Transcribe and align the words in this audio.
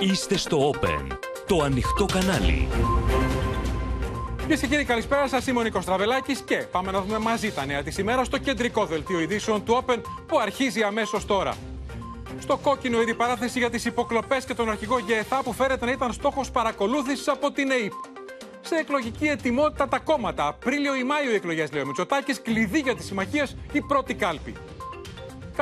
Είστε 0.00 0.36
στο 0.36 0.72
Open, 0.74 1.06
το 1.46 1.62
ανοιχτό 1.62 2.06
κανάλι. 2.12 2.68
Κυρίες 4.38 4.60
και 4.60 4.66
κύριοι, 4.66 4.84
καλησπέρα 4.84 5.28
σας. 5.28 5.46
Είμαι 5.46 5.58
ο 5.58 5.62
Νίκος 5.62 5.84
Τραβελάκης 5.84 6.40
και 6.40 6.56
πάμε 6.56 6.90
να 6.90 7.00
δούμε 7.00 7.18
μαζί 7.18 7.52
τα 7.52 7.66
νέα 7.66 7.82
της 7.82 7.98
ημέρας 7.98 8.26
στο 8.26 8.38
κεντρικό 8.38 8.84
δελτίο 8.84 9.20
ειδήσεων 9.20 9.64
του 9.64 9.84
Open 9.84 10.00
που 10.26 10.38
αρχίζει 10.38 10.82
αμέσως 10.82 11.26
τώρα. 11.26 11.54
Στο 12.38 12.56
κόκκινο 12.56 13.02
η 13.02 13.14
παράθεση 13.14 13.58
για 13.58 13.70
τις 13.70 13.84
υποκλοπές 13.84 14.44
και 14.44 14.54
τον 14.54 14.70
αρχηγό 14.70 14.98
ΓΕΘΑ 14.98 15.42
που 15.42 15.52
φέρεται 15.52 15.84
να 15.84 15.90
ήταν 15.90 16.12
στόχος 16.12 16.50
παρακολούθησης 16.50 17.28
από 17.28 17.52
την 17.52 17.70
ΕΕΠ. 17.70 17.92
Σε 18.60 18.74
εκλογική 18.74 19.26
ετοιμότητα 19.26 19.88
τα 19.88 19.98
κόμματα. 19.98 20.46
Απρίλιο 20.46 20.94
ή 20.94 21.04
Μάιο 21.04 21.30
οι 21.30 21.34
εκλογές, 21.34 21.72
λέει 21.72 21.82
ο 21.82 21.86
Μητσοτάκης. 21.86 22.42
Κλειδί 22.42 22.78
για 22.78 22.96
τις 22.96 23.06
συμμαχίες 23.06 23.56
η 23.72 23.80
πρώτη 23.80 24.14
κάλπη. 24.14 24.54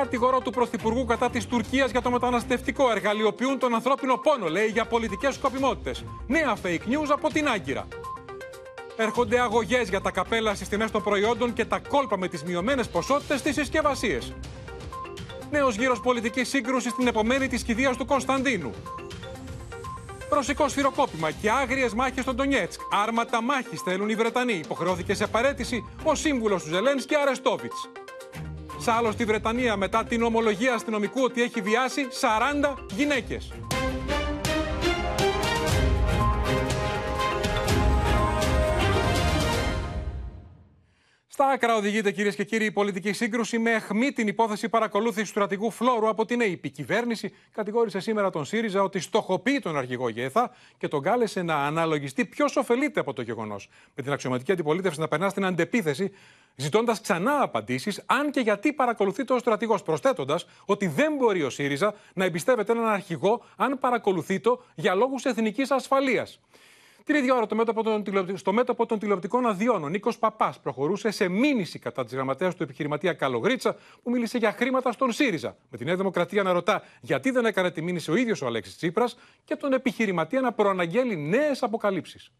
Κατηγορό 0.04 0.40
του 0.40 0.50
Πρωθυπουργού 0.50 1.04
κατά 1.04 1.30
της 1.30 1.46
Τουρκίας 1.46 1.90
για 1.90 2.02
το 2.02 2.10
μεταναστευτικό 2.10 2.90
εργαλειοποιούν 2.90 3.58
τον 3.58 3.74
ανθρώπινο 3.74 4.16
πόνο, 4.16 4.48
λέει, 4.48 4.66
για 4.66 4.84
πολιτικές 4.84 5.34
σκοπιμότητες. 5.34 6.04
Νέα 6.26 6.56
fake 6.62 6.88
news 6.88 7.08
από 7.10 7.28
την 7.28 7.48
Άγκυρα. 7.48 7.88
Έρχονται 8.96 9.40
αγωγές 9.40 9.88
για 9.88 10.00
τα 10.00 10.10
καπέλα 10.10 10.54
στις 10.54 10.68
τιμές 10.68 10.90
των 10.90 11.02
προϊόντων 11.02 11.52
και 11.52 11.64
τα 11.64 11.80
κόλπα 11.88 12.18
με 12.18 12.28
τις 12.28 12.44
μειωμένες 12.44 12.88
ποσότητες 12.88 13.38
στις 13.38 13.54
συσκευασίες. 13.54 14.34
Νέος 15.50 15.76
γύρος 15.76 16.00
πολιτικής 16.00 16.48
σύγκρουσης 16.48 16.92
στην 16.92 17.06
επομένη 17.06 17.48
της 17.48 17.62
κηδείας 17.62 17.96
του 17.96 18.06
Κωνσταντίνου. 18.06 18.70
Ρωσικό 20.30 20.68
σφυροκόπημα 20.68 21.30
και 21.30 21.50
άγριες 21.50 21.94
μάχες 21.94 22.22
στον 22.22 22.34
Ντονιέτσκ. 22.34 22.80
Άρματα 23.02 23.42
μάχης 23.42 23.80
θέλουν 23.80 24.08
οι 24.08 24.14
Βρετανοί. 24.14 24.54
Υποχρεώθηκε 24.64 25.14
σε 25.14 25.26
παρέτηση 25.26 25.84
ο 26.02 26.14
σύμβουλος 26.14 26.62
του 26.62 26.68
Ζελένσκι 26.68 27.14
Αρεστόβιτς. 27.14 27.88
Σ' 28.80 29.12
στη 29.12 29.24
Βρετανία 29.24 29.76
μετά 29.76 30.04
την 30.04 30.22
ομολογία 30.22 30.74
αστυνομικού 30.74 31.22
ότι 31.22 31.42
έχει 31.42 31.60
βιάσει 31.60 32.06
40 32.20 32.74
γυναίκες. 32.96 33.52
Στα 41.38 41.48
άκρα 41.48 41.76
οδηγείται 41.76 42.10
κυρίες 42.10 42.34
και 42.34 42.44
κύριοι 42.44 42.64
η 42.64 42.70
πολιτική 42.70 43.12
σύγκρουση 43.12 43.58
με 43.58 43.70
αιχμή 43.70 44.12
την 44.12 44.28
υπόθεση 44.28 44.68
παρακολούθησης 44.68 45.22
του 45.22 45.34
στρατηγού 45.34 45.70
Φλόρου 45.70 46.08
από 46.08 46.24
την 46.24 46.40
ΑΕΠ. 46.40 46.64
Η 46.64 46.70
κυβέρνηση 46.70 47.32
κατηγόρησε 47.52 48.00
σήμερα 48.00 48.30
τον 48.30 48.44
ΣΥΡΙΖΑ 48.44 48.82
ότι 48.82 49.00
στοχοποιεί 49.00 49.58
τον 49.58 49.76
αρχηγό 49.76 50.08
ΓΕΘΑ 50.08 50.50
και 50.78 50.88
τον 50.88 51.02
κάλεσε 51.02 51.42
να 51.42 51.54
αναλογιστεί 51.54 52.24
ποιος 52.24 52.56
ωφελείται 52.56 53.00
από 53.00 53.12
το 53.12 53.22
γεγονός. 53.22 53.68
Με 53.94 54.02
την 54.02 54.12
αξιωματική 54.12 54.52
αντιπολίτευση 54.52 55.00
να 55.00 55.08
περνά 55.08 55.28
στην 55.28 55.44
αντεπίθεση, 55.44 56.12
ζητώντας 56.56 57.00
ξανά 57.00 57.42
απαντήσεις 57.42 58.02
αν 58.06 58.30
και 58.30 58.40
γιατί 58.40 58.72
παρακολουθεί 58.72 59.24
το 59.24 59.38
στρατηγός. 59.38 59.82
Προσθέτοντας 59.82 60.46
ότι 60.64 60.86
δεν 60.86 61.14
μπορεί 61.16 61.42
ο 61.42 61.50
ΣΥΡΙΖΑ 61.50 61.94
να 62.14 62.24
εμπιστεύεται 62.24 62.72
έναν 62.72 62.86
αρχηγό 62.86 63.44
αν 63.56 63.78
παρακολουθεί 63.78 64.40
το 64.40 64.62
για 64.74 64.94
λόγους 64.94 65.24
εθνικής 65.24 65.70
ασφαλείας. 65.70 66.40
Την 67.08 67.16
ίδια 67.16 67.34
ώρα, 67.34 67.46
το 67.46 67.54
μέτωπο 67.54 67.82
των, 67.82 68.04
στο 68.34 68.52
μέτωπο 68.52 68.86
των 68.86 68.98
τηλεοπτικών 68.98 69.46
αδειών, 69.46 69.84
ο 69.84 69.88
Νίκος 69.88 70.18
Παπάς 70.18 70.60
προχωρούσε 70.60 71.10
σε 71.10 71.28
μήνυση 71.28 71.78
κατά 71.78 72.04
της 72.04 72.14
γραμματέας 72.14 72.54
του 72.54 72.62
επιχειρηματία 72.62 73.12
Καλογρίτσα, 73.12 73.76
που 74.02 74.10
μίλησε 74.10 74.38
για 74.38 74.52
χρήματα 74.52 74.92
στον 74.92 75.12
ΣΥΡΙΖΑ. 75.12 75.56
Με 75.70 75.78
τη 75.78 75.84
Νέα 75.84 75.96
Δημοκρατία 75.96 76.42
να 76.42 76.52
ρωτά 76.52 76.82
γιατί 77.00 77.30
δεν 77.30 77.44
έκανε 77.44 77.70
τη 77.70 77.82
μήνυση 77.82 78.10
ο 78.10 78.16
ίδιος 78.16 78.42
ο 78.42 78.46
Αλέξης 78.46 78.76
Τσίπρας 78.76 79.16
και 79.44 79.56
τον 79.56 79.72
επιχειρηματία 79.72 80.40
να 80.40 80.52
προαναγγέλει 80.52 81.16
νέες 81.16 81.62
αποκαλύψεις. 81.62 82.32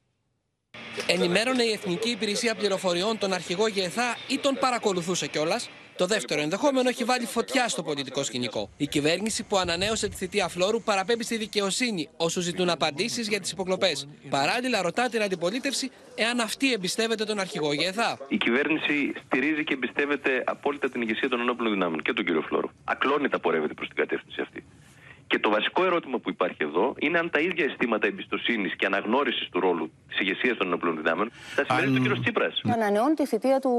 Ενημέρωνε 1.07 1.63
η 1.63 1.73
Εθνική 1.73 2.11
Υπηρεσία 2.11 2.55
Πληροφοριών 2.55 3.19
τον 3.19 3.33
αρχηγό 3.33 3.69
ΓΕΘΑ 3.69 4.17
ή 4.29 4.39
τον 4.39 4.57
παρακολουθούσε 4.61 5.27
κιόλας 5.27 5.71
το 5.99 6.07
δεύτερο 6.07 6.41
ενδεχόμενο 6.41 6.89
έχει 6.89 7.05
βάλει 7.05 7.27
φωτιά 7.27 7.69
στο 7.69 7.83
πολιτικό 7.83 8.23
σκηνικό. 8.23 8.71
Η 8.77 8.87
κυβέρνηση 8.87 9.43
που 9.43 9.57
ανανέωσε 9.57 10.09
τη 10.09 10.17
θητεία 10.17 10.49
Φλόρου 10.49 10.83
παραπέμπει 10.83 11.25
στη 11.25 11.37
δικαιοσύνη 11.37 12.09
όσους 12.17 12.45
ζητούν 12.45 12.71
απαντήσεις 12.71 13.29
για 13.29 13.41
τις 13.41 13.51
υποκλοπές. 13.51 14.09
Παράλληλα, 14.31 14.83
ρωτά 14.83 15.09
την 15.09 15.23
αντιπολίτευση 15.23 15.91
εάν 16.15 16.41
αυτή 16.41 16.73
εμπιστεύεται 16.73 17.25
τον 17.25 17.39
αρχηγό 17.39 17.73
ΓΕΘΑ. 17.73 18.19
Η 18.29 18.37
κυβέρνηση 18.37 19.13
στηρίζει 19.27 19.65
και 19.65 19.75
εμπιστεύεται 19.75 20.43
απόλυτα 20.47 20.91
την 20.91 21.03
ηγεσία 21.03 21.29
των 21.29 21.41
ενόπλων 21.41 21.73
δυνάμεων 21.73 22.03
και 22.03 22.13
τον 22.13 22.25
κύριο 22.25 22.43
Φλόρου. 22.43 22.69
Ακλόνητα 22.85 23.39
πορεύεται 23.39 23.75
προς 23.75 23.89
την 23.89 23.97
κατεύθυνση 23.97 24.41
αυτή. 24.41 24.65
Και 25.31 25.39
το 25.39 25.51
βασικό 25.51 25.85
ερώτημα 25.85 26.19
που 26.19 26.31
υπάρχει 26.31 26.57
εδώ 26.59 26.95
είναι 26.99 27.19
αν 27.19 27.31
τα 27.31 27.41
ίδια 27.41 27.65
αισθήματα 27.65 28.07
εμπιστοσύνης 28.07 28.77
και 28.77 28.87
αναγνώρισης 28.87 29.49
του 29.49 29.61
ρόλου 29.61 29.91
της 30.09 30.21
ηγεσίας 30.21 30.57
των 30.57 30.67
ενόπλων 30.67 30.97
δυνάμεων 30.97 31.31
θα 31.55 31.65
σημαίνει 31.69 31.97
αν... 31.97 32.13
ο 32.13 32.15
κ. 32.15 32.21
Τσίπρα. 32.21 32.53
Ανανεώνει 32.73 33.15
τη 33.15 33.27
θητεία 33.27 33.61
του, 33.61 33.71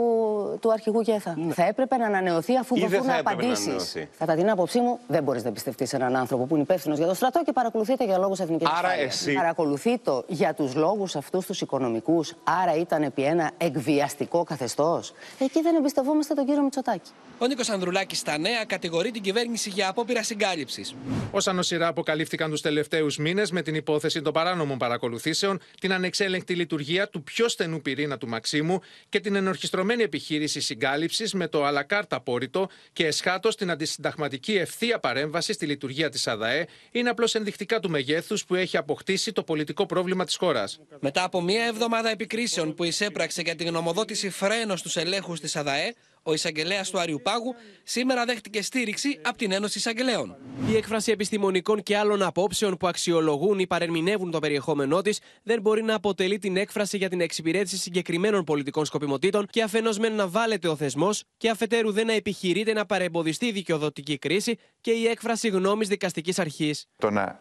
του 0.62 0.72
αρχηγού 0.72 1.02
Γέθα. 1.02 1.36
Ναι. 1.38 1.54
Θα 1.54 1.66
έπρεπε 1.66 1.98
να 1.98 2.06
ανανεωθεί 2.06 2.58
αφού 2.58 2.80
δοθούν 2.80 3.10
απαντήσεις. 3.10 3.96
Κατά 4.18 4.36
την 4.36 4.50
άποψή 4.50 4.80
μου, 4.80 5.00
δεν 5.08 5.24
μπορείς 5.24 5.44
να 5.44 5.50
εμπιστευτείς 5.50 5.94
έναν 5.94 6.16
άνθρωπο 6.16 6.46
που 6.46 6.54
είναι 6.54 6.64
υπεύθυνος 6.64 6.98
για 6.98 7.08
το 7.08 7.14
στρατό 7.14 7.42
και 7.46 7.52
παρακολουθείται 7.52 8.06
για 8.06 8.18
λόγους 8.18 8.40
εθνικής 8.40 8.68
ασφάλειας. 8.68 9.16
Εσύ... 9.16 9.34
Παρακολουθεί 9.34 9.98
το 9.98 10.24
για 10.28 10.54
τους 10.54 10.76
λόγους 10.76 11.16
αυτούς 11.16 11.46
τους 11.46 11.62
οικονομικούς. 11.62 12.34
Άρα 12.44 12.76
ήταν 12.76 13.04
επί 13.04 13.24
ένα 13.24 13.52
εκβιαστικό 13.58 14.44
καθεστώς. 14.44 15.14
Εκεί 15.40 15.62
δεν 15.62 15.76
εμπιστευόμαστε 15.76 16.34
τον 16.34 16.46
κύριο 16.46 16.62
Μητσοτάκη. 16.62 17.10
Ο 17.38 17.46
Νίκος 17.46 17.70
Ανδρουλάκης 17.70 18.20
στα 18.20 18.38
νέα 18.38 18.66
κατηγορεί 18.66 19.12
την 19.12 19.22
κυβέρνηση 19.22 19.70
για 19.70 19.90
απόπειρα 19.90 20.24
συγκάλυψης. 20.24 20.96
Όσα 21.40 21.54
νοσηρά 21.54 21.88
αποκαλύφθηκαν 21.88 22.50
τους 22.50 22.62
τελευταίους 22.62 23.18
μήνες 23.18 23.52
με 23.52 23.62
την 23.62 23.76
υπόθεση 23.76 24.22
των 24.22 24.34
παράνομων 24.34 24.78
παρακολουθήσεων, 24.78 25.60
την 25.80 25.94
ανεξέλεγκτη 25.94 26.56
λειτουργία 26.56 27.10
του 27.10 27.24
πιο 27.24 27.48
στενού 27.48 27.82
πυρήνα 27.82 28.18
του 28.18 28.28
Μαξίμου 28.28 28.82
και 29.10 29.20
την 29.20 29.36
ενορχιστρωμένη 29.36 30.04
επιχείρηση 30.04 30.62
συγκάλυψης 30.62 31.34
με 31.34 31.48
το 31.48 31.66
αλακάρτα 31.66 32.16
απόρριτο 32.16 32.70
και 32.94 33.06
εσχάτως 33.06 33.56
την 33.56 33.72
αντισυνταγματική 33.72 34.54
ευθεία 34.54 35.00
παρέμβαση 35.00 35.54
στη 35.54 35.66
λειτουργία 35.66 36.10
της 36.10 36.28
ΑΔΑΕ, 36.28 36.68
είναι 36.92 37.10
απλώς 37.10 37.36
ενδεικτικά 37.36 37.80
του 37.80 37.90
μεγέθους 37.90 38.46
που 38.46 38.56
έχει 38.56 38.78
αποκτήσει 38.78 39.32
το 39.32 39.44
πολιτικό 39.44 39.86
πρόβλημα 39.86 40.26
της 40.26 40.36
χώρας. 40.36 40.80
Μετά 41.00 41.24
από 41.24 41.42
μία 41.42 41.66
εβδομάδα 41.66 42.10
επικρίσεων 42.10 42.74
που 42.74 42.84
εισέπραξε 42.84 43.42
για 43.42 43.56
την 43.56 43.68
γνωμοδότηση 43.68 44.30
φρένος 44.30 44.80
στους 44.80 44.96
ελέγχους 44.96 45.40
της 45.40 45.56
ΑΔΑΕ, 45.56 45.94
ο 46.24 46.34
εισαγγελέας 46.34 46.90
του 46.90 47.00
Αριουπάγου 47.00 47.56
σήμερα 47.84 48.26
δέχτηκε 48.26 48.62
στήριξη 48.62 49.20
από 49.24 49.38
την 49.38 49.52
Ένωση 49.52 49.78
Εισαγγελέων. 49.78 50.38
Η 50.70 50.76
έκφραση 50.76 51.12
επιστημονικών 51.12 51.84
και 51.84 51.98
άλλων 51.98 52.22
απόψεων 52.22 52.78
που 52.78 52.88
αξιολογούν 52.88 53.60
ή 53.60 53.68
παρερμηνεύουν 53.68 54.32
το 54.32 54.40
περιεχόμενό 54.40 55.02
της 55.02 55.20
δεν 55.44 55.62
μπορεί 55.62 55.84
να 55.84 55.96
αποτελεί 55.96 56.38
την 56.38 56.58
έκφραση 56.58 56.98
για 56.98 57.10
την 57.10 57.22
εξυπηρέτηση 57.22 57.78
συγκεκριμένων 57.78 58.44
πολιτικών 58.44 58.86
σκοπιμοτήτων 58.86 59.46
και 59.46 59.64
αφενός 59.64 59.98
μεν 59.98 60.14
να 60.14 60.28
βάλετε 60.28 60.68
ο 60.68 60.76
θεσμός 60.76 61.24
και 61.38 61.50
αφετέρου 61.50 61.92
δεν 61.92 62.06
να 62.06 62.14
επιχειρείται 62.14 62.74
να 62.74 62.86
παρεμποδιστεί 62.86 63.46
η 63.46 63.52
δικαιοδοτική 63.52 64.18
κρίση 64.18 64.58
και 64.82 64.92
η 64.92 65.08
έκφραση 65.08 65.48
γνώμης 65.48 65.88
δικαστικής 65.88 66.40
αρχής. 66.40 66.86
Το 66.98 67.10
να 67.10 67.40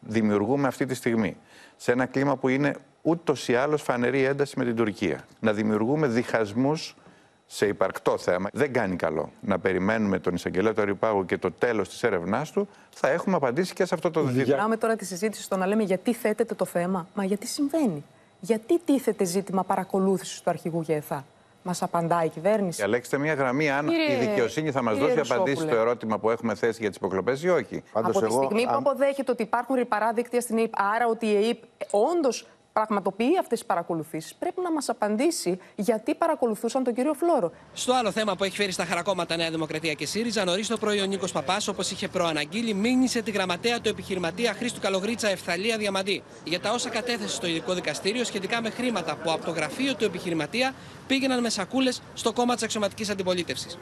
δημιουργούμε 0.00 0.68
αυτή 0.68 0.86
τη 0.86 0.94
στιγμή 0.94 1.36
σε 1.76 1.92
ένα 1.92 2.06
κλίμα 2.06 2.36
που 2.36 2.48
είναι 2.48 2.76
ούτως 3.02 3.48
ή 3.48 3.54
άλλως 3.54 3.82
φανερή 3.82 4.22
ένταση 4.22 4.58
με 4.58 4.64
την 4.64 4.76
Τουρκία. 4.76 5.26
Να 5.40 5.52
δημιουργούμε 5.52 6.06
διχασμούς 6.06 6.94
σε 7.46 7.66
υπαρκτό 7.66 8.18
θέμα. 8.18 8.48
Δεν 8.52 8.72
κάνει 8.72 8.96
καλό 8.96 9.30
να 9.40 9.58
περιμένουμε 9.58 10.18
τον 10.18 10.34
εισαγγελέα 10.34 10.74
του 10.74 10.80
Αριουπάγου 10.80 11.24
και 11.24 11.38
το 11.38 11.52
τέλος 11.52 11.88
της 11.88 12.02
έρευνάς 12.02 12.50
του. 12.50 12.68
Θα 12.90 13.08
έχουμε 13.08 13.36
απαντήσει 13.36 13.74
και 13.74 13.84
σε 13.84 13.94
αυτό 13.94 14.10
το 14.10 14.20
ζήτημα. 14.20 14.42
Γυρνάμε 14.42 14.76
τώρα 14.76 14.96
τη 14.96 15.04
συζήτηση 15.04 15.42
στο 15.42 15.56
να 15.56 15.66
λέμε 15.66 15.82
γιατί 15.82 16.14
θέτεται 16.14 16.54
το 16.54 16.64
θέμα. 16.64 17.08
Μα 17.14 17.24
γιατί 17.24 17.46
συμβαίνει; 17.46 18.04
Γιατί 18.40 18.80
τίθεται 18.84 19.24
ζήτημα 19.24 19.64
παρακολούθησης 19.64 20.40
του 20.40 20.50
αρχηγού 20.50 20.80
ΓΕΘΑ; 20.80 21.24
Μας 21.62 21.82
απαντάει 21.82 22.26
η 22.26 22.28
κυβέρνηση. 22.28 22.82
Αλέξτε 22.82 23.18
μια 23.18 23.34
γραμμή 23.34 23.70
αν 23.70 23.88
Κύριε... 23.88 24.12
η 24.12 24.26
δικαιοσύνη 24.26 24.70
θα 24.70 24.82
μας 24.82 24.98
δώσει 24.98 25.18
απαντήσει 25.18 25.62
στο 25.62 25.74
ερώτημα 25.76 26.18
που 26.18 26.30
έχουμε 26.30 26.54
θέσει 26.54 26.78
για 26.80 26.88
τις 26.88 26.96
υποκλοπές 26.96 27.42
ή 27.42 27.48
όχι. 27.48 27.82
Πάντως 27.92 28.16
Από 28.16 28.26
τη 28.26 28.32
στιγμή 28.32 28.62
που 28.62 28.74
αποδέχεται 28.74 29.30
ότι 29.32 29.42
υπάρχουν 29.42 29.76
ρηπαρά 29.76 30.12
δίκτυα 30.12 30.40
στην 30.40 30.58
ΕΕΠ, 30.58 30.72
άρα 30.76 31.06
ότι 31.06 31.26
η 31.26 31.46
ΕΕΠ 31.46 31.58
όντως 31.90 32.46
πραγματοποιεί 32.80 33.38
αυτές 33.38 33.58
τις 33.58 33.66
παρακολουθήσεις, 33.66 34.34
πρέπει 34.34 34.60
να 34.60 34.72
μας 34.72 34.88
απαντήσει 34.88 35.58
γιατί 35.74 36.14
παρακολουθούσαν 36.14 36.84
τον 36.84 36.94
κύριο 36.94 37.14
Φλόρο. 37.14 37.52
Στο 37.72 37.92
άλλο 37.92 38.10
θέμα 38.10 38.36
που 38.36 38.44
έχει 38.44 38.56
φέρει 38.56 38.72
στα 38.72 38.84
χαρακόμματα 38.84 39.36
Νέα 39.36 39.50
Δημοκρατία 39.50 39.92
και 39.92 40.06
ΣΥΡΙΖΑ, 40.06 40.44
νωρίς 40.44 40.66
το 40.68 40.76
πρωί 40.76 41.00
ο 41.00 41.04
Νίκος 41.04 41.32
Παπάς, 41.32 41.68
όπως 41.68 41.90
είχε 41.90 42.08
προαναγγείλει, 42.08 42.74
μήνυσε 42.74 43.22
τη 43.22 43.30
γραμματέα 43.30 43.80
του 43.80 43.88
επιχειρηματία 43.88 44.52
Χρήστου 44.52 44.80
Καλογρίτσα 44.80 45.28
Ευθαλία 45.28 45.76
Διαμαντή 45.76 46.22
για 46.44 46.60
τα 46.60 46.70
όσα 46.70 46.88
κατέθεσε 46.90 47.34
στο 47.34 47.46
ειδικό 47.46 47.74
δικαστήριο 47.74 48.24
σχετικά 48.24 48.62
με 48.62 48.70
χρήματα 48.70 49.16
που 49.16 49.30
από 49.30 49.44
το 49.44 49.50
γραφείο 49.50 49.94
του 49.94 50.04
επιχειρηματία 50.04 50.74
πήγαιναν 51.06 51.40
με 51.40 51.48
σακούλες 51.48 52.02
στο 52.14 52.32
κόμμα 52.32 52.54
της 52.54 52.62
αξιωματικής 52.62 53.10
αντιπολίτευσης. 53.10 53.78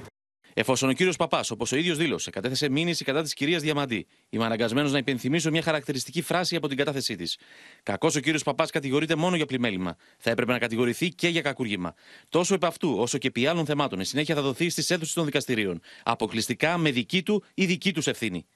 Εφόσον 0.55 0.89
ο 0.89 0.93
κύριος 0.93 1.17
Παπάς, 1.17 1.51
όπως 1.51 1.73
ο 1.73 1.77
ίδιος 1.77 1.97
δήλωσε, 1.97 2.31
κατέθεσε 2.31 2.69
μήνυση 2.69 3.05
κατά 3.05 3.23
της 3.23 3.35
κυρίας 3.35 3.63
Διαμαντή, 3.63 4.07
είμαι 4.29 4.45
αναγκασμένος 4.45 4.93
να 4.93 4.99
υπενθυμίσω 4.99 5.51
μια 5.51 5.63
χαρακτηριστική 5.63 6.23
φράση 6.23 6.57
από 6.57 6.69
την 6.69 6.77
κατάθεσή 6.77 7.17
της. 7.17 7.39
Κακός 7.83 8.17
ο 8.17 8.21
κύριος 8.21 8.43
Παπάς 8.43 8.71
κατηγορείται 8.71 9.15
μόνο 9.15 9.37
για 9.37 9.47
πλημέλημα. 9.47 9.97
Θα 10.19 10.31
έπρεπε 10.31 10.53
να 10.53 10.59
κατηγορηθεί 10.59 11.09
και 11.09 11.29
για 11.29 11.41
κακούργημα. 11.41 11.95
Τόσο 12.29 12.55
επ' 12.55 12.65
αυτού, 12.65 12.97
όσο 12.99 13.19
και 13.19 13.27
επί 13.27 13.47
άλλων 13.47 13.67
θεμάτων, 13.67 14.01
η 14.01 14.05
συνέχεια 14.05 14.35
θα 14.35 14.43
δοθεί 14.43 14.69
στις 14.69 14.91
αίθουσες 14.91 15.15
των 15.15 15.25
δικαστηρίων. 15.25 15.81
Αποκλειστικά 16.05 16.79
με 16.79 16.91
δική 16.91 17.23
του 17.23 17.45
ή 17.55 17.67
δική 17.67 17.93
τους 17.93 18.07
ευθύνη. 18.07 18.47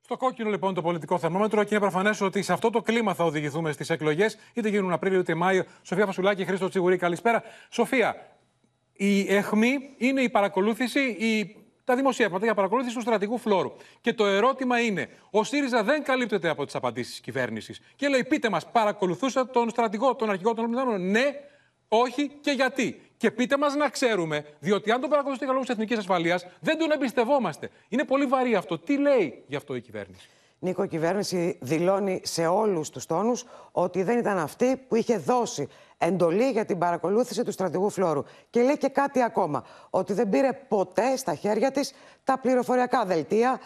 Στο 0.00 0.16
κόκκινο 0.16 0.50
λοιπόν 0.50 0.74
το 0.74 0.82
πολιτικό 0.82 1.18
θερμόμετρο 1.18 1.62
και 1.62 1.68
είναι 1.74 1.80
προφανές 1.80 2.20
ότι 2.20 2.42
σε 2.42 2.52
αυτό 2.52 2.70
το 2.70 2.82
κλίμα 2.82 3.14
θα 3.14 3.24
οδηγηθούμε 3.24 3.72
στις 3.72 3.90
εκλογές, 3.90 4.38
είτε 4.54 4.68
γίνουν 4.68 4.92
Απρίλιο 4.92 5.18
είτε 5.18 5.34
Μάιο. 5.34 5.64
Σοφία 5.82 6.06
Φασουλάκη, 6.06 6.44
Χρήστο 6.44 6.68
Τσιγουρή, 6.68 6.96
καλησπέρα. 6.96 7.42
Σοφία, 7.70 8.37
η 9.00 9.34
αιχμή 9.34 9.94
είναι 9.96 10.20
η 10.20 10.28
παρακολούθηση, 10.28 11.00
η 11.00 11.56
τα 11.84 11.96
δημοσιεύματα 11.96 12.44
για 12.44 12.54
παρακολούθηση 12.54 12.94
του 12.94 13.00
στρατηγού 13.00 13.38
Φλόρου. 13.38 13.72
Και 14.00 14.12
το 14.12 14.26
ερώτημα 14.26 14.80
είναι, 14.80 15.08
ο 15.30 15.44
ΣΥΡΙΖΑ 15.44 15.82
δεν 15.82 16.02
καλύπτεται 16.02 16.48
από 16.48 16.64
τις 16.64 16.74
απαντήσεις 16.74 17.10
της 17.10 17.20
κυβέρνησης. 17.20 17.80
Και 17.96 18.08
λέει, 18.08 18.24
πείτε 18.24 18.48
μας, 18.50 18.70
παρακολουθούσε 18.70 19.44
τον 19.44 19.70
στρατηγό, 19.70 20.14
τον 20.14 20.30
αρχηγό 20.30 20.54
των 20.54 20.64
Εθνικών. 20.64 21.10
Ναι, 21.10 21.24
όχι 21.88 22.30
και 22.40 22.50
γιατί. 22.50 23.00
Και 23.16 23.30
πείτε 23.30 23.56
μας 23.56 23.74
να 23.74 23.88
ξέρουμε, 23.88 24.44
διότι 24.58 24.90
αν 24.90 25.00
τον 25.00 25.08
παρακολουθήσετε 25.10 25.44
για 25.44 25.54
λόγους 25.54 25.68
εθνικής 25.68 25.98
ασφαλείας, 25.98 26.46
δεν 26.60 26.78
τον 26.78 26.90
εμπιστευόμαστε. 26.90 27.70
Είναι 27.88 28.04
πολύ 28.04 28.24
βαρύ 28.24 28.54
αυτό. 28.54 28.78
Τι 28.78 28.98
λέει 28.98 29.44
γι' 29.46 29.56
αυτό 29.56 29.74
η 29.74 29.80
κυβέρνηση; 29.80 30.28
Νίκο, 30.60 30.82
η 30.82 30.88
κυβέρνηση 30.88 31.58
δηλώνει 31.60 32.20
σε 32.24 32.46
όλους 32.46 32.90
τους 32.90 33.06
τόνους 33.06 33.44
ότι 33.72 34.02
δεν 34.02 34.18
ήταν 34.18 34.38
αυτή 34.38 34.76
που 34.76 34.94
είχε 34.94 35.18
δώσει 35.18 35.68
εντολή 35.98 36.50
για 36.50 36.64
την 36.64 36.78
παρακολούθηση 36.78 37.42
του 37.44 37.52
στρατηγού 37.52 37.90
Φλόρου. 37.90 38.22
Και 38.50 38.62
λέει 38.62 38.76
και 38.78 38.88
κάτι 38.88 39.22
ακόμα, 39.22 39.64
ότι 39.90 40.12
δεν 40.12 40.28
πήρε 40.28 40.52
ποτέ 40.68 41.16
στα 41.16 41.34
χέρια 41.34 41.70
της 41.70 41.92
τα 42.24 42.38
πληροφοριακά 42.38 43.04
δελτία 43.04 43.60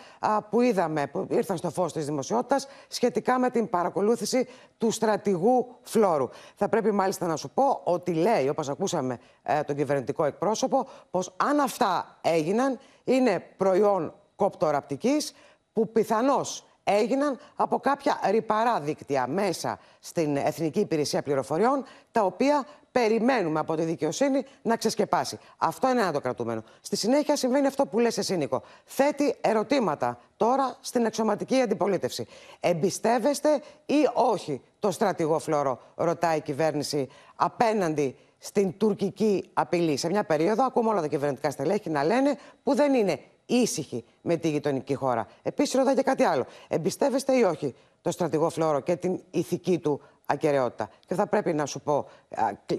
που 0.50 0.60
είδαμε, 0.60 1.06
που 1.06 1.26
ήρθαν 1.30 1.56
στο 1.56 1.70
φως 1.70 1.92
της 1.92 2.06
δημοσιότητας, 2.06 2.66
σχετικά 2.88 3.38
με 3.38 3.50
την 3.50 3.70
παρακολούθηση 3.70 4.48
του 4.78 4.90
στρατηγού 4.90 5.66
Φλόρου. 5.82 6.28
Θα 6.54 6.68
πρέπει 6.68 6.90
μάλιστα 6.90 7.26
να 7.26 7.36
σου 7.36 7.50
πω 7.50 7.80
ότι 7.84 8.12
λέει, 8.12 8.48
όπως 8.48 8.68
ακούσαμε 8.68 9.18
ε, 9.42 9.62
τον 9.62 9.76
κυβερνητικό 9.76 10.24
εκπρόσωπο, 10.24 10.88
πως 11.10 11.34
αν 11.36 11.60
αυτά 11.60 12.18
έγιναν, 12.20 12.78
είναι 13.04 13.44
προϊόν 13.56 14.14
κοπτοραπτικής, 14.36 15.34
που 15.72 15.92
πιθανώς 15.92 16.64
έγιναν 16.84 17.38
από 17.56 17.78
κάποια 17.78 18.20
ρηπαρά 18.30 18.80
δίκτυα 18.80 19.26
μέσα 19.26 19.78
στην 20.00 20.36
Εθνική 20.36 20.80
Υπηρεσία 20.80 21.22
Πληροφοριών, 21.22 21.84
τα 22.12 22.24
οποία 22.24 22.66
περιμένουμε 22.92 23.60
από 23.60 23.74
τη 23.74 23.82
δικαιοσύνη 23.82 24.44
να 24.62 24.76
ξεσκεπάσει. 24.76 25.38
Αυτό 25.58 25.90
είναι 25.90 26.00
ένα 26.00 26.12
το 26.12 26.20
κρατούμενο. 26.20 26.62
Στη 26.80 26.96
συνέχεια 26.96 27.36
συμβαίνει 27.36 27.66
αυτό 27.66 27.86
που 27.86 27.98
λες 27.98 28.18
εσύ, 28.18 28.36
Νίκο. 28.36 28.62
Θέτει 28.84 29.34
ερωτήματα 29.40 30.18
τώρα 30.36 30.76
στην 30.80 31.04
εξωματική 31.04 31.60
αντιπολίτευση. 31.60 32.26
Εμπιστεύεστε 32.60 33.62
ή 33.86 34.08
όχι 34.14 34.60
το 34.78 34.90
στρατηγό 34.90 35.38
Φλόρο, 35.38 35.80
ρωτάει 35.94 36.36
η 36.36 36.40
κυβέρνηση, 36.40 37.08
απέναντι 37.36 38.16
στην 38.38 38.76
τουρκική 38.76 39.50
απειλή. 39.52 39.96
Σε 39.96 40.08
μια 40.08 40.24
περίοδο 40.24 40.64
ακούμε 40.64 40.88
όλα 40.88 41.00
τα 41.00 41.06
κυβερνητικά 41.06 41.50
στελέχη 41.50 41.90
να 41.90 42.04
λένε 42.04 42.38
που 42.62 42.74
δεν 42.74 42.94
είναι 42.94 43.20
ήσυχη 43.56 44.04
με 44.20 44.36
τη 44.36 44.48
γειτονική 44.48 44.94
χώρα. 44.94 45.26
Επίσης, 45.42 45.74
ρωτάει 45.74 45.94
και 45.94 46.02
κάτι 46.02 46.22
άλλο. 46.22 46.46
Εμπιστεύεστε 46.68 47.36
ή 47.36 47.42
όχι 47.42 47.74
το 48.02 48.10
στρατηγό 48.10 48.50
Φλόρο 48.50 48.80
και 48.80 48.96
την 48.96 49.20
ηθική 49.30 49.78
του 49.78 50.00
ακαιρεότητα; 50.26 50.90
Και 51.06 51.14
θα 51.14 51.26
πρέπει 51.26 51.52
να 51.52 51.66
σου 51.66 51.80
πω, 51.80 52.06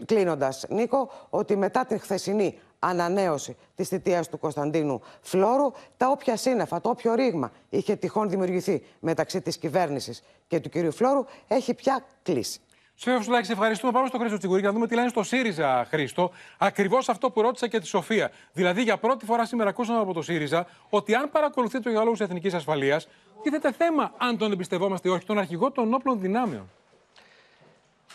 κλείνοντας, 0.06 0.66
Νίκο, 0.70 1.12
ότι 1.30 1.56
μετά 1.56 1.86
την 1.86 2.00
χθεσινή 2.00 2.60
ανανέωση 2.80 3.56
της 3.76 3.88
θητείας 3.88 4.30
του 4.30 4.40
Κωνσταντίνου 4.40 5.02
Φλόρου, 5.22 5.72
τα 5.98 6.10
όποια 6.10 6.38
σύννεφα, 6.38 6.82
το 6.82 6.90
όποιο 6.90 7.14
ρήγμα 7.14 7.52
είχε 7.70 7.96
τυχόν 7.96 8.30
δημιουργηθεί 8.30 8.84
μεταξύ 9.00 9.42
της 9.42 9.58
κυβέρνησης 9.58 10.24
και 10.48 10.60
του 10.60 10.70
κυρίου 10.70 10.92
Φλόρου, 10.92 11.26
έχει 11.48 11.74
πια 11.74 12.06
κλείσει. 12.24 12.60
Σφαίρο 12.96 13.22
Σουλάκη, 13.22 13.52
ευχαριστούμε. 13.52 13.92
Πάμε 13.92 14.08
στο 14.08 14.18
Χρήστο 14.18 14.38
Τσιγουρή 14.38 14.60
για 14.60 14.70
να 14.70 14.74
δούμε 14.74 14.88
τι 14.88 14.96
λένε 14.96 15.10
στο 15.10 15.24
ΣΥΡΙΖΑ, 15.24 15.86
Χρήστο. 15.90 16.32
Ακριβώς 16.58 17.10
αυτό 17.10 17.32
που 17.32 17.42
ρώτησα 17.42 17.68
και 17.68 17.80
τη 17.80 17.88
Σοφία. 17.88 18.32
Δηλαδή, 18.54 18.82
για 18.82 18.98
πρώτη 18.98 19.26
φορά 19.26 19.46
σήμερα 19.46 19.70
ακούσαμε 19.70 20.00
από 20.00 20.14
το 20.14 20.22
ΣΥΡΙΖΑ 20.22 20.68
ότι 20.90 21.16
αν 21.16 21.32
παρακολουθείτε 21.32 21.90
για 21.90 22.04
λόγου 22.04 22.16
εθνικής 22.20 22.54
ασφαλείας, 22.54 23.08
τίθεται 23.44 23.72
θέμα 23.72 24.12
αν 24.18 24.38
τον 24.38 24.52
εμπιστευόμαστε 24.52 25.10
ή 25.10 25.12
όχι, 25.12 25.26
τον 25.26 25.38
αρχηγό 25.38 25.72
των 25.72 25.94
όπλων 25.94 26.20
δυνάμεων. 26.20 26.70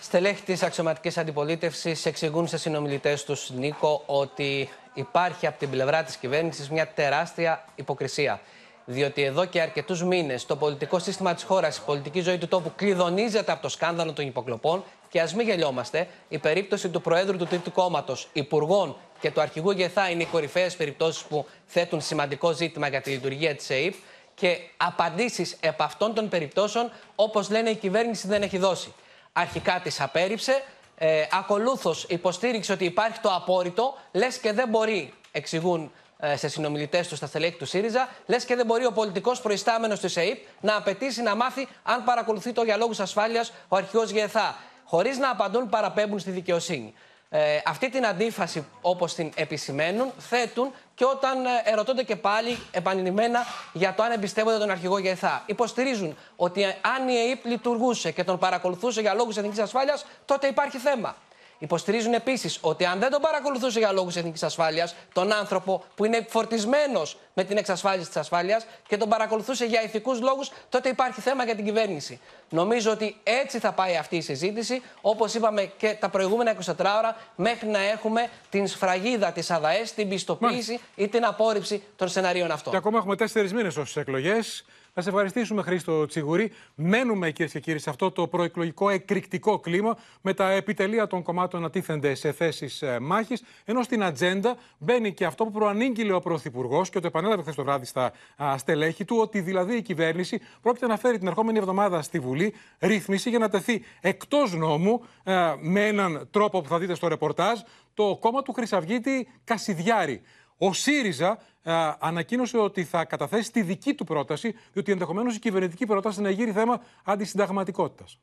Στελέχη 0.00 0.42
της 0.42 0.62
αξιωματικής 0.62 1.18
αντιπολίτευσης 1.18 2.06
εξηγούν 2.06 2.46
σε 2.46 2.58
συνομιλητές 2.58 3.24
τους, 3.24 3.50
Νίκο, 3.50 4.02
ότι 4.06 4.68
υπάρχει 4.94 5.46
από 5.46 5.58
την 5.58 5.70
πλευρά 5.70 6.02
της 6.02 6.16
κυβέρνησης 6.16 6.70
μια 6.70 6.88
τεράστια 6.88 7.64
υποκρισία. 7.74 8.40
Διότι 8.90 9.22
εδώ 9.22 9.44
και 9.44 9.60
αρκετούς 9.60 10.02
μήνες 10.02 10.46
το 10.46 10.56
πολιτικό 10.56 10.98
σύστημα 10.98 11.34
της 11.34 11.42
χώρας, 11.42 11.76
η 11.76 11.80
πολιτική 11.86 12.20
ζωή 12.20 12.38
του 12.38 12.48
τόπου 12.48 12.72
κλειδονίζεται 12.76 13.52
από 13.52 13.62
το 13.62 13.68
σκάνδαλο 13.68 14.12
των 14.12 14.26
υποκλοπών. 14.26 14.84
Και 15.08 15.20
ας 15.20 15.34
μην 15.34 15.46
γελιόμαστε, 15.46 16.08
η 16.28 16.38
περίπτωση 16.38 16.88
του 16.88 17.00
Προέδρου 17.00 17.36
του 17.36 17.46
Τρίτου 17.46 17.72
Κόμματος, 17.72 18.28
Υπουργών 18.32 18.96
και 19.20 19.30
του 19.30 19.40
Αρχηγού 19.40 19.70
Γεθά 19.70 20.10
είναι 20.10 20.22
οι 20.22 20.26
κορυφαίες 20.26 20.76
περιπτώσεις 20.76 21.22
που 21.22 21.46
θέτουν 21.66 22.00
σημαντικό 22.00 22.52
ζήτημα 22.52 22.88
για 22.88 23.00
τη 23.00 23.10
λειτουργία 23.10 23.54
της 23.54 23.70
ΕΕΠ. 23.70 23.94
Και 24.34 24.58
απαντήσεις 24.76 25.56
επ' 25.60 25.82
αυτών 25.82 26.14
των 26.14 26.28
περιπτώσεων, 26.28 26.90
όπως 27.14 27.50
λένε, 27.50 27.70
η 27.70 27.76
κυβέρνηση 27.76 28.28
δεν 28.28 28.42
έχει 28.42 28.58
δώσει. 28.58 28.94
Αρχικά 29.32 29.80
τις 29.82 30.00
απέρριψε, 30.00 30.62
ε, 30.96 31.24
ακολούθως 31.32 32.04
υποστήριξε 32.08 32.72
ότι 32.72 32.84
υπάρχει 32.84 33.20
το 33.20 33.34
απόρριτο, 33.34 33.94
λες 34.12 34.38
και 34.38 34.52
δεν 34.52 34.68
μπορεί, 34.68 35.12
εξηγούν 35.32 35.82
ε, 35.82 35.90
σε 36.34 36.48
συνομιλητές 36.48 37.08
του 37.08 37.16
στα 37.16 37.26
στελέχη 37.26 37.56
του 37.56 37.66
ΣΥΡΙΖΑ, 37.66 38.08
λες 38.26 38.44
και 38.44 38.56
δεν 38.56 38.66
μπορεί 38.66 38.84
ο 38.84 38.92
πολιτικός 38.92 39.40
προϊστάμενος 39.40 40.00
της 40.00 40.16
ΕΕΠ 40.16 40.38
να 40.60 40.76
απαιτήσει 40.76 41.22
να 41.22 41.34
μάθει 41.34 41.68
αν 41.82 42.04
παρακολουθεί 42.04 42.52
το 42.52 42.62
για 42.62 42.76
λόγους 42.76 43.00
ασφάλειας 43.00 43.52
ο 43.68 43.76
αρχηγός 43.76 44.10
ΓΕΘΑ. 44.10 44.56
Χωρίς 44.84 45.18
να 45.18 45.30
απαντούν, 45.30 45.68
παραπέμπουν 45.68 46.18
στη 46.18 46.30
δικαιοσύνη. 46.30 46.94
Ε, 47.30 47.60
αυτή 47.64 47.90
την 47.90 48.06
αντίφαση, 48.06 48.66
όπως 48.80 49.14
την 49.14 49.32
επισημαίνουν, 49.34 50.12
θέτουν 50.18 50.72
και 50.94 51.04
όταν 51.04 51.44
ε, 51.44 51.48
ερωτώνται 51.64 52.02
και 52.02 52.16
πάλι 52.16 52.58
επανειλημμένα 52.70 53.46
για 53.72 53.94
το 53.94 54.02
αν 54.02 54.12
εμπιστεύονται 54.12 54.58
τον 54.58 54.70
αρχηγό 54.70 54.98
ΓΕΘΑ. 54.98 55.42
Υποστηρίζουν 55.46 56.16
ότι 56.36 56.64
αν 56.64 57.08
η 57.08 57.16
ΕΕΠ 57.16 57.44
λειτουργούσε 57.44 58.10
και 58.10 58.24
τον 58.24 58.38
παρακολουθούσε 58.38 59.00
για 59.00 59.14
λόγους 59.14 59.36
εθνικής 59.36 59.58
ασφάλειας, 59.58 60.06
τότε 60.24 60.46
υπάρχει 60.46 60.78
θέμα. 60.78 61.16
Υποστηρίζουν 61.58 62.12
επίσης 62.12 62.58
ότι 62.60 62.84
αν 62.84 62.98
δεν 62.98 63.10
τον 63.10 63.20
παρακολουθούσε 63.20 63.78
για 63.78 63.92
λόγους 63.92 64.16
εθνικής 64.16 64.42
ασφάλειας, 64.42 64.94
τον 65.12 65.32
άνθρωπο 65.32 65.84
που 65.94 66.04
είναι 66.04 66.26
φορτισμένος 66.28 67.18
με 67.34 67.44
την 67.44 67.56
εξασφάλιση 67.56 68.06
της 68.06 68.16
ασφάλειας 68.16 68.66
και 68.88 68.96
τον 68.96 69.08
παρακολουθούσε 69.08 69.64
για 69.64 69.82
ηθικούς 69.82 70.20
λόγους, 70.20 70.50
τότε 70.68 70.88
υπάρχει 70.88 71.20
θέμα 71.20 71.44
για 71.44 71.54
την 71.54 71.64
κυβέρνηση. 71.64 72.20
Νομίζω 72.48 72.90
ότι 72.90 73.16
έτσι 73.22 73.58
θα 73.58 73.72
πάει 73.72 73.96
αυτή 73.96 74.16
η 74.16 74.20
συζήτηση, 74.20 74.82
όπως 75.00 75.34
είπαμε 75.34 75.72
και 75.76 75.96
τα 76.00 76.08
προηγούμενα 76.08 76.50
24 76.50 76.72
ώρα, 76.78 77.16
μέχρι 77.36 77.68
να 77.68 77.78
έχουμε 77.78 78.28
την 78.50 78.66
σφραγίδα 78.66 79.32
της 79.32 79.50
ΑΔΑΕΣ, 79.50 79.94
την 79.94 80.08
πιστοποίηση 80.08 80.80
ή 80.94 81.08
την 81.08 81.24
απόρριψη 81.24 81.82
των 81.96 82.08
σενάριων 82.08 82.50
αυτών. 82.50 82.72
Και 82.72 82.78
ακόμα 82.78 82.98
έχουμε 82.98 83.16
τέσσερις 83.16 83.52
μήνες 83.52 83.76
ω 83.76 83.84
εκλογές. 83.94 84.64
Να 84.98 85.04
σε 85.04 85.10
ευχαριστήσουμε, 85.10 85.62
Χρήστο 85.62 86.06
Τσιγουρή. 86.06 86.52
Μένουμε, 86.74 87.30
κυρίες 87.30 87.52
και 87.52 87.60
κύριοι, 87.60 87.78
σε 87.78 87.90
αυτό 87.90 88.10
το 88.10 88.26
προεκλογικό 88.26 88.88
εκρηκτικό 88.88 89.58
κλίμα, 89.58 89.96
με 90.20 90.34
τα 90.34 90.50
επιτελεία 90.50 91.06
των 91.06 91.22
κομμάτων 91.22 91.60
να 91.60 91.70
τίθενται 91.70 92.14
σε 92.14 92.32
θέσεις 92.32 92.82
ε, 92.82 92.98
μάχης. 93.00 93.42
Ενώ 93.64 93.82
στην 93.82 94.02
ατζέντα 94.02 94.56
μπαίνει 94.78 95.12
και 95.12 95.24
αυτό 95.24 95.44
που 95.44 95.50
προανήγγειλε 95.50 96.12
ο 96.12 96.20
Πρωθυπουργός 96.20 96.90
και 96.90 97.00
το 97.00 97.06
επανέλαβε 97.06 97.42
χθες 97.42 97.54
το 97.54 97.64
βράδυ 97.64 97.84
στα 97.84 98.12
στελέχη 98.56 99.04
του, 99.04 99.16
ότι 99.20 99.40
δηλαδή 99.40 99.76
η 99.76 99.82
κυβέρνηση 99.82 100.40
πρόκειται 100.62 100.86
να 100.86 100.96
φέρει 100.96 101.18
την 101.18 101.26
ερχόμενη 101.26 101.58
εβδομάδα 101.58 102.02
στη 102.02 102.18
Βουλή 102.18 102.54
ρύθμιση 102.78 103.30
για 103.30 103.38
να 103.38 103.48
τεθεί 103.48 103.82
εκτός 104.00 104.54
νόμου 104.54 105.04
ε, 105.24 105.54
με 105.60 105.86
έναν 105.86 106.28
τρόπο 106.30 106.60
που 106.60 106.68
θα 106.68 106.78
δείτε 106.78 106.94
στο 106.94 107.08
ρεπορτάζ 107.08 107.60
το 107.94 108.16
κόμμα 108.20 108.42
του 108.42 108.52
Χρυσαυγίτη 108.52 109.28
Κασιδιάρη. 109.44 110.22
Ο 110.58 110.72
ΣΥΡΙΖΑ 110.72 111.38
ε, 111.62 111.72
ανακοίνωσε 111.98 112.58
ότι 112.58 112.84
θα 112.84 113.04
καταθέσει 113.04 113.52
τη 113.52 113.62
δική 113.62 113.94
του 113.94 114.04
πρόταση, 114.04 114.54
διότι 114.72 114.92
ενδεχομένως 114.92 115.36
η 115.36 115.38
κυβερνητική 115.38 115.86
πρόταση 115.86 116.20
να 116.20 116.30
γύρει 116.30 116.52
θέμα 116.52 116.80
αντισυνταγματικότητας. 117.04 118.18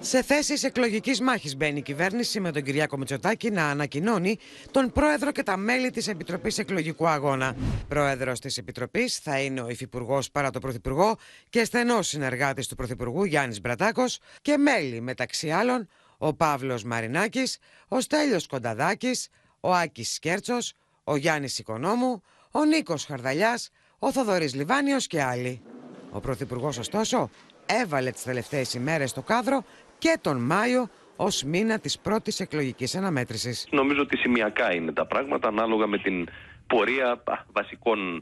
Σε 0.00 0.22
θέσεις 0.22 0.62
εκλογικής 0.64 1.20
μάχης 1.20 1.56
μπαίνει 1.56 1.78
η 1.78 1.82
κυβέρνηση 1.82 2.40
με 2.40 2.52
τον 2.52 2.62
Κυριάκο 2.62 2.96
Μητσοτάκη 2.96 3.50
να 3.50 3.66
ανακοινώνει 3.66 4.38
τον 4.70 4.92
πρόεδρο 4.92 5.32
και 5.32 5.42
τα 5.42 5.56
μέλη 5.56 5.90
της 5.90 6.08
Επιτροπής 6.08 6.58
Εκλογικού 6.58 7.08
Αγώνα. 7.08 7.56
Πρόεδρος 7.88 8.40
της 8.40 8.58
Επιτροπής 8.58 9.18
θα 9.18 9.40
είναι 9.40 9.60
ο 9.60 9.68
Υφυπουργός 9.68 10.30
παρά 10.30 10.50
το 10.50 10.58
Πρωθυπουργό 10.58 11.16
και 11.48 11.64
στενός 11.64 12.06
συνεργάτης 12.06 12.68
του 12.68 12.74
Πρωθυπουργού 12.74 13.24
Γιάννης 13.24 13.60
Μπρατάκος 13.60 14.18
και 14.42 14.56
μέλη 14.56 15.00
μεταξύ 15.00 15.50
άλλων 15.50 15.88
ο 16.18 16.34
Παύλος 16.34 16.84
Μαρινάκης, 16.84 17.58
ο 17.88 18.00
Στέλιος 18.00 18.46
Κονταδάκης, 18.46 19.28
ο 19.64 19.72
Άκης 19.72 20.14
Σκέρτσος, 20.14 20.72
ο 21.04 21.16
Γιάννης 21.16 21.58
Οικονόμου, 21.58 22.22
ο 22.50 22.64
Νίκος 22.64 23.04
Χαρδαλιάς, 23.04 23.70
ο 23.98 24.12
Θοδωρής 24.12 24.54
Λιβάνιος 24.54 25.06
και 25.06 25.22
άλλοι. 25.22 25.62
Ο 26.10 26.20
Πρωθυπουργός 26.20 26.78
ωστόσο 26.78 27.30
έβαλε 27.66 28.10
τις 28.10 28.22
τελευταίες 28.22 28.74
ημέρες 28.74 29.10
στο 29.10 29.22
κάδρο 29.22 29.64
και 29.98 30.18
τον 30.20 30.36
Μάιο 30.36 30.88
ως 31.16 31.42
μήνα 31.42 31.78
της 31.78 31.98
πρώτης 31.98 32.40
εκλογικής 32.40 32.94
αναμέτρησης. 32.94 33.66
Νομίζω 33.70 34.00
ότι 34.00 34.16
σημειακά 34.16 34.74
είναι 34.74 34.92
τα 34.92 35.06
πράγματα 35.06 35.48
ανάλογα 35.48 35.86
με 35.86 35.98
την 35.98 36.28
πορεία 36.66 37.22
βασικών 37.52 38.16
ε, 38.16 38.20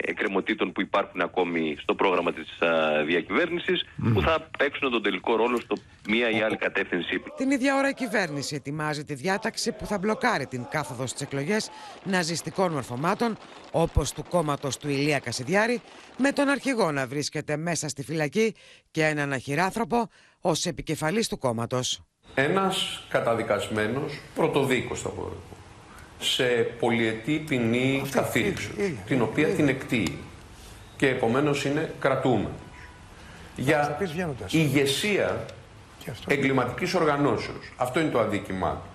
εκκρεμωτήτων 0.00 0.72
που 0.72 0.80
υπάρχουν 0.80 1.20
ακόμη 1.20 1.76
στο 1.80 1.94
πρόγραμμα 1.94 2.32
της 2.32 2.60
α, 2.60 3.04
διακυβέρνησης 3.04 3.84
που 4.14 4.20
θα 4.20 4.48
παίξουν 4.58 4.90
τον 4.90 5.02
τελικό 5.02 5.36
ρόλο 5.36 5.60
στο 5.60 5.76
μία 6.08 6.30
ή 6.30 6.40
άλλη 6.42 6.56
κατεύθυνση. 6.56 7.22
Την 7.36 7.50
ίδια 7.50 7.76
ώρα 7.76 7.88
η 7.88 7.94
κυβέρνηση 7.94 8.54
ετοιμάζει 8.54 9.04
τη 9.04 9.14
διάταξη 9.14 9.72
που 9.72 9.86
θα 9.86 9.98
μπλοκάρει 9.98 10.46
την 10.46 10.66
κάθοδος 10.70 11.10
στις 11.10 11.22
εκλογές 11.22 11.70
ναζιστικών 12.04 12.72
μορφωμάτων 12.72 13.36
όπως 13.70 14.12
του 14.12 14.24
κόμματος 14.28 14.76
του 14.76 14.88
Ηλία 14.88 15.18
Κασιδιάρη 15.18 15.80
με 16.16 16.32
τον 16.32 16.48
αρχηγό 16.48 16.92
να 16.92 17.06
βρίσκεται 17.06 17.56
μέσα 17.56 17.88
στη 17.88 18.02
φυλακή 18.02 18.54
και 18.90 19.04
έναν 19.04 19.32
αχυράνθρωπο 19.32 20.08
ως 20.40 20.66
επικεφαλής 20.66 21.28
του 21.28 21.38
κόμματος. 21.38 22.00
Ένας 22.34 23.06
καταδικασμένος 23.08 24.20
πρωτοδίκος 24.34 25.00
θα 25.00 25.08
πω 25.08 25.32
σε 26.18 26.44
πολυετή 26.78 27.44
ποινή 27.48 28.02
καθήλυση, 28.10 28.98
την 29.06 29.22
οποία 29.22 29.48
την 29.48 29.68
εκτείει 29.68 30.18
και 30.96 31.08
επομένως 31.08 31.64
είναι 31.64 31.94
κρατούμενος. 31.98 32.50
Για 33.56 33.98
ηγεσία 34.50 35.46
εγκληματικής 36.26 36.94
οργανώσεως, 36.94 37.72
αυτό 37.76 38.00
είναι 38.00 38.10
το 38.10 38.20
αδίκημά 38.20 38.70
του, 38.70 38.90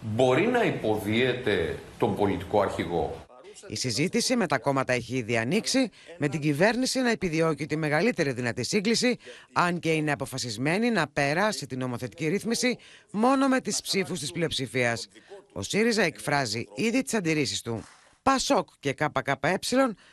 μπορεί 0.00 0.46
να 0.46 0.64
υποδίεται 0.64 1.78
τον 1.98 2.16
πολιτικό 2.16 2.60
αρχηγό; 2.60 3.24
Η 3.66 3.76
συζήτηση 3.76 4.36
με 4.36 4.46
τα 4.46 4.58
κόμματα 4.58 4.92
έχει 4.92 5.16
ήδη 5.16 5.36
ανοίξει, 5.36 5.90
με 6.18 6.28
την 6.28 6.40
κυβέρνηση 6.40 7.00
να 7.00 7.10
επιδιώκει 7.10 7.66
τη 7.66 7.76
μεγαλύτερη 7.76 8.32
δυνατή 8.32 8.64
σύγκληση, 8.64 9.16
αν 9.52 9.78
και 9.78 9.92
είναι 9.92 10.12
αποφασισμένη 10.12 10.90
να 10.90 11.06
περάσει 11.06 11.66
την 11.66 11.78
νομοθετική 11.78 12.28
ρύθμιση 12.28 12.76
μόνο 13.10 13.48
με 13.48 13.60
τις 13.60 13.80
ψήφους 13.80 14.18
της 14.18 14.32
πλειοψηφίας. 14.32 15.08
Ο 15.56 15.62
ΣΥΡΙΖΑ 15.62 16.02
εκφράζει 16.02 16.64
ήδη 16.74 17.02
τις 17.02 17.14
αντιρρήσεις 17.14 17.62
του. 17.62 17.84
ΠΑΣΟΚ 18.22 18.68
και 18.80 18.92
ΚΚΕ 18.92 19.58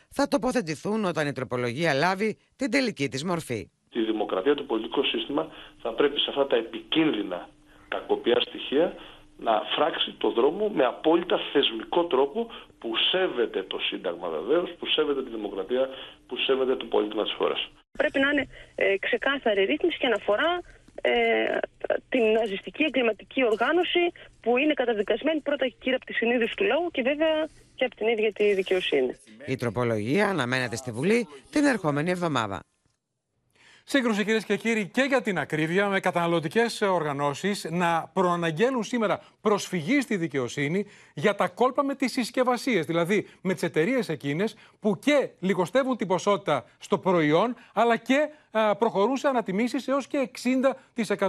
θα 0.10 0.28
τοποθετηθούν 0.28 1.06
όταν 1.06 1.28
η 1.28 1.32
τροπολογία 1.32 1.94
λάβει 1.94 2.38
την 2.56 2.72
τελική 2.72 3.08
της 3.08 3.24
μορφή. 3.24 3.70
Τη 3.92 4.02
δημοκρατία 4.04 4.56
του 4.56 4.66
πολιτικού 4.66 5.04
σύστημα 5.04 5.48
θα 5.82 5.94
πρέπει 5.94 6.20
σε 6.20 6.30
αυτά 6.30 6.48
τα 6.48 6.56
επικίνδυνα 6.56 7.50
κακοπιά 7.88 8.40
στοιχεία 8.42 8.96
να 9.38 9.62
φράξει 9.76 10.16
το 10.18 10.30
δρόμο 10.32 10.70
με 10.70 10.86
απόλυτα 10.86 11.40
θεσμικό 11.54 12.04
τρόπο 12.06 12.48
που 12.80 12.92
σέβεται 13.12 13.64
το 13.64 13.80
Σύνταγμα 13.80 14.28
βεβαίως, 14.30 14.70
που 14.80 14.86
σέβεται 14.86 15.24
τη 15.24 15.30
δημοκρατία, 15.30 15.90
που 16.28 16.38
σέβεται 16.38 16.76
το 16.76 16.86
πολίτημα 16.86 17.24
της 17.24 17.34
χώρας. 17.34 17.70
Πρέπει 17.98 18.20
να 18.20 18.30
είναι 18.30 18.48
ε, 18.76 18.98
ξεκάθαρη 18.98 19.64
ρύθμιση 19.64 19.98
και 19.98 20.06
αναφορά 20.06 20.62
ε, 21.02 21.12
την 22.10 22.24
ναζιστική 22.24 22.84
εγκληματική 22.84 23.46
οργάνωση 23.46 24.12
που 24.42 24.58
είναι 24.58 24.74
καταδικασμένη 24.74 25.40
πρώτα 25.40 25.68
κύριε 25.68 25.96
από 25.96 26.06
τη 26.06 26.14
συνείδηση 26.14 26.56
του 26.56 26.64
λόγου 26.64 26.90
και 26.92 27.02
βέβαια 27.02 27.48
και 27.76 27.86
από 27.86 27.96
την 27.96 28.08
ίδια 28.08 28.32
τη 28.34 28.54
δικαιοσύνη. 28.54 29.16
Η 29.46 29.56
τροπολογία 29.56 30.30
αναμένεται 30.30 30.76
στη 30.76 30.92
Βουλή 30.92 31.28
την 31.52 31.64
ερχόμενη 31.66 32.12
εβδομάδα. 32.12 32.60
Σύγκρουση 33.84 34.24
κυρίες 34.24 34.46
και 34.46 34.56
κύριοι 34.56 34.88
και 34.88 35.02
για 35.02 35.22
την 35.22 35.40
ακρίβεια 35.40 35.88
με 35.88 36.00
καταναλωτικές 36.00 36.82
οργανώσεις 36.82 37.68
να 37.70 38.10
προαναγγέλουν 38.14 38.84
σήμερα 38.84 39.22
προσφυγή 39.42 40.02
στη 40.02 40.18
δικαιοσύνη 40.18 40.86
για 41.14 41.36
τα 41.36 41.48
κόλπα 41.48 41.84
με 41.84 41.96
τις 41.96 42.12
συσκευασίες. 42.12 42.86
Δηλαδή 42.86 43.28
με 43.42 43.54
τις 43.54 43.64
εταιρείες 43.64 44.10
εκείνες 44.10 44.56
που 44.80 45.00
και 45.00 45.30
λιγοστεύουν 45.40 45.98
την 45.98 46.08
ποσότητα 46.08 46.66
στο 46.78 46.98
προϊόν 46.98 47.56
αλλά 47.74 47.98
και 47.98 48.30
προχωρούν 48.78 49.18
σε 49.18 49.28
ανατιμήσεις 49.28 49.88
έως 49.88 50.08
και 50.08 50.30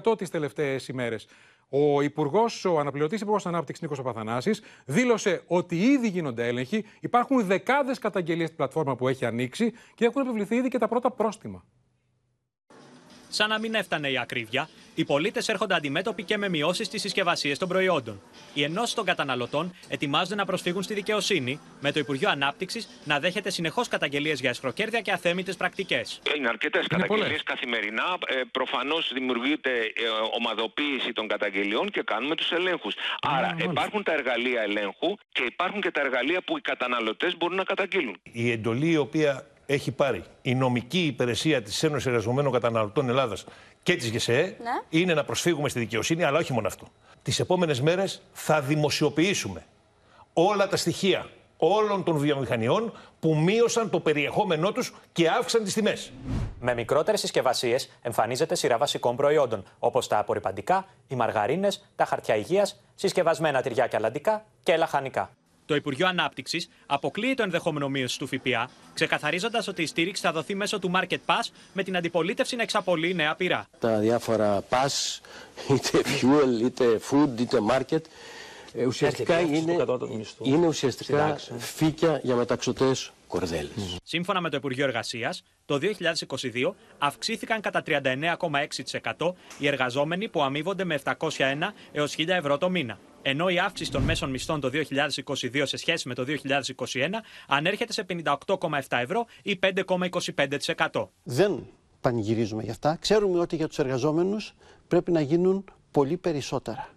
60% 0.02 0.18
τις 0.18 0.30
τελευταίες 0.30 0.88
ημέρες. 0.88 1.26
Ο 1.68 2.02
Υπουργός, 2.02 2.64
ο 2.64 2.78
αναπληρωτής 2.78 3.20
Υπουργός 3.20 3.46
Ανάπτυξης 3.46 3.82
Νίκος 3.82 4.02
Παθανάση, 4.02 4.50
δήλωσε 4.84 5.42
ότι 5.46 5.76
ήδη 5.76 6.08
γίνονται 6.08 6.46
έλεγχοι. 6.46 6.84
Υπάρχουν 7.00 7.44
δεκάδες 7.44 7.98
καταγγελίες 7.98 8.46
στην 8.46 8.56
πλατφόρμα 8.56 8.96
που 8.96 9.08
έχει 9.08 9.24
ανοίξει 9.24 9.72
και 9.94 10.04
έχουν 10.04 10.22
επιβληθεί 10.22 10.54
ήδη 10.54 10.68
και 10.68 10.78
τα 10.78 10.88
πρώτα 10.88 11.10
πρόστιμα. 11.10 11.64
Σαν 13.34 13.48
να 13.48 13.58
μην 13.58 13.74
έφτανε 13.74 14.08
η 14.10 14.18
ακρίβεια, 14.18 14.68
οι 14.94 15.04
πολίτες 15.04 15.48
έρχονται 15.48 15.74
αντιμέτωποι 15.74 16.22
και 16.22 16.36
με 16.36 16.48
μειώσεις 16.48 16.86
στις 16.86 17.00
συσκευασίες 17.00 17.58
των 17.58 17.68
προϊόντων. 17.68 18.22
Οι 18.54 18.62
ενώσεις 18.62 18.94
των 18.94 19.04
καταναλωτών 19.04 19.74
ετοιμάζονται 19.88 20.34
να 20.34 20.44
προσφύγουν 20.44 20.82
στη 20.82 20.94
δικαιοσύνη, 20.94 21.60
με 21.80 21.92
το 21.92 21.98
Υπουργείο 21.98 22.30
Ανάπτυξης 22.30 22.88
να 23.04 23.20
δέχεται 23.20 23.50
συνεχώς 23.50 23.88
καταγγελίες 23.88 24.40
για 24.40 24.50
εσχροκέρδια 24.50 25.00
και 25.00 25.12
αθέμητες 25.12 25.56
πρακτικές. 25.56 26.20
Είναι 26.36 26.48
αρκετές 26.48 26.86
καταγγελίες 26.86 27.42
καθημερινά. 27.42 28.18
Ε, 28.26 28.40
Προφανώς 28.50 29.10
δημιουργείται 29.14 29.70
ε, 29.70 30.02
ομαδοποίηση 30.36 31.12
των 31.12 31.28
καταγγελιών 31.28 31.90
και 31.90 32.02
κάνουμε 32.02 32.34
τους 32.34 32.52
ελέγχους. 32.52 32.94
Άρα 33.20 33.56
υπάρχουν 33.62 34.02
τα 34.02 34.12
εργαλεία 34.12 34.62
ελέγχου 34.62 35.16
και 35.32 35.42
υπάρχουν 35.42 35.80
και 35.80 35.90
τα 35.90 36.00
εργαλεία 36.00 36.42
που 36.42 36.58
οι 36.58 36.60
καταναλωτές 36.60 37.36
μπορούν 37.36 37.56
να 37.56 37.64
καταγγείλουν. 37.64 38.16
Η 38.22 38.50
εντολή 38.50 38.90
η 38.90 38.96
οποία 38.96 39.46
έχει 39.72 39.90
πάρει 39.90 40.24
η 40.42 40.54
νομική 40.54 41.06
υπηρεσία 41.06 41.62
της 41.62 41.82
Ένωσης 41.82 42.06
Εργαζομένων 42.06 42.52
Καταναλωτών 42.52 43.08
Ελλάδας 43.08 43.44
και 43.82 43.96
της 43.96 44.08
ΓΕΣΕΕ 44.08 44.42
ναι. 44.42 45.00
είναι 45.00 45.14
να 45.14 45.24
προσφύγουμε 45.24 45.68
στη 45.68 45.78
δικαιοσύνη, 45.78 46.24
αλλά 46.24 46.38
όχι 46.38 46.52
μόνο 46.52 46.66
αυτό. 46.66 46.86
Τις 47.22 47.40
επόμενες 47.40 47.80
μέρες 47.80 48.22
θα 48.32 48.60
δημοσιοποιήσουμε 48.60 49.66
όλα 50.32 50.68
τα 50.68 50.76
στοιχεία 50.76 51.26
όλων 51.56 52.02
των 52.04 52.16
βιομηχανιών 52.16 52.92
που 53.20 53.36
μείωσαν 53.36 53.90
το 53.90 54.00
περιεχόμενό 54.00 54.72
τους 54.72 54.94
και 55.12 55.28
αύξησαν 55.28 55.64
τις 55.64 55.74
τιμές. 55.74 56.12
Με 56.60 56.74
μικρότερες 56.74 57.20
συσκευασίες 57.20 57.90
εμφανίζεται 58.02 58.54
σειρά 58.54 58.78
βασικών 58.78 59.16
προϊόντων, 59.16 59.64
όπως 59.78 60.08
τα 60.08 60.18
απορριπαντικά, 60.18 60.86
οι 61.08 61.14
μαργαρίνες, 61.14 61.88
τα 61.96 62.04
χαρτιά 62.04 62.36
υγείας, 62.36 62.80
συσκευασμένα 62.94 63.62
τυριά 63.62 63.86
και 63.86 63.96
αλαντικά 63.96 64.44
και 64.62 64.76
λαχανικά. 64.76 65.30
Το 65.66 65.74
Υπουργείο 65.74 66.06
Ανάπτυξης 66.06 66.68
αποκλείει 66.86 67.34
το 67.34 67.42
ενδεχόμενο 67.42 67.88
μείωση 67.88 68.18
του 68.18 68.26
ΦΠΑ, 68.26 68.70
ξεκαθαρίζοντας 68.94 69.68
ότι 69.68 69.82
η 69.82 69.86
στήριξη 69.86 70.22
θα 70.22 70.32
δοθεί 70.32 70.54
μέσω 70.54 70.78
του 70.78 70.90
Market 70.94 71.18
Pass 71.26 71.48
με 71.72 71.82
την 71.82 71.96
αντιπολίτευση 71.96 72.56
να 72.56 72.62
εξαπολύει 72.62 73.14
νέα 73.14 73.34
πειρά. 73.34 73.66
Τα 73.78 73.98
διάφορα 73.98 74.64
pass, 74.68 75.20
είτε 75.74 75.98
fuel, 76.20 76.62
είτε 76.62 77.00
food, 77.10 77.40
είτε 77.40 77.58
market, 77.70 78.00
ε, 78.74 78.86
ουσιαστικά 78.86 79.40
είναι, 79.40 79.76
είναι 80.42 80.66
ουσιαστικά 80.66 81.38
φύκια 81.58 82.20
για 82.22 82.34
μεταξωτές 82.34 83.12
κορδέλες. 83.32 83.98
Σύμφωνα 84.02 84.40
με 84.40 84.50
το 84.50 84.56
Υπουργείο 84.56 84.84
Εργασίας, 84.84 85.42
το 85.64 85.78
2022 85.78 86.74
αυξήθηκαν 86.98 87.60
κατά 87.60 87.82
39,6% 87.86 89.32
οι 89.58 89.66
εργαζόμενοι 89.66 90.28
που 90.28 90.42
αμείβονται 90.42 90.84
με 90.84 90.94
701 90.94 91.18
έως 91.92 92.14
1000 92.18 92.28
ευρώ 92.28 92.58
το 92.58 92.70
μήνα 92.70 92.98
ενώ 93.22 93.48
η 93.48 93.58
αύξηση 93.58 93.90
των 93.90 94.02
μέσων 94.02 94.30
μισθών 94.30 94.60
το 94.60 94.70
2022 94.72 95.62
σε 95.62 95.76
σχέση 95.76 96.08
με 96.08 96.14
το 96.14 96.24
2021 96.26 97.08
ανέρχεται 97.48 97.92
σε 97.92 98.06
58,7 98.08 98.80
ευρώ 98.88 99.26
ή 99.42 99.58
5,25%. 99.62 101.06
Δεν 101.22 101.66
πανηγυρίζουμε 102.00 102.62
γι' 102.62 102.70
αυτά. 102.70 102.96
Ξέρουμε 103.00 103.38
ότι 103.38 103.56
για 103.56 103.68
τους 103.68 103.78
εργαζόμενους 103.78 104.54
πρέπει 104.88 105.12
να 105.12 105.20
γίνουν 105.20 105.64
πολύ 105.90 106.16
περισσότερα. 106.16 106.88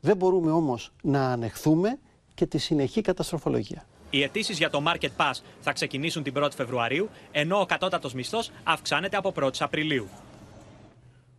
Δεν 0.00 0.16
μπορούμε 0.16 0.50
όμως 0.50 0.92
να 1.02 1.32
ανεχθούμε 1.32 1.98
και 2.34 2.46
τη 2.46 2.58
συνεχή 2.58 3.00
καταστροφολογία. 3.00 3.86
Οι 4.14 4.22
αιτήσεις 4.22 4.58
για 4.58 4.70
το 4.70 4.82
Market 4.86 5.08
Pass 5.16 5.32
θα 5.60 5.72
ξεκινήσουν 5.72 6.22
την 6.22 6.34
1η 6.38 6.52
Φεβρουαρίου, 6.56 7.08
ενώ 7.32 7.60
ο 7.60 7.66
κατώτατος 7.66 8.14
μισθός 8.14 8.50
αυξάνεται 8.64 9.16
από 9.16 9.32
1η 9.36 9.50
Απριλίου. 9.58 10.08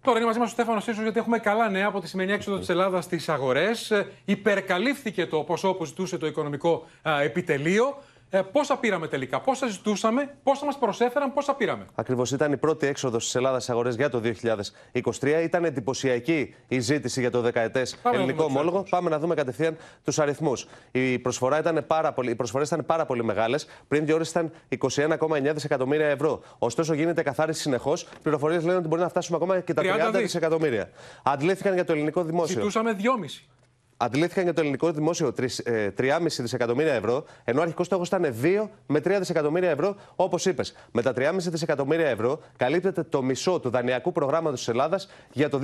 Τώρα 0.01 0.17
είναι 0.17 0.25
μαζί 0.25 0.39
μας 0.39 0.48
ο 0.48 0.51
Στέφανος 0.51 0.84
Σίσος, 0.84 1.03
γιατί 1.03 1.20
έχουμε 1.20 1.39
καλά 1.39 1.70
νέα 1.70 1.88
από 1.88 2.00
τη 2.00 2.08
σημερινή 2.08 2.36
έξοδο 2.36 2.58
της 2.58 2.70
Ελλάδας 2.70 3.03
στις 3.03 3.29
αγορές. 3.29 3.91
Ε, 3.91 4.12
υπερκαλύφθηκε 4.25 5.25
το 5.25 5.39
ποσό 5.44 5.74
που 5.74 5.86
ζητούσε 5.86 6.17
το 6.17 6.27
οικονομικό 6.27 6.88
επιτελείο. 7.24 7.98
Ε, 8.36 8.42
πόσα 8.51 8.77
πήραμε 8.77 9.08
τελικά, 9.08 9.42
πόσα 9.42 9.68
ζητούσαμε, 9.68 10.36
πόσα 10.44 10.65
μας 10.65 10.77
προσέφεραν, 10.77 11.34
πόσα 11.34 11.54
πήραμε; 11.54 11.86
Ακριβώς 11.96 12.32
ήταν 12.32 12.51
η 12.51 12.58
πρώτη 12.58 12.88
έξοδος 12.88 13.24
της 13.24 13.36
Ελλάδας 13.36 13.63
στις 13.63 13.74
αγορές 13.74 13.96
για 13.96 14.10
το 14.10 14.20
2023. 14.20 15.42
Ήταν 15.44 15.65
εντυπωσιακή 15.65 16.56
η 16.68 16.80
ζήτηση 16.80 17.20
για 17.20 17.32
το 17.32 17.42
δεκαετές 17.42 17.98
ελληνικό 18.13 18.44
ομόλογο. 18.44 18.86
Πάμε 18.89 19.10
να 19.10 19.20
δούμε 19.20 19.36
κατευθείαν 19.36 19.77
τους 20.04 20.20
αριθμούς. 20.20 20.68
Οι, 20.92 21.20
προσφορά 21.20 21.60
ήταν 21.60 21.84
πάρα 21.88 22.13
πολύ, 22.13 22.32
οι 22.32 22.36
προσφορές 22.36 22.68
ήταν 22.68 22.86
πάρα 22.86 23.06
πολύ 23.06 23.24
μεγάλες. 23.24 23.68
Πριν 23.88 24.06
δύο 24.06 24.15
ώρες 24.15 24.30
ήταν 24.30 24.51
21,9 24.80 25.54
δισεκατομμύρια 25.54 26.08
ευρώ. 26.08 26.42
Ωστόσο 26.58 26.94
γίνεται 26.94 27.22
καθάριση 27.22 27.62
συνεχώς. 27.62 28.08
Πληροφορίες 28.22 28.63
λένε 28.63 28.77
ότι 28.77 28.88
μπορεί 28.88 29.01
να 29.01 29.10
φτάσουμε 29.10 29.38
ακόμα 29.38 29.60
και 29.60 29.74
τα 29.74 29.82
30, 29.82 29.86
30 30.15 30.20
δισεκατομμύρια. 30.20 30.89
Αντλήθηκαν 31.24 31.74
για 31.74 31.86
το 31.86 31.92
ελληνικό 31.92 32.24
δημόσιο. 32.24 32.56
Ζητούσαμε 32.56 32.96
2,5 33.00 33.04
αντιλήθηκαν 33.97 34.43
για 34.43 34.53
το 34.53 34.61
ελληνικό 34.61 34.91
δημόσιο 34.91 35.33
3,5 35.37 35.49
ε, 35.63 35.89
δισεκατομμύρια 36.27 36.93
ευρώ, 36.93 37.25
ενώ 37.43 37.59
ο 37.59 37.61
αρχικός 37.61 37.85
στόχος 37.85 38.07
ήταν 38.07 38.35
2 38.41 38.67
με 38.85 38.99
3 38.99 39.15
δισεκατομμύρια 39.19 39.69
ευρώ, 39.69 39.95
όπως 40.15 40.45
είπες. 40.45 40.75
Με 40.91 41.01
τα 41.01 41.13
3,5 41.15 41.35
δισεκατομμύρια 41.37 42.07
ευρώ 42.07 42.39
καλύπτεται 42.57 43.03
το 43.03 43.23
μισό 43.23 43.59
του 43.59 43.69
δανειακού 43.69 44.11
προγράμματος 44.11 44.59
της 44.59 44.67
Ελλάδας 44.67 45.09
για 45.31 45.49
το 45.49 45.59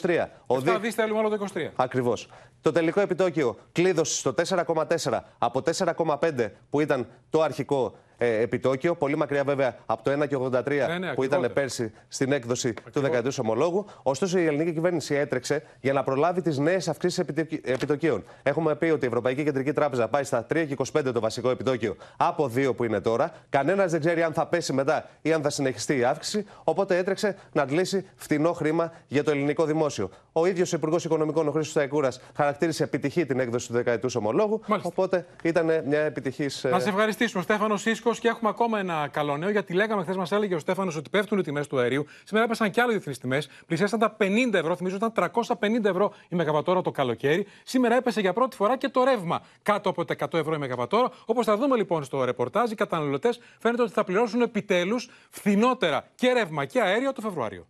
2023. 0.00 0.26
Ο 0.46 0.60
δι... 0.60 0.78
δις 0.80 0.94
θέλουμε 0.94 1.18
όλο 1.18 1.28
το 1.28 1.46
23. 1.54 1.68
Ακριβώς. 1.76 2.28
Το 2.60 2.72
τελικό 2.72 3.00
επιτόκιο 3.00 3.56
κλείδωσε 3.72 4.14
στο 4.14 4.34
4,4 4.64 5.18
από 5.38 5.62
4,5 5.78 6.48
που 6.70 6.80
ήταν 6.80 7.06
το 7.30 7.42
αρχικό 7.42 7.94
ε, 8.11 8.11
επιτόκιο. 8.24 8.94
Πολύ 8.94 9.16
μακριά 9.16 9.44
βέβαια 9.44 9.76
από 9.86 10.04
το 10.04 10.10
1,83 10.10 10.64
ναι, 10.64 10.98
ναι, 10.98 11.14
που 11.14 11.22
ήταν 11.22 11.50
πέρσι 11.54 11.92
στην 12.08 12.32
έκδοση 12.32 12.74
του 12.92 13.00
δεκαετούς 13.00 13.38
ομολόγου. 13.38 13.86
Ωστόσο 14.02 14.38
η 14.38 14.46
ελληνική 14.46 14.72
κυβέρνηση 14.72 15.14
έτρεξε 15.14 15.62
για 15.80 15.92
να 15.92 16.02
προλάβει 16.02 16.42
τις 16.42 16.58
νέες 16.58 16.88
αυξήσεις 16.88 17.24
επιτοκίων. 17.62 18.24
Έχουμε 18.42 18.74
πει 18.74 18.84
ότι 18.84 19.04
η 19.04 19.08
Ευρωπαϊκή 19.08 19.44
Κεντρική 19.44 19.72
Τράπεζα 19.72 20.08
πάει 20.08 20.24
στα 20.24 20.46
3,25 20.54 21.12
το 21.12 21.20
βασικό 21.20 21.50
επιτόκιο 21.50 21.96
από 22.16 22.50
2 22.56 22.76
που 22.76 22.84
είναι 22.84 23.00
τώρα. 23.00 23.32
Κανένας 23.48 23.90
δεν 23.90 24.00
ξέρει 24.00 24.22
αν 24.22 24.32
θα 24.32 24.46
πέσει 24.46 24.72
μετά 24.72 25.08
ή 25.22 25.32
αν 25.32 25.42
θα 25.42 25.50
συνεχιστεί 25.50 25.96
η 25.96 26.04
αύξηση. 26.04 26.44
Οπότε 26.64 26.96
έτρεξε 26.96 27.36
να 27.52 27.62
αντλήσει 27.62 28.06
φτηνό 28.16 28.52
χρήμα 28.52 28.92
για 29.08 29.24
το 29.24 29.30
ελληνικό 29.30 29.64
δημόσιο. 29.64 30.10
Ο 30.32 30.46
ίδιος 30.46 30.72
Υπουργός 30.72 31.04
Οικονομικών, 31.04 31.48
ο 31.48 31.50
Χρήστος 31.50 31.74
Ταϊκούρας, 31.74 32.20
χαρακτήρισε 32.36 32.84
επιτυχή 32.84 33.26
την 33.26 33.40
έκδοση 33.40 33.66
του 33.66 33.72
δεκαετούς 33.72 34.14
ομολόγου. 34.14 34.60
Μάλιστα. 34.66 34.90
Οπότε 34.92 35.26
ήταν 35.42 35.82
μια 35.86 36.00
επιτυχής. 36.00 36.66
Να 36.70 36.78
σε 36.78 36.88
ευχαριστήσουμε, 36.88 37.42
Στέφανος 37.42 37.80
Σίσκος 37.80 38.11
και 38.18 38.28
έχουμε 38.28 38.50
ακόμα 38.50 38.78
ένα 38.78 39.08
καλό 39.08 39.36
νέο, 39.36 39.50
γιατί 39.50 39.72
λέγαμε 39.74 40.02
χθες, 40.02 40.16
μας 40.16 40.32
έλεγε 40.32 40.54
ο 40.54 40.58
Στέφανος 40.58 40.96
ότι 40.96 41.10
πέφτουν 41.10 41.38
οι 41.38 41.42
τιμές 41.42 41.66
του 41.66 41.78
αερίου. 41.78 42.06
Σήμερα 42.24 42.44
έπεσαν 42.44 42.70
και 42.70 42.80
άλλε 42.80 42.92
διεθνείς 42.92 43.18
τιμές. 43.18 43.48
Πλησιάσαν 43.66 43.98
τα 43.98 44.16
50 44.20 44.52
ευρώ. 44.52 44.76
Θυμίζω 44.76 44.96
ήταν 44.96 45.12
350 45.12 45.84
ευρώ 45.84 46.12
η 46.28 46.36
Μεγαβατόρα 46.36 46.82
το 46.82 46.90
καλοκαίρι. 46.90 47.46
Σήμερα 47.62 47.96
έπεσε 47.96 48.20
για 48.20 48.32
πρώτη 48.32 48.56
φορά 48.56 48.76
και 48.76 48.88
το 48.88 49.04
ρεύμα 49.04 49.42
κάτω 49.62 49.88
από 49.88 50.04
τα 50.04 50.14
100 50.18 50.38
ευρώ 50.38 50.54
η 50.54 50.58
Μεγαβατόρα. 50.58 51.10
Όπως 51.24 51.46
θα 51.46 51.56
δούμε 51.56 51.76
λοιπόν 51.76 52.04
στο 52.04 52.24
ρεπορτάζ, 52.24 52.70
οι 52.70 52.74
καταναλωτές 52.74 53.40
φαίνεται 53.58 53.82
ότι 53.82 53.92
θα 53.92 54.04
πληρώσουν 54.04 54.40
επιτέλους 54.40 55.08
φθηνότερα 55.30 56.08
και 56.14 56.32
ρεύμα 56.32 56.64
και 56.64 56.80
αέριο 56.80 57.12
το 57.12 57.20
Φεβρουάριο. 57.20 57.66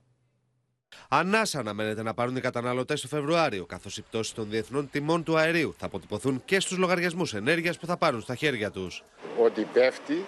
Ανάσα 1.14 1.58
αναμένεται 1.58 2.02
να 2.02 2.14
πάρουν 2.14 2.36
οι 2.36 2.40
καταναλωτές 2.40 3.00
το 3.00 3.08
Φεβρουάριο, 3.08 3.64
καθώς 3.66 3.96
οι 3.96 4.02
πτώσεις 4.02 4.34
των 4.34 4.50
διεθνών 4.50 4.90
τιμών 4.90 5.22
του 5.22 5.36
αερίου 5.36 5.74
θα 5.78 5.86
αποτυπωθούν 5.86 6.42
και 6.44 6.60
στους 6.60 6.78
λογαριασμούς 6.78 7.34
ενέργειας 7.34 7.78
που 7.78 7.86
θα 7.86 7.96
πάρουν 7.96 8.20
στα 8.20 8.34
χέρια 8.34 8.70
τους. 8.70 9.04
Ότι 9.44 9.66
πέφτει 9.72 10.24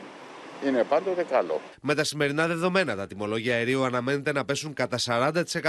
είναι 0.69 0.85
πάντοτε 0.85 1.23
καλό. 1.23 1.61
Με 1.83 1.95
τα 1.95 2.05
σημερινά 2.05 2.47
δεδομένα, 2.47 2.97
τα 2.97 3.07
τιμολόγια 3.07 3.55
αερίου 3.55 3.85
αναμένεται 3.85 4.33
να 4.33 4.45
πέσουν 4.45 4.75
κατά 4.75 4.99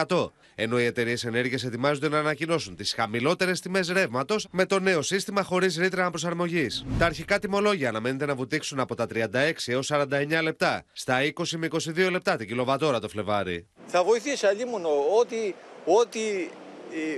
40%. 0.08 0.32
Ενώ 0.56 0.80
οι 0.80 0.86
εταιρείες 0.86 1.24
ενέργειας 1.24 1.64
ετοιμάζονται 1.64 2.10
να 2.10 2.20
ανακοινώσουν 2.20 2.76
τις 2.76 2.94
χαμηλότερες 2.94 3.60
τιμές 3.60 3.90
ρεύματος 3.90 4.48
με 4.52 4.66
το 4.66 4.80
νέο 4.80 5.02
σύστημα 5.02 5.44
χωρίς 5.44 5.78
ρήτρα 5.78 6.02
αναπροσαρμογής. 6.02 6.86
Τα 7.00 7.06
αρχικά 7.06 7.40
τιμολόγια 7.40 7.90
αναμένεται 7.90 8.26
να 8.26 8.36
βουτήξουν 8.36 8.80
από 8.80 8.96
τα 8.96 9.08
36 9.14 9.26
έως 9.66 9.92
49 9.94 10.42
λεπτά 10.44 10.84
στα 10.94 11.18
20 11.22 11.58
με 11.58 11.68
22 11.72 12.12
λεπτά 12.12 12.36
την 12.36 12.48
κιλοβατόρα 12.48 13.00
το 13.00 13.10
Φλεβάρι. 13.10 13.68
Θα 13.86 14.04
βοηθήσει 14.04 14.46
αλλήμον 14.46 14.82
ότι, 15.20 15.56
ότι 15.86 16.50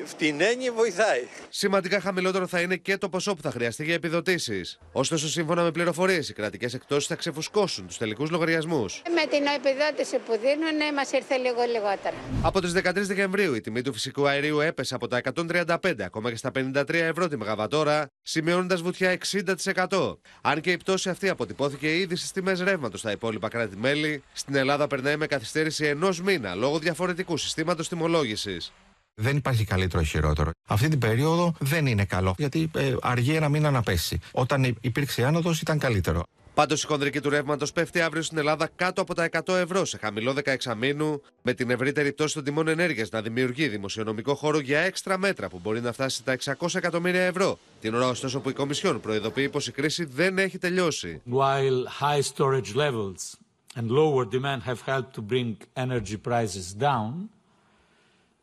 φτηνένει 0.05 0.69
βοηθάει. 0.69 1.23
Σημαντικά 1.49 1.99
χαμηλότερο 1.99 2.47
θα 2.47 2.61
είναι 2.61 2.75
και 2.75 2.97
το 2.97 3.09
ποσό 3.09 3.33
που 3.33 3.41
θα 3.41 3.51
χρειαστεί 3.51 3.83
για 3.83 3.93
επιδοτήσεις. 3.93 4.79
Ωστόσο, 4.91 5.27
σύμφωνα 5.27 5.63
με 5.63 5.71
πληροφορίες, 5.71 6.29
οι 6.29 6.33
κρατικές 6.33 6.73
εκτόσει 6.73 7.07
θα 7.07 7.15
ξεφουσκώσουν 7.15 7.87
τους 7.87 7.97
τελικούς 7.97 8.29
λογαριασμούς. 8.29 9.01
Με 9.13 9.25
την 9.29 9.45
επιδότηση 9.45 10.17
που 10.17 10.31
δίνουν, 10.41 10.93
μας 10.95 11.11
ήρθε 11.11 11.37
λίγο 11.37 11.61
λιγότερα. 11.71 12.15
Από 12.41 12.61
τις 12.61 12.71
13 12.71 13.07
Δεκεμβρίου, 13.07 13.53
η 13.53 13.61
τιμή 13.61 13.81
του 13.81 13.93
φυσικού 13.93 14.27
αερίου 14.27 14.59
έπεσε 14.59 14.95
από 14.95 15.07
τα 15.07 15.17
135 15.17 16.03
ακόμα 16.05 16.29
και 16.29 16.35
στα 16.35 16.51
53 16.51 16.93
ευρώ 16.93 17.27
τη 17.27 17.37
Μεγαβατόρα, 17.37 18.07
σημειώνοντας 18.21 18.81
βουτιά 18.81 19.09
60%. 19.09 20.17
Αν 20.41 20.61
και 20.61 20.71
η 20.71 20.77
πτώση 20.77 21.09
αυτή 21.09 21.29
αποτυπώθηκε 21.29 21.97
ήδη 21.97 22.15
στις 22.15 22.31
τιμές 22.31 22.61
ρεύματος 22.61 22.99
στα 22.99 23.11
υπόλοιπα 23.11 23.47
κράτη-μέλη, 23.47 24.23
στην 24.33 24.55
Ελλάδα 24.55 24.87
περνάει 24.87 25.17
με 25.17 25.27
καθυστέρηση 25.27 25.85
ενός 25.85 26.21
μήνα 26.21 26.55
λόγω 26.55 26.79
διαφορετικού 26.79 27.37
συστήματος 27.37 27.87
τιμολόγησης. 27.87 28.71
Δεν 29.21 29.37
υπάρχει 29.37 29.63
καλύτερο 29.63 30.01
ή 30.01 30.05
χειρότερο. 30.05 30.51
Αυτή 30.67 30.87
την 30.87 30.99
περίοδο 30.99 31.53
δεν 31.59 31.85
είναι 31.85 32.05
καλό, 32.05 32.35
γιατί 32.37 32.71
ε, 32.75 32.95
αργεί 33.01 33.35
ένα 33.35 33.49
μήνα 33.49 33.71
να 33.71 33.81
πέσει. 33.81 34.19
Όταν 34.31 34.75
υπήρξε 34.81 35.25
άνοδος, 35.25 35.61
ήταν 35.61 35.79
καλύτερο. 35.79 36.23
Πάντως 36.53 36.83
η 36.83 36.85
χονδρική 36.85 37.21
του 37.21 37.29
ρεύματος 37.29 37.71
πέφτει 37.71 38.01
αύριο 38.01 38.21
στην 38.21 38.37
Ελλάδα 38.37 38.69
κάτω 38.75 39.01
από 39.01 39.13
τα 39.13 39.29
100 39.45 39.53
ευρώ 39.53 39.85
σε 39.85 39.97
χαμηλό 39.97 40.35
16 40.63 40.73
μήνου, 40.77 41.21
με 41.41 41.53
την 41.53 41.69
ευρύτερη 41.69 42.11
πτώση 42.11 42.33
των 42.33 42.43
τιμών 42.43 42.67
ενέργειας 42.67 43.09
να 43.09 43.21
δημιουργεί 43.21 43.67
δημοσιονομικό 43.67 44.35
χώρο 44.35 44.59
για 44.59 44.79
έξτρα 44.79 45.17
μέτρα 45.17 45.47
που 45.47 45.59
μπορεί 45.63 45.81
να 45.81 45.91
φτάσει 45.91 46.17
στα 46.17 46.55
600 46.59 46.75
εκατομμύρια 46.75 47.21
ευρώ. 47.21 47.59
Την 47.81 47.95
ώρα 47.95 48.07
ωστόσο 48.07 48.39
που 48.39 48.49
η 48.49 48.53
Κομισιόν 48.53 49.01
προειδοποιεί 49.01 49.49
πως 49.49 49.67
η 49.67 49.71
κρίση 49.71 50.05
δεν 50.05 50.37
έχει 50.37 50.57
τελειώσει. 50.57 51.21
While 51.31 51.85
high 52.01 52.21
storage 52.35 52.75
levels 52.75 53.35
and 53.75 53.87
lower 53.89 54.25
demand 54.25 54.61
have 54.63 54.81
helped 54.85 55.13
to 55.15 55.21
bring 55.21 55.55
energy 55.75 56.17
prices 56.27 56.73
down, 56.79 57.29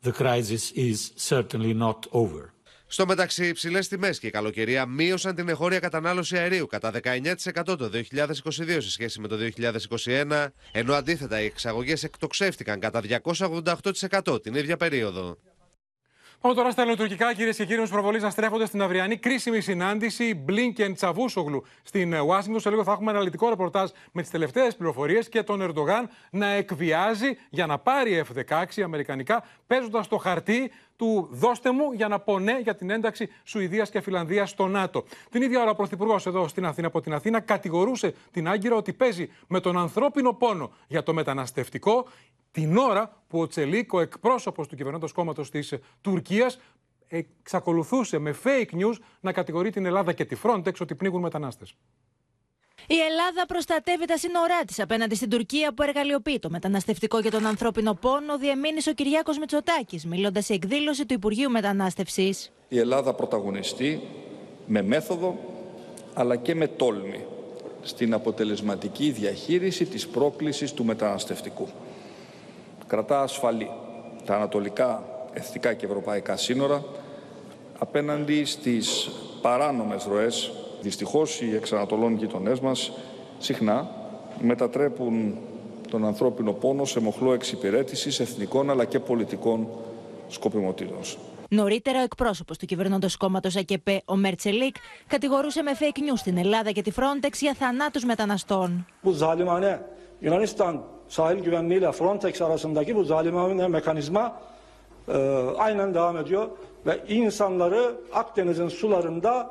the 0.05 0.13
crisis 0.13 0.71
is 0.73 1.13
certainly 1.17 1.75
not 1.75 2.07
over. 2.11 2.53
Στο 2.87 3.07
μεταξύ, 3.07 3.47
υψηλές 3.47 3.89
τιμές 3.89 4.19
και 4.19 4.27
η 4.27 4.31
καλοκαιρία 4.31 4.87
μείωσαν 4.87 5.35
την 5.35 5.49
εγχώρια 5.49 5.79
κατανάλωση 5.79 6.37
αερίου 6.39 6.67
κατά 6.67 6.91
19% 7.03 7.33
το 7.65 7.91
2022 7.93 8.77
σε 8.79 8.91
σχέση 8.91 9.21
με 9.21 9.29
το 9.29 9.37
2021, 10.05 10.47
ενώ 10.73 10.95
αντίθετα 10.95 11.41
οι 11.41 11.45
εξαγωγές 11.45 12.03
εκτοξεύτηκαν 12.03 12.81
κατά 12.81 13.01
288% 14.23 14.43
την 14.43 14.55
ίδια 14.55 14.77
περίοδο. 14.77 15.39
Πάμε 16.45 16.57
τώρα 16.57 16.71
στα 16.71 16.83
ελληνοτουρκικά, 16.83 17.35
κυρίες 17.35 17.57
και 17.57 17.65
κύριοι, 17.65 17.81
μα 17.81 17.87
προβολής 17.87 18.23
να 18.23 18.31
στρέφονται 18.31 18.67
στην 18.67 18.83
αυριανή 18.83 19.17
κρίσιμη 19.17 19.61
συνάντηση 19.61 20.35
Μπλίνκεν 20.35 20.95
Τσαβούσογλου 20.95 21.65
στην 21.83 22.15
Ουάσιγκτον. 22.15 22.61
Σε 22.61 22.71
λίγο 22.71 22.85
θα 22.85 22.93
έχουμε 22.93 23.11
αναλυτικό 23.11 23.49
ρεπορτάζ 23.49 23.91
με 24.13 24.23
τις 24.23 24.31
τελευταίες 24.31 24.77
πληροφορίες 24.77 25.29
και 25.29 25.43
τον 25.43 25.61
Ερντογάν 25.61 26.09
να 26.31 26.47
εκβιάζει 26.47 27.37
για 27.51 27.67
να 27.67 27.79
πάρει 27.79 28.25
F-16 28.29 28.83
αμερικανικά, 28.85 29.45
παίζοντας 29.67 30.09
το 30.09 30.17
χαρτί 30.17 30.71
του 30.97 31.29
δώστε 31.31 31.73
μου 31.73 31.93
για 31.93 32.09
να 32.09 32.19
πω 32.19 32.39
ναι 32.39 32.59
για 32.63 32.75
την 32.75 32.91
ένταξη 32.91 33.29
Σουηδίας 33.45 33.91
και 33.91 34.01
Φιλανδίας 34.01 34.51
στο 34.51 34.67
ΝΑΤΟ. 34.67 35.05
Την 35.31 35.43
ίδια 35.43 35.61
ώρα 35.61 35.71
ο 35.71 35.75
Πρωθυπουργός 35.75 36.27
εδώ 36.27 36.49
στην 36.49 36.67
Αθήνα 36.67 36.87
από 36.87 37.01
την 37.01 37.15
Αθήνα 37.15 37.41
κατηγορούσε 37.41 38.15
την 38.31 38.49
Άγκυρα 38.49 38.77
ότι 38.77 38.93
παίζει 38.93 39.31
με 39.47 39.61
τον 39.61 39.79
ανθρώπινο 39.79 40.33
πόνο 40.33 40.73
για 40.89 41.03
το 41.03 41.15
μεταναστευτικό 41.15 42.07
την 42.55 42.77
ώρα 42.77 43.23
που 43.29 43.41
ο 43.41 43.47
Τσελίκ, 43.47 43.93
ο 43.93 44.01
εκπρόσωπος 44.01 44.69
του 44.69 44.77
κυβερνώντος 44.77 45.13
κόμματος 45.13 45.51
της 45.51 45.75
Τουρκίας, 46.01 46.59
εξακολουθούσε 47.09 48.19
με 48.19 48.35
fake 48.45 48.75
news 48.75 48.95
να 49.21 49.33
κατηγορεί 49.33 49.71
την 49.71 49.87
Ελλάδα 49.87 50.13
και 50.13 50.25
τη 50.25 50.37
Frontex 50.43 50.73
ότι 50.81 50.95
πνίγουν 50.95 51.21
μετανάστες. 51.21 51.75
Η 52.87 52.99
Ελλάδα 53.11 53.47
προστατεύει 53.47 54.07
τα 54.07 54.19
σύνορά 54.19 54.65
της 54.67 54.81
απέναντι 54.81 55.15
στην 55.15 55.29
Τουρκία 55.31 55.75
που 55.75 55.83
εργαλειοποιεί 55.83 56.39
το 56.39 56.51
μεταναστευτικό 56.51 57.23
και 57.23 57.31
τον 57.31 57.47
ανθρώπινο 57.47 57.95
πόνο, 57.95 58.39
διεμήνυσε 58.39 58.91
ο 58.91 58.93
Κυριάκος 58.93 59.39
Μητσοτάκης, 59.39 60.07
μιλώντας 60.07 60.45
σε 60.45 60.53
εκδήλωση 60.53 61.07
του 61.07 61.15
Υπουργείου 61.15 61.51
Μετανάστευσης. 61.51 62.53
Η 62.69 62.79
Ελλάδα 62.79 63.15
πρωταγωνιστεί 63.15 64.01
με 64.67 64.83
μέθοδο 64.83 65.39
αλλά 66.15 66.37
και 66.37 66.55
με 66.55 66.67
τόλμη 66.67 67.25
στην 67.83 68.15
αποτελεσματική 68.15 69.11
διαχείριση 69.11 69.85
της 69.85 70.09
πρόκλησης 70.09 70.73
του 70.73 70.85
μεταναστευτικού 70.85 71.69
κρατά 72.95 73.23
ασφαλή 73.23 73.71
τα 74.25 74.35
ανατολικά 74.35 75.05
εθνικά 75.33 75.73
και 75.75 75.87
ευρωπαϊκά 75.87 76.37
σύνορα 76.37 76.85
απέναντι 77.79 78.45
στις 78.45 79.11
παράνομες 79.43 80.05
ροές. 80.05 80.53
Δυστυχώς 80.81 81.41
οι 81.41 81.55
εξανατολών 81.55 82.17
γειτονές 82.17 82.61
μας 82.61 82.93
συχνά 83.39 83.91
μετατρέπουν 84.41 85.39
τον 85.91 86.05
ανθρώπινο 86.05 86.53
πόνο 86.53 86.85
σε 86.85 87.01
μοχλό 87.01 87.33
εξυπηρέτησης 87.33 88.21
εθνικών 88.21 88.71
αλλά 88.71 88.85
και 88.85 88.99
πολιτικών 88.99 89.69
σκοπιμοτήτων. 90.29 90.99
Νωρίτερα, 91.49 92.01
ο 92.01 92.03
εκπρόσωπος 92.03 92.59
του 92.59 92.67
κυβερνώντος 92.67 93.17
κόμματος 93.17 93.57
ΑΚΕΠΕ, 93.57 94.03
ο 94.05 94.17
Μέρτσελικ, 94.17 94.77
κατηγορούσε 95.07 95.63
με 95.63 95.71
fake 95.81 95.99
news 95.99 96.17
στην 96.17 96.39
Ελλάδα 96.39 96.71
και 96.71 96.83
τη 96.83 96.91
Frontex 96.97 97.33
για 97.41 97.55
θανάτους 97.55 98.05
μεταναστών. 98.05 98.87
Sahil 101.09 101.39
güvenliğiyle 101.39 101.93
Frontex 101.93 102.43
arasındaki 102.43 102.97
bu 102.97 103.05
zalimane 103.05 103.69
mekanizma 103.69 104.41
e, 105.09 105.17
aynen 105.59 105.95
devam 105.95 106.17
ediyor. 106.17 106.49
Ve 106.87 107.01
insanları 107.09 107.95
Akdeniz'in 108.13 108.69
sularında 108.69 109.51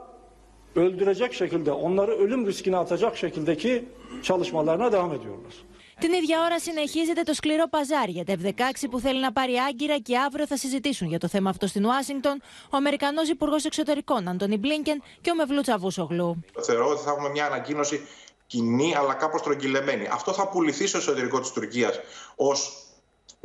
öldürecek 0.76 1.34
şekilde, 1.34 1.72
onları 1.72 2.12
ölüm 2.12 2.48
riskine 2.48 2.78
atacak 2.78 3.18
şekildeki 3.18 3.86
çalışmalarına 4.24 4.92
devam 4.92 5.14
ediyorlar. 5.14 5.54
Την 6.00 6.14
ίδια 6.14 6.40
ώρα 6.46 6.60
συνεχίζεται 6.60 7.22
το 7.22 7.34
σκληρό 7.34 7.68
παζάρι 7.70 8.12
για 8.12 8.26
τα 8.26 8.34
F-16 8.44 8.88
που 8.92 9.00
θέλει 9.00 9.20
να 9.20 9.32
πάρει 9.32 9.56
άγκυρα 9.70 9.98
και 9.98 10.18
αύριο 10.18 10.48
θα 10.48 10.58
συζητήσουν 10.58 11.08
για 11.08 11.20
το 11.20 11.28
θέμα 11.28 11.50
αυτό 11.50 11.68
στην 11.68 11.86
Ουάσιγκτον 11.86 12.42
ο 12.70 12.78
Αμερικανός 12.78 13.30
Υπουργός 13.30 13.66
Εξωτερικών 13.66 14.28
Αντώνι 14.28 14.58
Μπλίνκεν 14.58 15.02
και 15.22 15.32
ο 15.32 15.36
Μευλού 15.36 15.62
Τσαβούσογλου. 15.62 16.44
Θεωρώ 16.62 16.90
ότι 16.90 17.02
θα 17.02 17.12
έχουμε 17.12 17.30
μια 17.30 17.46
ανακοίνωση 17.46 18.08
κοινή 18.54 18.96
αλλά 18.96 19.14
κάπως 19.14 19.42
τρογγυλεμένη. 19.42 20.08
Αυτό 20.12 20.34
θα 20.34 20.48
πουληθεί 20.48 20.88
στο 20.88 20.98
εσωτερικό 20.98 21.40
της 21.40 21.52
Τουρκίας 21.52 22.00
ως 22.36 22.84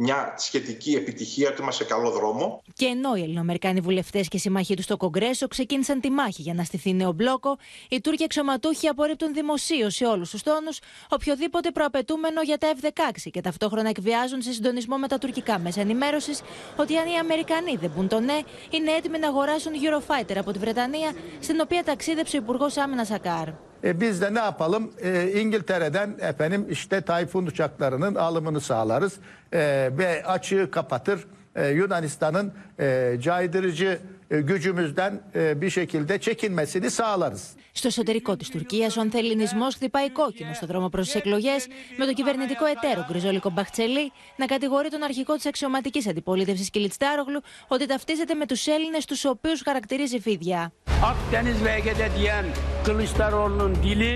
μια 0.00 0.34
σχετική 0.36 0.94
επιτυχία 0.94 1.48
ότι 1.48 1.62
είμαστε 1.62 1.84
σε 1.84 1.90
καλό 1.90 2.10
δρόμο. 2.10 2.62
Και 2.74 2.86
ενώ 2.86 3.14
οι 3.14 3.22
Ελληνοαμερικάνοι 3.22 3.80
βουλευτές 3.80 4.28
και 4.28 4.38
συμμαχοί 4.38 4.74
τους 4.76 4.84
στο 4.84 4.96
Κογκρέσο 4.96 5.48
ξεκίνησαν 5.48 6.00
τη 6.00 6.10
μάχη 6.10 6.42
για 6.42 6.54
να 6.54 6.64
στηθεί 6.64 6.92
νέο 6.92 7.12
μπλόκο, 7.12 7.56
οι 7.88 8.00
Τούρκοι 8.00 8.24
αξιωματούχοι 8.24 8.88
απορρίπτουν 8.88 9.32
δημοσίως 9.32 9.94
σε 9.94 10.04
όλους 10.04 10.30
τους 10.30 10.42
τόνους 10.42 10.78
οποιοδήποτε 11.08 11.70
προαπαιτούμενο 11.70 12.42
για 12.42 12.58
τα 12.58 12.68
F-16 12.80 13.28
και 13.30 13.40
ταυτόχρονα 13.40 13.88
εκβιάζουν 13.88 14.42
σε 14.42 14.52
συντονισμό 14.52 14.96
με 14.96 15.08
τα 15.08 15.18
τουρκικά 15.18 15.58
μέσα 15.58 15.80
ενημέρωσης 15.80 16.40
ότι 16.76 16.96
αν 16.96 17.06
οι 17.08 17.18
Αμερικανοί 17.18 17.76
δεν 17.76 17.92
πούν 17.94 18.08
το 18.08 18.20
ναι, 18.20 18.38
είναι 18.70 18.90
έτοιμοι 18.92 19.18
να 19.18 19.28
αγοράσουν 19.28 19.72
Eurofighter 19.72 20.36
από 20.36 20.52
τη 20.52 20.58
Βρετανία, 20.58 21.12
στην 21.40 21.60
οποία 21.60 21.84
ταξίδεψε 21.84 22.36
ο 22.36 22.40
Υπουργός 22.40 22.76
Άμυνας 22.76 23.10
Ακάρ. 23.10 23.48
E, 23.84 24.00
biz 24.00 24.22
de 24.22 24.34
ne 24.34 24.38
yapalım? 24.38 24.90
E, 25.02 25.32
İngiltere'den 25.40 26.14
efendim 26.20 26.66
işte 26.70 27.00
Tayfun 27.00 27.46
uçaklarının 27.46 28.14
alımını 28.14 28.60
sağlarız 28.60 29.12
e, 29.52 29.90
ve 29.98 30.26
açığı 30.26 30.70
kapatır. 30.70 31.26
E, 31.56 31.68
Yunanistan'ın 31.68 32.52
e, 32.80 33.16
caydırıcı 33.20 33.98
gücümüzden 34.30 35.22
e, 35.34 35.60
bir 35.60 35.70
şekilde 35.70 36.20
çekinmesini 36.20 36.90
sağlarız. 36.90 37.56
Στο 37.72 37.88
εσωτερικό 37.88 38.36
της 38.36 38.48
Τουρκίας, 38.48 38.96
ο 38.96 39.00
ανθεληνισμό 39.00 39.70
χτυπάει 39.70 40.10
κόκκινο 40.10 40.52
στο 40.52 40.66
δρόμο 40.66 40.88
προς 40.88 41.06
τις 41.06 41.14
εκλογές, 41.14 41.66
με 41.96 42.06
το 42.06 42.12
κυβερνητικό 42.12 42.64
εταίρο 42.64 43.06
Γκριζόλικο 43.08 43.50
Μπαχτσελή 43.50 44.12
να 44.36 44.46
κατηγορεί 44.46 44.88
τον 44.88 45.02
αρχικό 45.02 45.34
της 45.34 45.46
αξιωματικής 45.46 46.06
αντιπολίτευσης 46.06 46.70
Κιλιτστάρογλου 46.70 47.40
ότι 47.68 47.86
ταυτίζεται 47.86 48.34
με 48.34 48.46
τους 48.46 48.66
Έλληνες, 48.66 49.04
τους 49.04 49.24
οποίους 49.24 49.62
χαρακτηρίζει 49.64 50.20
φίδια. 50.20 50.72
Akdeniz 51.02 51.58
ve 51.64 51.72
Ege'de 51.78 52.08
diyen 52.18 52.44
Kılıçdaroğlu'nun 52.84 53.74
dili 53.82 54.14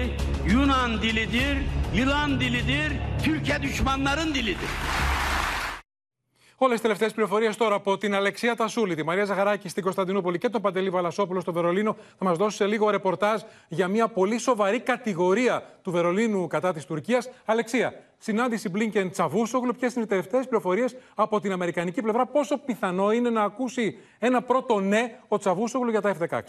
Yunan 0.52 1.02
dilidir, 1.02 1.56
yılan 1.94 2.40
dilidir, 2.40 2.92
Türkiye 3.24 3.62
düşmanların 3.62 4.34
dilidir. 4.34 4.70
Όλες 6.64 6.74
τις 6.74 6.82
τελευταίες 6.82 7.12
πληροφορίες 7.12 7.56
τώρα 7.56 7.74
από 7.74 7.98
την 7.98 8.14
Αλεξία 8.14 8.56
Τασούλη, 8.56 8.94
τη 8.94 9.02
Μαρία 9.02 9.24
Ζαχαράκη 9.24 9.68
στην 9.68 9.82
Κωνσταντινούπολη 9.82 10.38
και 10.38 10.48
τον 10.48 10.62
Παντελή 10.62 10.90
Βαλασόπουλο 10.90 11.40
στο 11.40 11.52
Βερολίνο 11.52 11.96
θα 12.18 12.24
μας 12.24 12.38
δώσει 12.38 12.56
σε 12.56 12.66
λίγο 12.66 12.90
ρεπορτάζ 12.90 13.40
για 13.68 13.88
μια 13.88 14.08
πολύ 14.08 14.38
σοβαρή 14.38 14.80
κατηγορία 14.80 15.62
του 15.82 15.90
Βερολίνου 15.90 16.46
κατά 16.46 16.72
της 16.72 16.84
Τουρκίας. 16.84 17.28
Αλεξία, 17.44 17.94
συνάντηση 18.18 18.68
Μπλίνκεν 18.68 19.10
Τσαβούσογλου. 19.10 19.74
Ποιες 19.74 19.94
είναι 19.94 20.04
οι 20.04 20.08
τελευταίες 20.08 20.46
πληροφορίες 20.46 20.96
από 21.14 21.40
την 21.40 21.52
Αμερικανική 21.52 22.02
πλευρά, 22.02 22.26
πόσο 22.26 22.58
πιθανό 22.58 23.12
είναι 23.12 23.30
να 23.30 23.42
ακούσει 23.42 23.98
ένα 24.18 24.42
πρώτο 24.42 24.80
ναι 24.80 25.18
ο 25.28 25.38
Τσαβούσογλου 25.38 25.90
για 25.90 26.00
τα 26.00 26.16
F-16; 26.20 26.40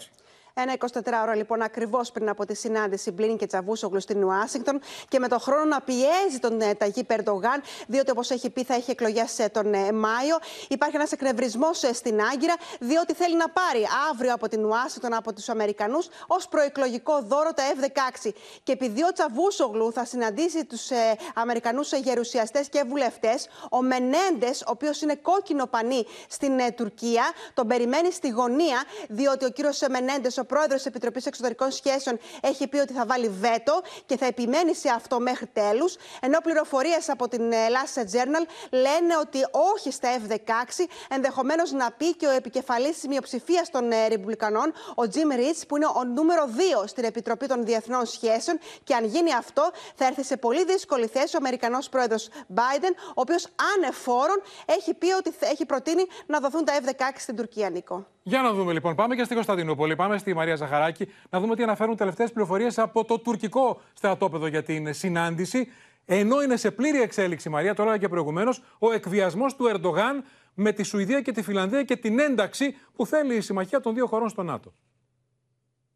Ένα 0.56 0.74
24ωρο 0.78 1.36
λοιπόν 1.36 1.62
ακριβώς 1.62 2.12
πριν 2.12 2.28
από 2.28 2.46
τη 2.46 2.54
συνάντηση 2.54 3.10
Μπλίνιν 3.10 3.36
και 3.36 3.46
Τσαβούσογλου 3.46 4.00
στην 4.00 4.24
Ουάσιγκτον 4.24 4.80
και 5.08 5.18
με 5.18 5.28
τον 5.28 5.40
χρόνο 5.40 5.64
να 5.64 5.80
πιέζει 5.80 6.38
τον 6.40 6.60
ε, 6.60 6.74
Ταγί 6.74 7.04
Περντογάν, 7.04 7.62
διότι 7.86 8.10
όπως 8.10 8.30
έχει 8.30 8.50
πει 8.50 8.64
θα 8.64 8.74
έχει 8.74 8.90
εκλογές 8.90 9.38
ε, 9.38 9.48
τον 9.48 9.74
ε, 9.74 9.92
Μάιο. 9.92 10.38
Υπάρχει 10.68 10.96
ένας 10.96 11.12
εκνευρισμός 11.12 11.78
στην 11.92 12.20
Άγκυρα, 12.32 12.54
διότι 12.80 13.14
θέλει 13.14 13.36
να 13.36 13.48
πάρει 13.48 13.86
αύριο 14.10 14.32
από 14.34 14.48
την 14.48 14.64
Ουάσιγκτον, 14.64 15.14
από 15.14 15.32
τους 15.32 15.48
Αμερικανούς, 15.48 16.08
ως 16.26 16.48
προεκλογικό 16.48 17.22
δώρο 17.22 17.52
τα 17.52 17.62
F-16. 17.80 18.30
Και 18.62 18.72
επειδή 18.72 19.04
ο 19.04 19.12
Τσαβούσογλου 19.12 19.92
θα 19.92 20.04
συναντήσει 20.04 20.64
τους 20.64 20.90
ε, 20.90 21.16
Αμερικανούς 21.34 21.92
γερουσιαστές 21.92 22.68
και 22.68 22.84
βουλευτές, 22.88 23.48
ο 23.70 23.82
Μενέντες, 23.82 24.60
ο 24.60 24.70
οποίος 24.70 25.00
είναι 25.00 25.14
κόκκινο 25.14 25.66
πανί 25.66 26.06
στην 26.28 26.58
ε, 26.58 26.70
Τουρκία, 26.70 27.24
τον 27.54 27.66
περιμένει 27.66 28.12
στη 28.12 28.28
γωνία, 28.28 28.84
διότι 29.08 29.44
ο 29.44 29.50
κύριος 29.50 29.80
Μενέντες, 29.90 30.38
ο 30.38 30.43
πρόεδρος 30.44 30.76
της 30.76 30.86
Επιτροπής 30.86 31.26
Εξωτερικών 31.26 31.70
Σχέσεων 31.70 32.18
έχει 32.40 32.68
πει 32.68 32.78
ότι 32.78 32.92
θα 32.92 33.06
βάλει 33.06 33.28
βέτο 33.28 33.82
και 34.06 34.16
θα 34.16 34.26
επιμένει 34.26 34.74
σε 34.74 34.88
αυτό 34.88 35.20
μέχρι 35.20 35.46
τέλους. 35.46 35.96
Ενώ 36.20 36.38
πληροφορίες 36.42 37.08
από 37.08 37.28
την 37.28 37.52
Last 37.52 38.00
Journal 38.00 38.46
λένε 38.70 39.16
ότι 39.20 39.38
όχι 39.74 39.90
στα 39.90 40.08
F-16, 40.18 40.84
ενδεχομένως 41.08 41.72
να 41.72 41.90
πει 41.90 42.14
και 42.14 42.26
ο 42.26 42.30
επικεφαλής 42.30 42.94
της 42.94 43.08
μειοψηφίας 43.08 43.70
των 43.70 43.92
ε, 43.92 44.08
Ρεπουμπλικανών, 44.08 44.72
ο 44.94 45.08
Τζιμ 45.08 45.28
Ρίτ, 45.28 45.56
που 45.68 45.76
είναι 45.76 45.86
ο 45.86 46.04
νούμερο 46.04 46.48
2 46.82 46.86
στην 46.86 47.04
Επιτροπή 47.04 47.46
των 47.46 47.64
Διεθνών 47.64 48.06
Σχέσεων. 48.06 48.58
Και 48.84 48.94
αν 48.94 49.04
γίνει 49.04 49.34
αυτό, 49.34 49.70
θα 49.94 50.06
έρθει 50.06 50.24
σε 50.24 50.36
πολύ 50.36 50.64
δύσκολη 50.64 51.06
θέση 51.06 51.36
ο 51.36 51.38
Αμερικανός 51.38 51.88
πρόεδρος 51.88 52.28
Biden, 52.54 52.94
ο 53.08 53.20
οποίος 53.20 53.46
ανεφόρον 53.76 54.42
έχει 54.66 54.94
πει 54.94 55.12
ότι 55.12 55.32
έχει 55.38 55.66
προτείνει 55.66 56.04
να 56.26 56.40
δοθούν 56.40 56.64
τα 56.64 56.72
F-16 56.84 57.12
στην 57.16 57.36
Τουρκία, 57.36 57.70
Νίκο. 57.70 58.13
Για 58.26 58.42
να 58.42 58.52
δούμε 58.52 58.72
λοιπόν. 58.72 58.94
Πάμε 58.94 59.14
και 59.14 59.22
στην 59.22 59.34
Κωνσταντινούπολη. 59.34 59.96
Πάμε 59.96 60.18
στη 60.18 60.34
Μαρία 60.34 60.54
Ζαχαράκη 60.54 61.08
να 61.30 61.40
δούμε 61.40 61.56
τι 61.56 61.62
αναφέρουν 61.62 61.96
τελευταίες 61.96 62.32
πληροφορίες 62.32 62.78
από 62.78 63.04
το 63.04 63.18
τουρκικό 63.18 63.80
στρατόπεδο 63.94 64.46
για 64.46 64.62
την 64.62 64.94
συνάντηση. 64.94 65.68
Ενώ 66.04 66.42
είναι 66.42 66.56
σε 66.56 66.70
πλήρη 66.70 67.00
εξέλιξη, 67.00 67.48
Μαρία, 67.48 67.74
τώρα 67.74 67.98
και 67.98 68.08
προηγουμένως, 68.08 68.62
ο 68.78 68.92
εκβιασμός 68.92 69.56
του 69.56 69.66
Ερντογάν 69.66 70.24
με 70.54 70.72
τη 70.72 70.82
Σουηδία 70.82 71.20
και 71.20 71.32
τη 71.32 71.42
Φιλανδία 71.42 71.82
και 71.82 71.96
την 71.96 72.18
ένταξη 72.18 72.76
που 72.94 73.06
θέλει 73.06 73.36
η 73.36 73.40
συμμαχία 73.40 73.80
των 73.80 73.94
δύο 73.94 74.06
χωρών 74.06 74.28
στο 74.28 74.42
ΝΑΤΟ. 74.42 74.72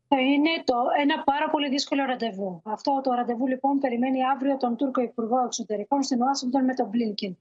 Θα 0.08 0.20
είναι 0.20 0.50
το, 0.64 0.74
ένα 1.00 1.22
πάρα 1.24 1.50
πολύ 1.50 1.68
δύσκολο 1.68 2.04
ραντεβού. 2.04 2.62
Αυτό 2.64 3.00
το 3.02 3.12
ραντεβού 3.12 3.46
λοιπόν 3.46 3.78
περιμένει 3.78 4.18
αύριο 4.34 4.56
τον 4.56 4.76
Τούρκο 4.76 5.00
Υπουργό 5.02 5.44
Εξωτερικών 5.44 6.02
στην 6.02 6.22
Ουάσιγκτον 6.22 6.64
με 6.64 6.74
τον 6.74 6.88
Μπλίνκιν. 6.88 7.36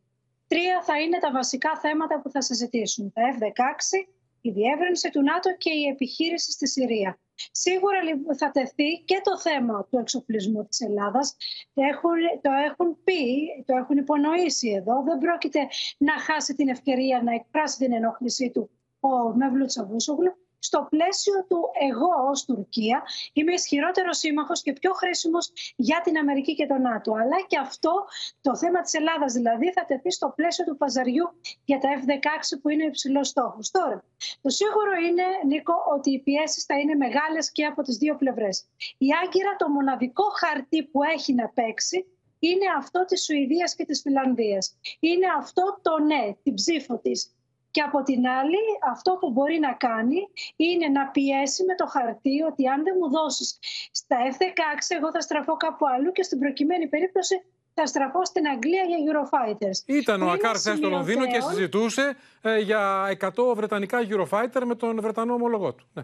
Τρία 0.48 0.82
θα 0.84 1.00
είναι 1.00 1.18
τα 1.20 1.32
βασικά 1.32 1.78
θέματα 1.82 2.22
που 2.22 2.30
θα 2.30 2.42
συζητήσουν. 2.42 3.12
Τα 3.14 3.22
F-16, 3.34 4.08
η 4.48 4.52
διεύρυνση 4.52 5.10
του 5.10 5.22
ΝΑΤΟ 5.22 5.56
και 5.58 5.72
η 5.74 5.84
επιχείρηση 5.94 6.52
στη 6.52 6.68
Συρία. 6.68 7.20
Σίγουρα 7.52 8.00
θα 8.38 8.52
τεθεί 8.52 9.04
και 9.06 9.22
το 9.24 9.40
θέμα 9.40 9.88
του 9.90 9.98
εξοπλισμού 9.98 10.66
της 10.66 10.80
Ελλάδας. 10.82 11.36
Έχουν, 11.74 12.20
το 12.42 12.52
έχουν 12.52 12.98
πει, 13.04 13.22
το 13.66 13.76
έχουν 13.76 13.98
υπονοήσει 13.98 14.70
εδώ. 14.70 15.04
Δεν 15.04 15.18
πρόκειται 15.18 15.60
να 15.98 16.20
χάσει 16.20 16.56
την 16.56 16.68
ευκαιρία 16.68 17.22
να 17.24 17.34
εκφράσει 17.34 17.78
την 17.78 17.94
ενόχλησή 17.94 18.52
του 18.52 18.70
ο 19.00 19.36
Μεύλου 19.36 19.66
Τσαβούσογλου 19.66 20.47
στο 20.68 20.88
πλαίσιο 20.90 21.38
του 21.50 21.60
εγώ 21.90 22.12
ως 22.32 22.46
Τουρκία 22.46 23.04
είμαι 23.34 23.54
ισχυρότερος 23.54 24.18
σύμμαχος 24.18 24.62
και 24.62 24.74
πιο 24.74 24.92
χρήσιμος 24.94 25.52
για 25.76 26.02
την 26.04 26.18
Αμερική 26.18 26.54
και 26.56 26.66
τον 26.66 26.82
ΝΑΤΟ. 26.82 27.12
Αλλά 27.12 27.38
και 27.48 27.58
αυτό 27.58 27.94
το 28.42 28.56
θέμα 28.58 28.82
της 28.82 28.94
Ελλάδας 28.94 29.34
δηλαδή 29.34 29.72
θα 29.72 29.86
τεθεί 29.86 30.12
στο 30.12 30.34
πλαίσιο 30.36 30.66
του 30.66 30.78
παζαριού 30.78 31.26
για 31.66 31.80
τα 31.80 31.90
F-16 32.00 32.60
που 32.62 32.70
είναι 32.70 32.86
υψηλός 32.86 33.28
στόχος. 33.28 33.72
Τώρα, 33.72 34.04
το 34.42 34.50
σίγουρο 34.50 34.94
είναι, 35.08 35.26
Νίκο, 35.46 35.74
ότι 35.96 36.10
οι 36.12 36.20
πιέσεις 36.20 36.64
θα 36.64 36.80
είναι 36.80 36.96
μεγάλες 36.96 37.52
και 37.52 37.66
από 37.66 37.82
τις 37.82 37.98
δύο 37.98 38.16
πλευρές. 38.16 38.66
Η 38.98 39.08
Άγκυρα 39.24 39.56
το 39.58 39.70
μοναδικό 39.70 40.24
χαρτί 40.40 40.84
που 40.84 41.04
έχει 41.04 41.34
να 41.34 41.50
παίξει 41.50 42.06
είναι 42.40 42.66
αυτό 42.78 43.06
της 43.06 43.24
Σουηδίας 43.24 43.76
και 43.76 43.86
της 43.86 44.02
Φιλανδίας. 44.02 44.78
Είναι 45.00 45.28
αυτό 45.38 45.80
το 45.82 46.00
ναι, 46.00 46.34
την 46.44 46.54
ψήφο 46.54 46.98
της 46.98 47.37
και 47.78 47.84
από 47.84 48.04
την 48.04 48.28
άλλη, 48.28 48.62
αυτό 48.92 49.12
που 49.20 49.32
μπορεί 49.32 49.60
να 49.60 49.74
κάνει 49.74 50.20
είναι 50.56 50.88
να 50.88 51.08
πιέσει 51.08 51.64
με 51.64 51.76
το 51.76 51.86
χαρτί 51.86 52.42
ότι 52.42 52.68
αν 52.68 52.84
δεν 52.84 52.96
μου 53.00 53.10
δώσεις 53.10 53.60
στα 53.92 54.18
F-16, 54.32 54.96
εγώ 54.98 55.12
θα 55.12 55.22
στραφώ 55.22 55.58
κάπου 55.58 55.86
αλλού 55.88 56.12
και 56.12 56.24
στην 56.24 56.40
προκειμένη 56.40 56.88
περίπτωση 56.88 57.36
θα 57.74 57.86
στραφώ 57.86 58.26
στην 58.26 58.48
Αγγλία 58.48 58.84
για 58.84 58.98
Eurofighters. 59.06 59.80
Ήταν 59.86 60.22
ο 60.22 60.30
Ακάρ 60.30 60.56
χθε 60.56 60.76
στο 60.76 60.90
Λονδίνο 60.90 61.28
και 61.28 61.42
συζητούσε 61.42 62.16
ε, 62.42 62.58
για 62.58 63.18
100 63.20 63.30
βρετανικά 63.56 64.00
Eurofighter 64.10 64.62
με 64.66 64.76
τον 64.76 65.02
Βρετανό 65.02 65.34
ομολογό 65.34 65.74
του. 65.74 65.88
Ναι 65.94 66.04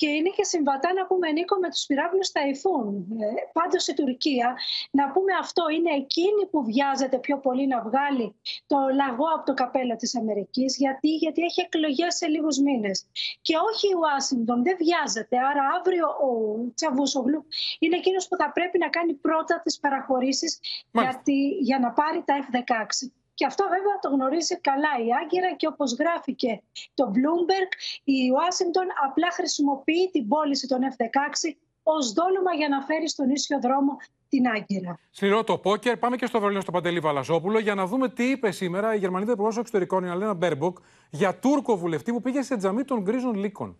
και 0.00 0.08
είναι 0.16 0.30
και 0.36 0.44
συμβατά 0.44 0.92
να 0.98 1.06
πούμε 1.06 1.26
Νίκο 1.30 1.56
με 1.58 1.68
τους 1.70 1.84
πυράβλους 1.86 2.32
Ταϊφούν. 2.32 2.86
Ε, 3.20 3.26
πάντως 3.52 3.86
η 3.86 3.94
Τουρκία, 3.94 4.48
να 4.90 5.04
πούμε 5.12 5.32
αυτό, 5.40 5.62
είναι 5.76 5.92
εκείνη 6.02 6.42
που 6.50 6.64
βιάζεται 6.64 7.18
πιο 7.18 7.36
πολύ 7.38 7.66
να 7.66 7.78
βγάλει 7.86 8.26
το 8.66 8.76
λαγό 9.00 9.28
από 9.36 9.44
το 9.44 9.54
καπέλο 9.54 9.96
της 9.96 10.16
Αμερικής. 10.16 10.76
Γιατί, 10.76 11.08
Γιατί 11.08 11.40
έχει 11.42 11.60
εκλογές 11.60 12.14
σε 12.14 12.26
λίγους 12.26 12.58
μήνες. 12.58 13.06
Και 13.42 13.54
όχι 13.68 13.86
η 13.88 13.96
Ουάσιγκτον, 14.00 14.62
δεν 14.62 14.76
βιάζεται. 14.82 15.36
Άρα 15.50 15.62
αύριο 15.78 16.06
ο 16.06 16.30
Τσαβούσογλου 16.74 17.46
είναι 17.78 17.96
εκείνος 17.96 18.28
που 18.28 18.36
θα 18.36 18.52
πρέπει 18.52 18.78
να 18.78 18.88
κάνει 18.88 19.12
πρώτα 19.14 19.60
τις 19.64 19.78
παραχωρήσεις 19.78 20.58
γιατί, 20.92 21.38
για 21.68 21.78
να 21.78 21.90
πάρει 21.92 22.22
τα 22.26 22.34
F-16. 22.44 23.10
Και 23.38 23.46
αυτό 23.46 23.64
βέβαια 23.74 23.96
το 24.00 24.08
γνωρίζει 24.16 24.56
καλά 24.68 24.92
η 25.06 25.08
Άγκυρα 25.20 25.50
και 25.60 25.66
όπως 25.66 25.90
γράφει 26.00 26.32
και 26.34 26.52
το 26.94 27.04
Bloomberg, 27.14 27.70
η 28.04 28.18
Ουάσιγκτον 28.34 28.86
απλά 29.06 29.28
χρησιμοποιεί 29.38 30.10
την 30.12 30.28
πώληση 30.28 30.66
των 30.66 30.80
F-16 30.92 31.50
ως 31.82 32.12
δόλωμα 32.12 32.52
για 32.54 32.68
να 32.68 32.80
φέρει 32.80 33.08
στον 33.08 33.30
ίσιο 33.30 33.58
δρόμο 33.60 33.96
την 34.28 34.48
Άγκυρα. 34.48 34.98
Σκληρό 35.10 35.44
το 35.44 35.58
πόκερ. 35.58 35.96
Πάμε 35.96 36.16
και 36.16 36.26
στο 36.26 36.38
Βερολίνο 36.38 36.60
στο 36.60 36.70
Παντελή 36.70 37.00
Βαλαζόπουλο 37.00 37.58
για 37.58 37.74
να 37.74 37.86
δούμε 37.86 38.08
τι 38.08 38.24
είπε 38.30 38.50
σήμερα 38.50 38.94
η 38.94 38.98
Γερμανίδα 38.98 39.32
Υπουργός 39.32 39.56
Εξωτερικών, 39.56 40.04
η 40.04 40.08
Αναλένα 40.08 40.34
Μπέρμποκ, 40.34 40.78
για 41.10 41.38
Τούρκο 41.38 41.76
βουλευτή 41.76 42.12
που 42.12 42.20
πήγε 42.20 42.42
σε 42.42 42.56
τζαμί 42.56 42.84
των 42.84 43.00
γκρίζων 43.00 43.34
λύκων. 43.34 43.76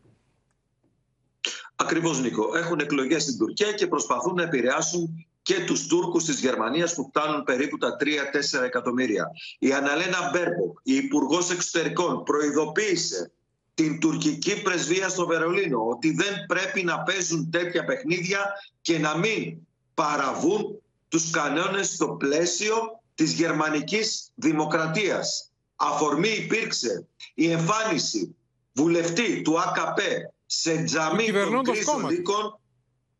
Ακριβώς, 1.76 2.20
Νίκο. 2.20 2.56
Έχουν 2.56 2.78
εκλογές 2.78 3.22
στην 3.22 3.38
Τουρκία 3.38 3.72
και 3.72 3.86
προσπαθούν 3.86 4.34
να 4.34 4.42
επηρεάσουν 4.42 5.25
και 5.46 5.64
τους 5.64 5.87
Τούρκους 5.87 6.24
της 6.24 6.40
Γερμανίας 6.40 6.94
που 6.94 7.06
φτάνουν 7.09 7.42
περίπου 7.42 7.78
τα 7.78 7.96
3-4 7.96 8.62
εκατομμύρια. 8.64 9.30
Η 9.59 9.72
Αναλένα 9.72 10.30
Μπέρμποκ, 10.32 10.78
η 10.82 10.94
Υπουργός 10.94 11.50
Εξωτερικών, 11.50 12.22
προειδοποίησε 12.22 13.32
την 13.74 14.00
τουρκική 14.00 14.62
πρεσβεία 14.62 15.09
στο 15.09 15.26
Βερολίνο 15.26 15.88
ότι 15.88 16.11
δεν 16.11 16.35
πρέπει 16.46 16.82
να 16.82 17.02
παίζουν 17.02 17.50
τέτοια 17.50 17.85
παιχνίδια 17.85 18.52
και 18.80 18.98
να 18.98 19.16
μην 19.16 19.56
παραβούν 19.94 20.82
τους 21.09 21.30
κανόνες 21.30 21.88
στο 21.88 22.09
πλαίσιο 22.09 22.76
της 23.14 23.32
γερμανικής 23.32 24.30
δημοκρατίας. 24.35 25.50
Αφορμή 25.76 26.28
υπήρξε 26.28 27.06
η 27.35 27.50
εμφάνιση 27.50 28.37
βουλευτή 28.72 29.42
του 29.42 29.61
ΑΚΠ 29.61 29.98
σε 30.46 30.82
τζαμί 30.82 31.32
των 31.32 31.62
γκρίζων 31.62 32.09
λύκων 32.09 32.59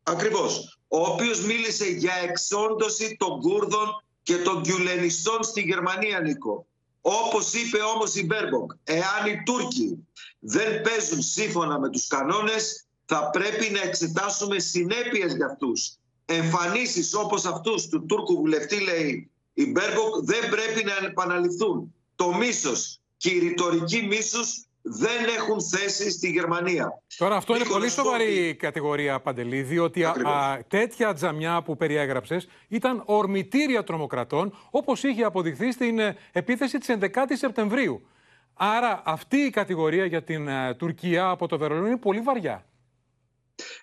ακριβώς 0.03 0.76
ο 0.87 0.99
οποίος 0.99 1.45
μίλησε 1.45 1.85
για 1.85 2.13
εξόντωση 2.13 3.15
των 3.19 3.41
Κούρδων 3.41 4.03
και 4.23 4.37
των 4.37 4.59
Γκιουλενιστών 4.59 5.43
στη 5.43 5.61
Γερμανία, 5.61 6.19
Νίκο. 6.19 6.65
Όπως 7.01 7.53
είπε 7.53 7.77
όμως 7.95 8.15
η 8.15 8.25
Μπέρμποκ, 8.25 8.71
εάν 8.83 9.25
οι 9.25 9.43
Τούρκοι 9.45 10.07
δεν 10.39 10.81
παίζουν 10.81 11.21
σύμφωνα 11.21 11.79
με 11.79 11.89
τους 11.89 12.07
κανόνες, 12.07 12.85
θα 13.05 13.29
πρέπει 13.29 13.69
να 13.69 13.81
εξετάσουμε 13.81 14.59
συνέπειες 14.59 15.35
για 15.35 15.45
αυτούς. 15.45 15.95
Εμφανίσεις 16.25 17.13
όπως 17.13 17.45
αυτούς 17.45 17.87
του 17.87 18.05
Τούρκου 18.05 18.35
βουλευτή, 18.35 18.79
λέει 18.79 19.29
η 19.53 19.65
Μπέρμποκ, 19.65 20.15
δεν 20.23 20.49
πρέπει 20.49 20.83
να 20.83 21.07
επαναληφθούν. 21.07 21.93
Το 22.15 22.33
μίσος 22.33 22.99
και 23.17 23.29
η 23.29 23.39
ρητορική 23.39 24.01
μίσους 24.01 24.66
δεν 24.89 25.35
έχουν 25.37 25.61
θέση 25.61 26.11
στη 26.11 26.29
Γερμανία. 26.29 27.01
Τώρα 27.17 27.35
αυτό 27.35 27.55
είναι 27.55 27.65
πολύ 27.65 27.89
σοβαρή 27.89 28.55
κατηγορία, 28.55 29.19
Παντελή, 29.19 29.61
διότι 29.61 30.03
α, 30.03 30.09
α, 30.09 30.59
τέτοια 30.67 31.13
τζαμιά 31.13 31.61
που 31.61 31.77
περιέγραψες 31.77 32.47
ήταν 32.67 33.03
ορμητήρια 33.05 33.83
τρομοκρατών, 33.83 34.53
όπως 34.69 35.03
είχε 35.03 35.23
αποδειχθεί 35.23 35.71
στην 35.71 35.99
ε, 35.99 36.17
επίθεση 36.31 36.77
της 36.77 36.95
11η 36.99 37.35
Σεπτεμβρίου. 37.35 38.07
Άρα 38.53 39.01
αυτή 39.05 39.37
η 39.37 39.49
κατηγορία 39.49 40.05
για 40.05 40.23
την 40.23 40.47
ε, 40.47 40.73
Τουρκία 40.73 41.29
από 41.29 41.47
το 41.47 41.57
Βερολίνο 41.57 41.87
είναι 41.87 41.97
πολύ 41.97 42.19
βαριά. 42.19 42.65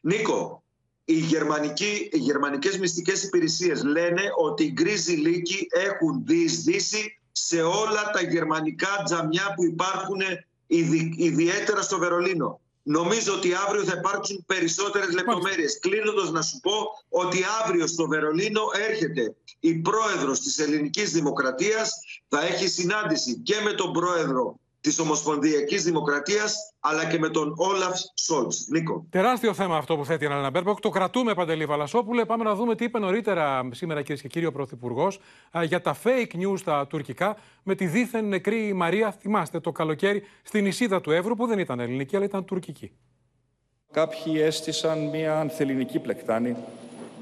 Νίκο, 0.02 0.62
οι, 1.04 1.14
γερμανικοί, 1.14 2.08
οι 2.12 2.18
γερμανικές 2.18 2.78
μυστικές 2.78 3.22
υπηρεσίες 3.22 3.82
λένε 3.84 4.22
ότι 4.36 4.64
οι 4.64 4.70
γκρίζοι 4.72 5.12
λύκοι 5.12 5.66
έχουν 5.70 6.24
διεισδύσει 6.24 7.18
σε 7.32 7.62
όλα 7.62 8.10
τα 8.12 8.22
γερμανικά 8.22 9.02
τζαμιά 9.04 9.52
που 9.56 9.64
υπάρχουν 9.64 10.20
ιδιαίτερα 10.66 11.82
στο 11.82 11.98
Βερολίνο. 11.98 12.60
Νομίζω 12.82 13.34
ότι 13.34 13.54
αύριο 13.54 13.84
θα 13.84 13.96
υπάρξουν 13.98 14.44
περισσότερες 14.46 15.14
λεπτομέρειες. 15.14 15.78
Κλείνοντας 15.78 16.30
να 16.30 16.42
σου 16.42 16.60
πω 16.60 16.72
ότι 17.08 17.44
αύριο 17.62 17.86
στο 17.86 18.06
Βερολίνο 18.06 18.62
έρχεται 18.88 19.34
η 19.60 19.74
πρόεδρος 19.74 20.40
της 20.40 20.58
Ελληνικής 20.58 21.12
Δημοκρατίας. 21.12 21.90
Θα 22.28 22.46
έχει 22.46 22.68
συνάντηση 22.68 23.38
και 23.38 23.60
με 23.64 23.72
τον 23.72 23.92
πρόεδρο 23.92 24.58
της 24.84 24.98
Ομοσπονδιακής 24.98 25.84
Δημοκρατίας, 25.84 26.56
αλλά 26.80 27.04
και 27.04 27.18
με 27.18 27.28
τον 27.28 27.54
Όλαφ 27.56 28.00
Σόλτς. 28.14 28.66
Νίκο. 28.68 29.06
Τεράστιο 29.10 29.54
θέμα 29.54 29.76
αυτό 29.76 29.96
που 29.96 30.04
θέτει 30.04 30.24
η 30.24 30.26
Αναλένα 30.26 30.50
Μπέρμποκ. 30.50 30.80
Το 30.80 30.88
κρατούμε, 30.88 31.34
Παντελή 31.34 31.66
Βαλασόπουλε. 31.66 32.24
Πάμε 32.24 32.44
να 32.44 32.54
δούμε 32.54 32.74
τι 32.74 32.84
είπε 32.84 32.98
νωρίτερα 32.98 33.68
σήμερα, 33.72 34.02
κυρίες 34.02 34.20
και 34.20 34.28
κύριοι, 34.28 34.46
ο 34.46 34.52
Πρωθυπουργός 34.52 35.18
για 35.64 35.80
τα 35.80 35.96
fake 36.04 36.36
news 36.36 36.58
στα 36.58 36.86
τουρκικά 36.86 37.36
με 37.62 37.74
τη 37.74 37.86
δίθεν 37.86 38.28
νεκρή 38.28 38.72
Μαρία. 38.72 39.12
Θυμάστε 39.20 39.60
το 39.60 39.72
καλοκαίρι 39.72 40.22
στην 40.42 40.62
νησίδα 40.62 41.00
του 41.00 41.10
Εύρου, 41.10 41.36
που 41.36 41.46
δεν 41.46 41.58
ήταν 41.58 41.80
ελληνική, 41.80 42.16
αλλά 42.16 42.24
ήταν 42.24 42.44
τουρκική. 42.44 42.92
Κάποιοι 43.92 44.34
έστησαν 44.36 45.08
μια 45.08 45.40
ανθεληνική 45.40 45.98
πλεκτάνη 45.98 46.56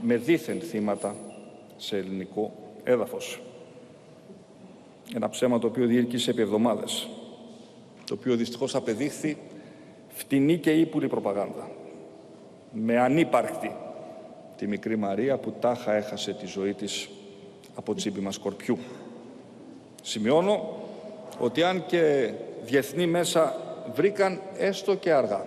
με 0.03 0.17
δίθεν 0.17 0.61
θύματα 0.61 1.15
σε 1.77 1.97
ελληνικό 1.97 2.53
έδαφος. 2.85 3.41
Ένα 5.15 5.29
ψέμα 5.29 5.59
το 5.59 5.67
οποίο 5.67 5.87
διήρκησε 5.87 6.31
επί 6.31 6.41
εβδομάδες 6.41 7.09
το 8.13 8.19
οποίο 8.21 8.37
δυστυχώς 8.37 8.75
απεδείχθη 8.75 9.37
φτηνή 10.09 10.59
και 10.59 10.71
ύπουλη 10.71 11.09
προπαγάνδα. 11.09 11.71
Με 12.73 12.99
ανύπαρκτη 12.99 13.77
τη 14.57 14.67
μικρή 14.67 14.97
Μαρία 14.97 15.39
που 15.39 15.55
τάχα 15.61 15.93
έχασε 15.93 16.33
τη 16.33 16.47
ζωή 16.47 16.75
της 16.75 17.09
από 17.75 17.95
τσίπημα 17.95 18.33
σκορπιού. 18.33 18.79
Σημειώνω 20.03 20.83
ότι 21.39 21.63
αν 21.63 21.87
και 21.87 22.33
διεθνή 22.65 23.07
μέσα 23.07 23.57
βρήκαν 23.95 24.41
έστω 24.59 24.95
και 24.95 25.13
αργά 25.13 25.47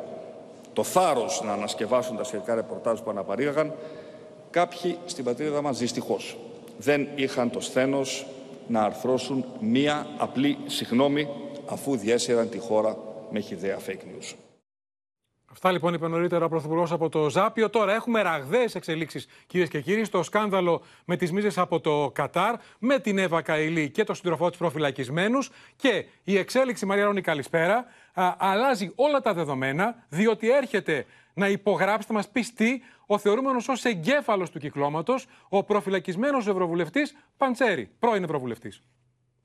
το 0.73 0.84
θάρρος 0.84 1.41
να 1.45 1.54
ανασκευάσουν 1.54 2.17
τα 2.17 2.23
σχετικά 2.23 2.56
ρεπορτάζ 2.56 2.99
που 2.99 3.10
αναπαρήγαγαν, 3.10 3.73
κάποιοι 4.49 4.97
στην 5.06 5.23
πατρίδα 5.23 5.62
μας 5.62 5.78
δυστυχώς 5.78 6.38
δεν 6.78 7.08
είχαν 7.15 7.49
το 7.49 7.60
σθένος 7.60 8.28
να 8.67 8.82
αρθρώσουν 8.82 9.45
μία 9.60 10.08
απλή 10.17 10.58
συγνώμη 10.65 11.28
αφού 11.69 11.97
διέσυραν 11.97 12.49
τη 12.49 12.60
χώρα 12.60 12.97
με 13.32 13.39
χιδέα 13.39 13.78
fake 13.88 13.91
news. 13.91 14.36
Αυτά 15.51 15.71
λοιπόν 15.71 15.93
είπε 15.93 16.08
νωρίτερα 16.08 16.45
ο 16.45 16.49
Πρωθυπουργός 16.49 16.91
από 16.91 17.10
το 17.10 17.30
Ζάπιο. 17.30 17.69
Τώρα 17.69 17.93
έχουμε 17.93 18.21
ραγδαίες 18.21 18.75
εξελίξεις, 18.75 19.28
κυρίες 19.47 19.69
και 19.69 19.82
κύριοι, 19.82 20.04
στο 20.04 20.23
σκάνδαλο 20.23 20.82
με 21.06 21.15
τις 21.17 21.32
μίζες 21.32 21.58
από 21.58 21.80
το 21.80 22.12
Κατάρ, 22.13 22.56
με 22.80 22.99
την 22.99 23.17
Εύα 23.17 23.41
Καηλή 23.41 23.89
και 23.89 24.04
τον 24.04 24.15
σύντροφό 24.15 24.49
της 24.49 24.58
προφυλακισμένους. 24.58 25.51
Και 25.75 26.06
η 26.23 26.38
εξέλιξη, 26.38 26.86
Μαρία 26.86 27.06
Ρόνη, 27.06 27.21
καλησπέρα, 27.21 27.86
α, 28.13 28.36
αλλάζει 28.38 28.91
όλα 28.95 29.21
τα 29.21 29.34
δεδομένα, 29.34 30.06
διότι 30.10 30.51
έρχεται 30.51 31.06
να 31.34 31.47
υπογράψετε, 31.47 32.13
μας 32.13 32.30
πει 32.30 32.41
τι, 32.41 32.82
ο 33.06 33.17
θεωρούμενος 33.17 33.67
ως 33.67 33.84
εγκέφαλος 33.84 34.49
του 34.49 34.60
κυκλώματος, 34.60 35.28
ο 35.49 35.63
προφυλακισμένος 35.63 36.47
Ευρωβουλευτής 36.47 37.15
Παντσέρη, 37.38 37.89
πρώην 37.99 38.23
Ευρωβουλευτής. 38.23 38.82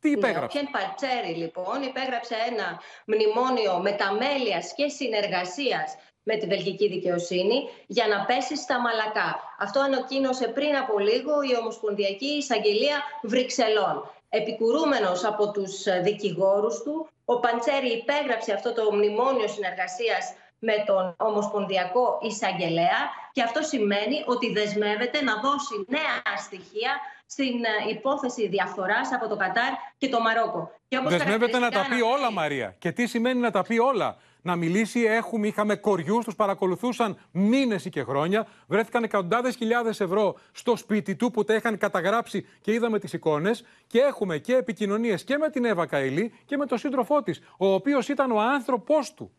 Τι 0.00 0.10
ναι, 0.10 0.16
υπέγραψε; 0.16 0.60
Ναι, 0.60 0.68
ο 0.68 0.70
Πατσέρη 0.78 1.34
λοιπόν 1.34 1.82
υπέγραψε 1.82 2.36
ένα 2.50 2.80
μνημόνιο 3.04 3.78
μεταμέλειας 3.78 4.74
και 4.76 4.88
συνεργασίας 4.88 5.96
με 6.22 6.36
τη 6.36 6.46
βελγική 6.46 6.88
δικαιοσύνη 6.88 7.68
για 7.86 8.06
να 8.06 8.24
πέσει 8.24 8.56
στα 8.56 8.80
μαλακά. 8.80 9.40
Αυτό 9.58 9.80
ανακοίνωσε 9.80 10.48
πριν 10.48 10.76
από 10.76 10.98
λίγο 10.98 11.42
η 11.42 11.56
Ομοσπονδιακή 11.60 12.26
Εισαγγελία 12.26 12.96
Βρυξελών. 13.22 14.10
Επικουρούμενος 14.28 15.24
από 15.24 15.50
τους 15.50 15.84
δικηγόρους 16.02 16.82
του, 16.82 17.08
ο 17.24 17.40
Παντσέρη 17.40 17.88
υπέγραψε 17.92 18.52
αυτό 18.52 18.72
το 18.72 18.92
μνημόνιο 18.92 19.48
συνεργασίας 19.48 20.34
με 20.58 20.84
τον 20.86 21.14
Ομοσπονδιακό 21.18 22.18
Εισαγγελέα 22.22 23.00
και 23.32 23.42
αυτό 23.42 23.62
σημαίνει 23.62 24.24
ότι 24.26 24.52
δεσμεύεται 24.52 25.22
να 25.22 25.34
δώσει 25.40 25.84
νέα 25.88 26.36
στοιχεία 26.36 26.92
στην 27.30 27.64
ε, 27.64 27.90
υπόθεση 27.90 28.48
διαφθοράς 28.48 29.12
από 29.12 29.28
το 29.28 29.36
Κατάρ 29.36 29.72
και 29.98 30.08
το 30.08 30.20
Μαρόκο. 30.20 30.70
Και 30.88 30.96
όπως 30.96 31.12
Δεσμεύεται 31.12 31.58
να 31.58 31.70
τα 31.70 31.86
πει 31.88 32.00
όλα, 32.00 32.32
Μαρία. 32.32 32.74
Και 32.78 32.92
τι 32.92 33.06
σημαίνει 33.06 33.40
να 33.40 33.50
τα 33.50 33.62
πει 33.62 33.78
όλα; 33.78 34.16
Να 34.42 34.56
μιλήσει, 34.56 35.00
έχουμε, 35.00 35.46
είχαμε 35.46 35.76
κοριούς, 35.76 36.24
τους 36.24 36.34
παρακολουθούσαν 36.34 37.18
μήνες 37.30 37.84
ή 37.84 37.90
και 37.90 38.02
χρόνια. 38.02 38.46
Βρέθηκαν 38.66 39.02
εκατοντάδες 39.02 39.56
χιλιάδες 39.56 40.00
ευρώ 40.00 40.34
στο 40.52 40.76
σπίτι 40.76 41.16
του 41.16 41.30
που 41.30 41.44
τα 41.44 41.54
είχαν 41.54 41.78
καταγράψει 41.78 42.46
και 42.60 42.72
είδαμε 42.72 42.98
τις 42.98 43.12
εικόνες. 43.12 43.64
Και 43.86 43.98
έχουμε 43.98 44.38
και 44.38 44.54
επικοινωνίες 44.54 45.24
και 45.24 45.36
με 45.36 45.50
την 45.50 45.64
Εύα 45.64 45.86
Καηλή 45.86 46.32
και 46.44 46.56
με 46.56 46.66
τον 46.66 46.78
σύντροφό 46.78 47.22
της, 47.22 47.40
ο 47.58 47.72
οποίος 47.72 48.08
ήταν 48.08 48.30
ο 48.30 48.40
άνθρωπό 48.40 48.98
του. 49.14 49.32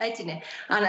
Έτσι 0.00 0.22
είναι. 0.22 0.40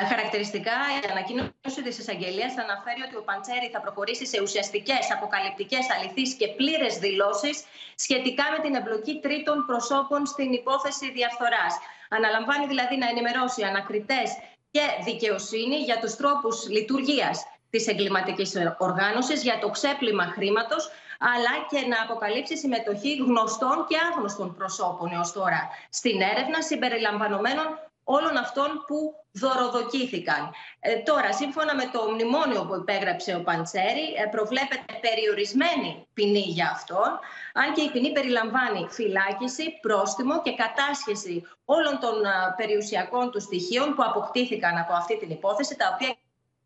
Χαρακτηριστικά, 0.07 0.71
η 1.03 1.07
ανακοίνωση 1.11 1.81
της 1.83 1.97
εισαγγελίας 1.97 2.57
αναφέρει 2.57 3.01
ότι 3.07 3.15
ο 3.15 3.23
Παντσέρη 3.29 3.69
θα 3.73 3.81
προχωρήσει 3.81 4.25
σε 4.25 4.41
ουσιαστικές, 4.41 5.11
αποκαλυπτικές, 5.15 5.85
αληθείς 5.95 6.33
και 6.33 6.47
πλήρες 6.47 6.97
δηλώσεις 6.97 7.63
σχετικά 7.95 8.43
με 8.53 8.59
την 8.63 8.75
εμπλοκή 8.75 9.19
τρίτων 9.19 9.65
προσώπων 9.65 10.25
στην 10.25 10.53
υπόθεση 10.53 11.11
διαφθοράς. 11.11 11.73
Αναλαμβάνει 12.09 12.65
δηλαδή 12.67 12.95
να 12.97 13.07
ενημερώσει 13.09 13.63
ανακριτές 13.63 14.29
και 14.71 14.85
δικαιοσύνη 15.03 15.75
για 15.75 15.99
τους 15.99 16.15
τρόπους 16.15 16.69
λειτουργίας 16.69 17.45
της 17.69 17.87
εγκληματικής 17.87 18.53
οργάνωσης, 18.77 19.43
για 19.43 19.59
το 19.59 19.69
ξέπλυμα 19.69 20.25
χρήματος, 20.35 20.91
αλλά 21.19 21.53
και 21.69 21.87
να 21.87 22.01
αποκαλύψει 22.01 22.57
συμμετοχή 22.57 23.15
γνωστών 23.15 23.85
και 23.87 23.97
άγνωστων 24.11 24.55
προσώπων 24.55 25.11
έως 25.13 25.31
τώρα 25.31 25.69
στην 25.89 26.21
έρευνα 26.21 26.61
συμπεριλαμβανομένων 26.61 27.88
όλων 28.15 28.37
αυτών 28.37 28.69
που 28.87 28.97
δωροδοκήθηκαν. 29.31 30.51
Ε, 30.79 30.95
τώρα, 31.09 31.33
σύμφωνα 31.33 31.75
με 31.75 31.85
το 31.93 32.11
μνημόνιο 32.11 32.61
που 32.65 32.75
υπέγραψε 32.75 33.35
ο 33.35 33.41
Παντσέρη, 33.43 34.07
ε, 34.21 34.25
προβλέπεται 34.35 34.93
περιορισμένη 35.01 36.07
ποινή 36.13 36.45
για 36.57 36.69
αυτόν, 36.75 37.09
αν 37.53 37.73
και 37.73 37.81
η 37.81 37.89
ποινή 37.91 38.11
περιλαμβάνει 38.11 38.87
φυλάκιση, 38.89 39.79
πρόστιμο 39.81 40.41
και 40.41 40.53
κατάσχεση 40.63 41.35
όλων 41.65 41.99
των 41.99 42.15
περιουσιακών 42.57 43.31
του 43.31 43.41
στοιχείων 43.41 43.95
που 43.95 44.03
αποκτήθηκαν 44.03 44.77
από 44.77 44.93
αυτή 44.93 45.17
την 45.17 45.29
υπόθεση, 45.29 45.75
τα 45.75 45.87
οποία 45.93 46.15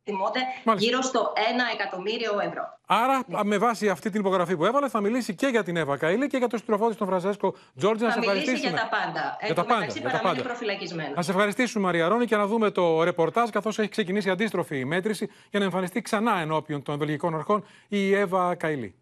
εκτιμώνται 0.03 0.39
γύρω 0.77 1.01
στο 1.01 1.33
1 1.35 1.39
εκατομμύριο 1.73 2.31
ευρώ. 2.39 2.77
Άρα, 2.85 3.23
ναι. 3.27 3.43
με 3.43 3.57
βάση 3.57 3.89
αυτή 3.89 4.09
την 4.09 4.19
υπογραφή 4.19 4.57
που 4.57 4.65
έβαλε, 4.65 4.89
θα 4.89 5.01
μιλήσει 5.01 5.35
και 5.35 5.47
για 5.47 5.63
την 5.63 5.77
Εύα 5.77 5.97
Καήλη 5.97 6.27
και 6.27 6.37
για 6.37 6.47
τον 6.47 6.59
συντροφό 6.59 6.89
τη, 6.89 6.95
τον 6.95 7.07
Φρανσέσκο 7.07 7.55
Τζόρτζι. 7.77 8.05
Να 8.05 8.11
σε 8.11 8.19
ευχαριστήσουμε. 8.19 8.69
για 8.69 8.79
τα 8.79 8.89
πάντα. 8.89 9.37
Για 9.45 9.55
τα 9.55 9.65
πάντα. 9.65 9.85
Για 9.85 10.09
τα 10.09 10.19
πάντα. 10.19 10.41
προφυλακισμένος. 10.41 11.15
Να 11.15 11.21
σε 11.21 11.31
ευχαριστήσουμε, 11.31 11.85
Μαρία 11.85 12.07
Ρόνη, 12.07 12.25
και 12.25 12.35
να 12.35 12.47
δούμε 12.47 12.71
το 12.71 13.03
ρεπορτάζ, 13.03 13.49
καθώς 13.49 13.79
έχει 13.79 13.89
ξεκινήσει 13.89 14.29
αντίστροφη 14.29 14.79
η 14.79 14.85
μέτρηση 14.85 15.29
για 15.49 15.59
να 15.59 15.65
εμφανιστεί 15.65 16.01
ξανά 16.01 16.39
ενώπιον 16.39 16.83
των 16.83 16.97
βελγικών 16.97 17.35
αρχών 17.35 17.65
η 17.87 18.13
Εύα 18.13 18.55
Καηλή. 18.55 18.95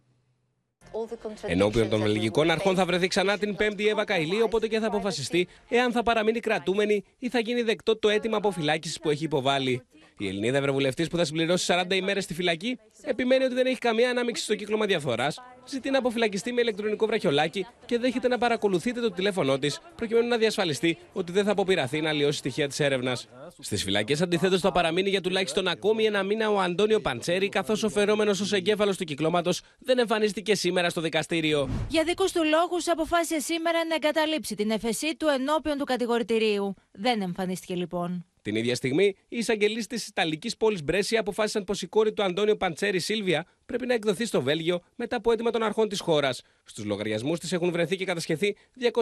Ενώπιον 1.45 1.89
των 1.89 2.01
βελγικών 2.01 2.51
αρχών 2.51 2.75
θα 2.75 2.85
βρεθεί 2.85 3.07
ξανά 3.07 3.37
την 3.37 3.55
5η 3.59 3.85
Εύα 3.85 4.03
Καηλή, 4.03 4.41
οπότε 4.41 4.67
και 4.67 4.79
θα 4.79 4.87
αποφασιστεί 4.87 5.47
εάν 5.69 5.91
θα 5.91 6.03
παραμείνει 6.03 6.39
κρατούμενη 6.39 7.03
ή 7.19 7.29
θα 7.29 7.39
γίνει 7.39 7.61
δεκτό 7.61 7.97
το 7.97 8.09
αίτημα 8.09 8.37
αποφυλάκησης 8.37 8.99
που 8.99 9.09
έχει 9.09 9.23
υποβάλει. 9.23 9.85
Η 10.21 10.27
Ελληνίδα 10.27 10.57
Ευρωβουλευτής 10.57 11.07
που 11.07 11.17
θα 11.17 11.25
συμπληρώσει 11.25 11.73
40 11.89 11.93
ημέρες 11.93 12.23
στη 12.23 12.34
φυλακή 12.34 12.77
επιμένει 13.01 13.43
ότι 13.43 13.53
δεν 13.53 13.65
έχει 13.65 13.77
καμία 13.77 14.10
ανάμειξη 14.10 14.43
στο 14.43 14.55
κύκλωμα 14.55 14.86
διαφθοράς, 14.86 15.39
ζητεί 15.71 15.89
να 15.89 15.97
αποφυλακιστεί 15.97 16.53
με 16.53 16.62
ηλεκτρονικό 16.62 17.05
βραχιολάκι 17.05 17.65
και 17.86 17.97
δέχεται 17.97 18.27
να 18.27 18.38
παρακολουθείτε 18.38 19.01
το 19.01 19.12
τηλέφωνό 19.12 19.57
της 19.60 19.79
προκειμένου 19.95 20.27
να 20.27 20.38
διασφαλιστεί 20.38 20.97
ότι 21.13 21.31
δεν 21.31 21.43
θα 21.45 21.51
αποπειραθεί 21.51 22.01
να 22.01 22.12
λιώσει 22.12 22.38
στοιχεία 22.38 22.67
της 22.67 22.79
έρευνας. 22.79 23.27
Στις 23.60 23.84
φυλακές 23.84 24.21
αντιθέτως 24.21 24.62
θα 24.62 24.71
παραμείνει 24.71 25.10
για 25.10 25.21
τουλάχιστον 25.21 25.67
ακόμη 25.67 26.05
ένα 26.05 26.23
μήνα 26.23 26.49
ο 26.49 26.60
Αντώνιο 26.60 26.99
Παντσέρη, 26.99 27.49
καθώς 27.49 27.84
ο 27.84 27.89
φερόμενος 27.89 28.39
ως 28.39 28.51
εγκέφαλος 28.51 28.97
του 28.97 29.03
κυκλώματος 29.03 29.62
δεν 29.79 29.99
εμφανίστηκε 29.99 30.55
σήμερα 30.55 30.89
στο 30.89 31.01
δικαστήριο. 31.01 31.69
Για 31.89 32.03
δικούς 32.03 32.31
του 32.31 32.41
λόγους 32.43 32.88
αποφάσισε 32.88 33.39
σήμερα 33.39 33.86
να 33.86 33.95
εγκαταλείψει 33.95 34.55
την 34.55 34.71
εφεσή 34.71 35.15
του 35.15 35.27
ενώπιον 35.27 35.77
του 35.77 35.86
κατηγορητηρίου. 35.86 36.73
Δεν 36.91 37.21
εμφανίστηκε 37.21 37.75
λοιπόν. 37.75 38.25
Την 38.41 38.55
ίδια 38.55 38.75
στιγμή, 38.75 39.05
οι 39.27 39.38
εισαγγελείς 39.38 39.88
της 39.88 40.07
Ιταλικής 40.07 40.57
πόλης 40.57 40.84
Μπρέσια 40.84 41.19
αποφάσισαν 41.19 41.63
πως 41.63 41.81
η 41.81 41.88
κόρη 41.88 42.13
του 42.13 42.23
Αντώνιο 42.23 42.57
Παντσέρη 42.57 42.99
Σίλβια 42.99 43.45
πρέπει 43.71 43.86
να 43.86 43.93
εκδοθεί 43.93 44.25
στο 44.25 44.41
Βέλγιο 44.41 44.81
μετά 44.95 45.15
από 45.15 45.31
αίτημα 45.31 45.51
των 45.51 45.63
αρχών 45.63 45.89
τη 45.89 45.97
χώρα. 45.97 46.29
Στου 46.63 46.86
λογαριασμού 46.86 47.36
τη 47.36 47.47
έχουν 47.51 47.71
βρεθεί 47.71 47.95
και 47.95 48.05
κατασχεθεί 48.05 48.55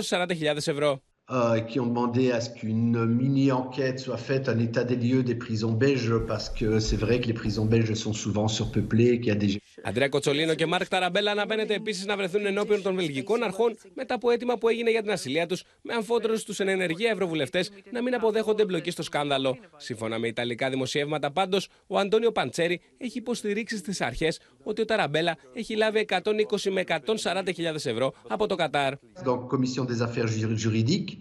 240.000 0.09 0.55
ευρώ. 0.65 1.01
euh, 1.29 1.59
qui 1.59 1.79
ont 1.79 1.85
demandé 1.85 2.31
à 2.31 2.41
ce 2.41 2.49
qu'une 2.49 3.05
mini-enquête 3.05 3.99
soit 3.99 4.17
faite, 4.17 4.49
un 4.49 4.59
état 4.59 4.83
des 4.83 4.95
lieux 4.95 5.23
des 5.23 5.35
prisons 5.35 5.71
belges, 5.71 6.17
parce 6.27 6.49
que 6.49 6.79
c'est 6.79 6.95
vrai 6.95 7.19
que 7.19 7.27
les 7.27 7.33
prisons 7.33 7.65
belges 7.65 7.93
sont 7.93 8.13
souvent 8.13 8.47
surpeuplées, 8.47 9.19
qu'il 9.19 9.27
y 9.27 9.31
a 9.31 9.35
des... 9.35 9.61
Αντρέα 9.83 10.09
Κοτσολίνο 10.09 10.53
και 10.53 10.65
Μάρκ 10.65 10.87
Ταραμπέλα 10.87 11.31
αναμένεται 11.31 11.73
επίσης 11.73 12.05
να 12.05 12.17
βρεθούν 12.17 12.45
ενώπιον 12.45 12.81
των 12.81 12.95
βελγικών 12.95 13.43
αρχών 13.43 13.77
μετά 13.93 14.13
από 14.13 14.29
αίτημα 14.29 14.57
που 14.57 14.67
έγινε 14.67 14.89
για 14.89 15.01
την 15.01 15.11
ασυλία 15.11 15.45
τους, 15.45 15.63
με 15.81 15.93
αμφότερους 15.93 16.43
τους 16.43 16.59
εν 16.59 16.67
ενεργεία 16.67 17.11
ευρωβουλευτές 17.11 17.71
να 17.91 18.01
μην 18.01 18.15
αποδέχονται 18.15 18.61
εμπλοκή 18.61 18.91
στο 18.91 19.03
σκάνδαλο. 19.03 19.57
Σύμφωνα 19.77 20.19
με 20.19 20.27
ιταλικά 20.27 20.69
δημοσιεύματα, 20.69 21.31
πάντως, 21.31 21.69
ο 21.87 21.97
Αντώνιο 21.97 22.31
Παντσέρη 22.31 22.81
έχει 22.97 23.17
υποστηρίξει 23.17 23.77
στις 23.77 24.01
αρχές 24.01 24.39
ότι 24.63 24.81
ο 24.81 24.85
Ταραμπέλα 24.85 25.37
έχει 25.53 25.75
λάβει 25.75 26.05
120 26.09 26.69
με 26.71 26.83
140.000 26.87 27.85
ευρώ 27.85 28.13
από 28.27 28.47
το 28.47 28.55
Κατάρ. 28.55 28.93
Donc, 29.25 29.47
commission 29.49 29.85
des 29.85 30.01
affaires 30.01 30.27
juridiques, 30.65 31.11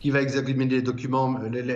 qui 0.00 0.10
va 0.10 0.20
examiner 0.20 0.66
les 0.78 0.82
documents 0.92 1.30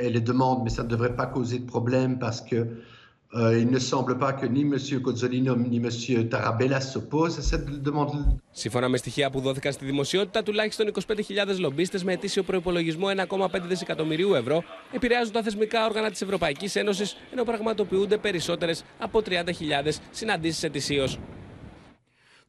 et 0.06 0.10
les 0.16 0.24
demandes, 0.32 0.60
mais 0.64 0.72
ça 0.78 0.82
ne 0.86 0.90
devrait 0.94 1.16
pas 1.22 1.28
causer 1.36 1.58
de 1.62 1.68
problème 1.74 2.18
parce 2.24 2.40
que 2.48 2.58
Euh, 2.58 2.99
il 3.32 3.68
ne 3.70 3.78
semble 3.78 4.18
pas 4.18 4.32
que 4.32 4.46
ni 4.46 4.62
M. 4.62 4.74
Cozzolino 5.00 5.54
ni 5.54 5.78
M. 5.78 5.88
Tarabella 6.28 6.80
s'opposent 6.80 7.38
à 7.38 7.42
cette 7.42 7.68
demande. 7.82 8.40
Σύμφωνα 8.50 8.88
με 8.88 8.96
στοιχεία 8.96 9.30
που 9.30 9.40
δόθηκαν 9.40 9.72
στη 9.72 9.84
δημοσιότητα, 9.84 10.42
τουλάχιστον 10.42 10.92
25.000 11.06 11.58
λομπίστες 11.58 12.04
με 12.04 12.12
ετήσιο 12.12 12.42
προπολογισμό 12.42 13.06
1,5 13.28 13.48
δισεκατομμυρίου 13.68 14.34
ευρώ 14.34 14.62
επηρεάζουν 14.92 15.32
τα 15.32 15.42
θεσμικά 15.42 15.84
όργανα 15.84 16.10
της 16.10 16.20
Ευρωπαϊκής 16.22 16.76
Ένωσης, 16.76 17.16
ενώ 17.32 17.44
πραγματοποιούνται 17.44 18.16
περισσότερες 18.16 18.84
από 18.98 19.22
30.000 19.28 20.00
συναντήσεις 20.10 20.62
ετησίως. 20.62 21.18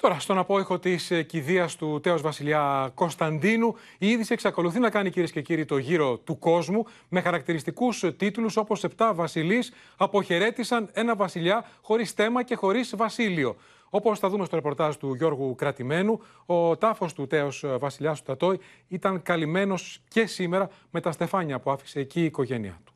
Τώρα, 0.01 0.19
στον 0.19 0.37
απόϊχο 0.37 0.79
της 0.79 1.11
ε, 1.11 1.23
κηδείας 1.23 1.75
του 1.75 1.99
Τέος 2.03 2.21
Βασιλιά 2.21 2.91
Κωνσταντίνου, 2.93 3.75
η 3.97 4.07
είδηση 4.07 4.33
εξακολουθεί 4.33 4.79
να 4.79 4.89
κάνει 4.89 5.09
κυρίες 5.09 5.31
και 5.31 5.41
κύριοι 5.41 5.65
το 5.65 5.77
γύρο 5.77 6.17
του 6.17 6.39
κόσμου 6.39 6.85
με 7.09 7.21
χαρακτηριστικούς 7.21 8.03
τίτλους 8.17 8.57
όπως 8.57 8.83
Επτά 8.83 9.13
Βασιλείς 9.13 9.73
αποχαιρέτησαν 9.97 10.89
ένα 10.93 11.15
βασιλιά 11.15 11.65
χωρίς 11.81 12.11
θέμα 12.11 12.43
και 12.43 12.55
χωρίς 12.55 12.93
βασίλειο. 12.95 13.55
Όπως 13.89 14.19
θα 14.19 14.29
δούμε 14.29 14.45
στο 14.45 14.55
ρεπορτάζ 14.55 14.95
του 14.95 15.13
Γιώργου 15.13 15.55
Κρατημένου, 15.55 16.21
ο 16.45 16.77
τάφος 16.77 17.13
του 17.13 17.27
Τέος 17.27 17.65
Βασιλιάς 17.79 18.19
του 18.19 18.25
Τατόη 18.25 18.59
ήταν 18.87 19.21
καλυμμένος 19.21 20.01
και 20.07 20.25
σήμερα 20.25 20.69
με 20.91 21.01
τα 21.01 21.11
στεφάνια 21.11 21.59
που 21.59 21.71
άφησε 21.71 21.99
εκεί 21.99 22.21
η 22.21 22.25
οικογένειά 22.25 22.79
του. 22.83 22.93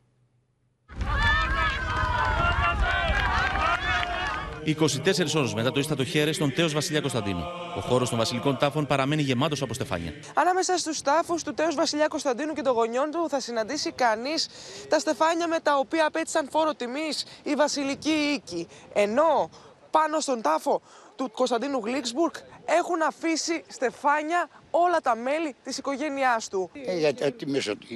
24 4.65 5.35
ώρες 5.35 5.53
μετά 5.53 5.71
το 5.71 5.79
ίστατο 5.79 6.03
χέρι 6.03 6.33
στον 6.33 6.53
Τέος 6.53 6.73
Βασιλιά 6.73 7.01
Κωνσταντίνου. 7.01 7.43
Ο 7.77 7.79
χώρος 7.79 8.09
των 8.09 8.17
βασιλικών 8.17 8.57
τάφων 8.57 8.85
παραμένει 8.85 9.21
γεμάτος 9.21 9.61
από 9.61 9.73
στεφάνια. 9.73 10.13
Ανάμεσα 10.33 10.77
στους 10.77 11.01
τάφους 11.01 11.43
του 11.43 11.53
Τέος 11.53 11.75
Βασιλιά 11.75 12.07
Κωνσταντίνου 12.07 12.53
και 12.53 12.61
των 12.61 12.73
γονιών 12.73 13.11
του 13.11 13.29
θα 13.29 13.39
συναντήσει 13.39 13.91
κανείς 13.91 14.47
τα 14.89 14.99
στεφάνια 14.99 15.47
με 15.47 15.59
τα 15.59 15.77
οποία 15.77 16.05
απέτησαν 16.05 16.47
φόρο 16.51 16.73
τιμής 16.73 17.25
οι 17.43 17.53
βασιλικοί 17.53 18.09
οίκοι. 18.09 18.67
Ενώ 18.93 19.49
πάνω 19.91 20.19
στον 20.19 20.41
τάφο 20.41 20.81
του 21.15 21.31
Κωνσταντίνου 21.31 21.81
Γλίξμπουργκ 21.83 22.33
έχουν 22.65 23.01
αφήσει 23.01 23.63
στεφάνια 23.67 24.49
όλα 24.71 24.99
τα 25.01 25.15
μέλη 25.15 25.55
της 25.63 25.77
οικογένειάς 25.77 26.49
του. 26.49 26.69
Ε, 26.85 26.97
για 26.97 27.13
τη 27.13 27.45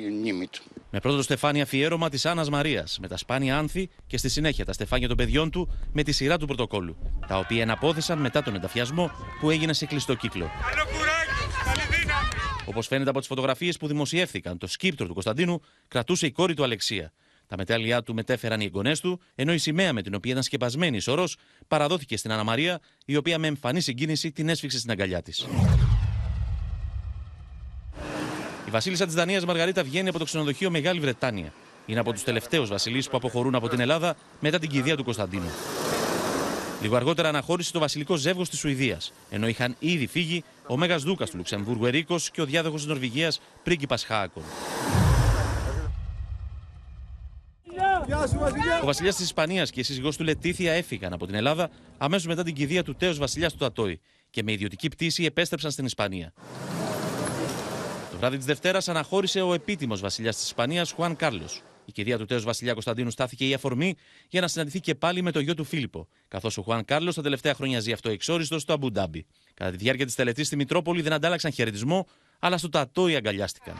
μνήμη 0.10 0.48
του. 0.48 0.64
Με 0.92 1.00
πρώτο 1.00 1.16
το 1.18 1.24
στεφάνι 1.24 1.62
αφιέρωμα 1.62 2.10
της 2.10 2.26
Άννας 2.26 2.50
Μαρίας, 2.50 2.98
με 3.02 3.08
τα 3.08 3.18
σπάνια 3.18 3.58
άνθη 3.58 3.90
και 4.08 4.18
στη 4.18 4.30
συνέχεια 4.30 4.66
τα 4.66 4.74
στεφάνια 4.74 5.08
των 5.08 5.18
παιδιών 5.18 5.50
του 5.50 5.70
με 5.94 6.04
τη 6.04 6.12
σειρά 6.12 6.38
του 6.38 6.46
πρωτοκόλου, 6.46 6.98
τα 7.28 7.38
οποία 7.38 7.62
εναπόθεσαν 7.62 8.20
μετά 8.20 8.44
τον 8.44 8.56
ενταφιασμό 8.56 9.12
που 9.40 9.50
έγινε 9.50 9.74
σε 9.74 9.86
κλειστό 9.86 10.16
κύκλο. 10.16 10.50
Όπως 12.66 12.88
φαίνεται 12.88 13.10
από 13.10 13.20
τις 13.20 13.28
φωτογραφίες 13.28 13.78
που 13.78 13.88
δημοσιεύθηκαν, 13.88 14.58
το 14.58 14.68
σκύπτρο 14.68 15.08
του 15.08 15.14
Κωνσταντίνου 15.14 15.62
κρατούσε 15.88 16.26
η 16.26 16.32
κόρη 16.32 16.54
του 16.54 16.64
Αλεξία. 16.64 17.12
Τα 17.48 17.58
μετάλλια 17.58 18.04
του 18.04 18.14
μετέφεραν 18.14 18.62
οι 18.62 18.66
εγγονές 18.66 19.00
του, 19.00 19.22
ενώ 19.36 19.54
η 19.54 19.58
σημαία 19.58 19.94
με 19.94 20.02
την 20.02 20.16
οποία 20.16 20.32
ήταν 20.32 20.44
σκεπασμένη 20.44 20.98
η 20.98 21.00
σωρός 21.00 21.38
παραδόθηκε 21.68 22.18
στην 22.18 22.32
Αναμαρία, 22.32 22.80
η 23.06 23.16
οποία 23.16 23.40
με 23.40 23.48
εμφανή 23.48 23.82
συγκίνηση 23.82 24.32
την 24.32 24.50
έσφιξε 24.50 24.78
στην 24.78 24.92
αγκαλιά 24.92 25.22
της. 25.22 25.48
Η 28.70 28.72
Βασίλισσα 28.72 29.06
της 29.06 29.14
Δανίας 29.14 29.46
Μαργαρίτα 29.46 29.84
βγαίνει 29.84 30.10
από 30.10 30.18
το 30.20 30.26
ξενοδοχείο 30.26 30.70
Μεγάλη 30.70 31.00
Βρετάνια. 31.00 31.54
Είναι 31.86 32.00
από 32.00 32.14
τους 32.14 32.24
τελευταίους 32.24 32.70
βασιλείς 32.70 33.10
που 33.10 33.18
αποχωρούν 33.18 33.56
από 33.56 33.70
την 33.70 33.80
Ελλάδα 33.80 34.16
μετά 34.40 34.60
την 34.60 34.70
κηδεία 34.70 34.98
του 34.98 35.04
Κωνσταντίνου. 35.04 35.50
Λίγο 36.82 36.96
αργότερα 36.96 37.30
αναχώρησε 37.30 37.72
το 37.72 37.80
βασιλικό 37.80 38.16
ζεύγος 38.16 38.50
της 38.50 38.60
Σουηδίας, 38.60 39.14
ενώ 39.30 39.48
είχαν 39.48 39.76
ήδη 39.80 40.08
φύγει 40.08 40.44
ο 40.68 40.78
Μέγας 40.78 41.04
Δούκας 41.04 41.30
του 41.30 41.38
Λουξεμβούργου 41.38 41.86
Ερίκος 41.86 42.32
και 42.32 42.42
ο 42.42 42.46
διάδοχος 42.46 42.80
της 42.80 42.90
Νορβηγίας 42.90 43.42
πρίγκιπας 43.64 44.04
Χάκον. 44.04 44.44
Ο 48.82 48.86
βασιλιάς 48.86 49.16
της 49.16 49.26
Ισπανίας 49.26 49.72
και 49.72 49.80
η 49.80 49.84
σύζυγός 49.84 50.18
του 50.18 50.24
Λετήθια 50.24 50.74
έφυγαν 50.74 51.14
από 51.14 51.26
την 51.26 51.36
Ελλάδα 51.36 51.70
αμέσως 51.98 52.28
μετά 52.28 52.44
την 52.44 52.54
κηδεία 52.54 52.84
του 52.84 52.96
τέος 52.96 53.18
βασιλιάς 53.18 53.52
του 53.52 53.58
Τατόη 53.58 54.00
και 54.30 54.44
με 54.44 54.52
ιδιωτική 54.52 54.88
πτήση 54.90 55.24
επέστρεψαν 55.24 55.72
στην 55.72 55.86
Ισπανία 55.86 56.34
βράδυ 58.20 58.38
της 58.38 58.46
Δευτέρας 58.46 58.88
αναχώρησε 58.88 59.42
ο 59.42 59.54
επίτιμος 59.54 60.00
βασιλιάς 60.00 60.36
της 60.36 60.46
Ισπανίας, 60.46 60.92
Χουάν 60.92 61.16
Κάρλος. 61.16 61.62
Η 61.86 61.92
κυρία 61.92 62.18
του 62.18 62.26
τέο 62.26 62.42
Βασιλιά 62.42 62.74
Κωνσταντίνου 62.74 63.10
στάθηκε 63.10 63.48
η 63.48 63.54
αφορμή 63.54 63.96
για 64.30 64.42
να 64.42 64.48
συναντηθεί 64.48 64.80
και 64.80 64.96
πάλι 64.96 65.22
με 65.22 65.32
το 65.32 65.40
γιο 65.40 65.54
του 65.54 65.64
Φίλιππο, 65.64 66.08
καθώς 66.28 66.58
ο 66.58 66.62
Χουάν 66.62 66.86
Κάρλος 66.86 67.16
τα 67.16 67.22
τελευταία 67.22 67.54
χρόνια 67.54 67.80
ζει 67.80 67.92
αυτό 67.92 68.10
εξόριστο 68.10 68.60
στο 68.60 68.74
Αμπουντάμπι. 68.74 69.26
Κατά 69.54 69.72
τη 69.72 69.78
διάρκεια 69.78 70.06
της 70.06 70.16
τελετής 70.16 70.48
στη 70.48 70.56
Μητρόπολη 70.56 71.02
δεν 71.02 71.14
αντάλλαξαν 71.14 71.52
χαιρετισμό, 71.52 72.08
αλλά 72.40 72.58
στο 72.58 72.70
Τατόι 72.70 73.16
αγκαλιάστηκαν. 73.16 73.76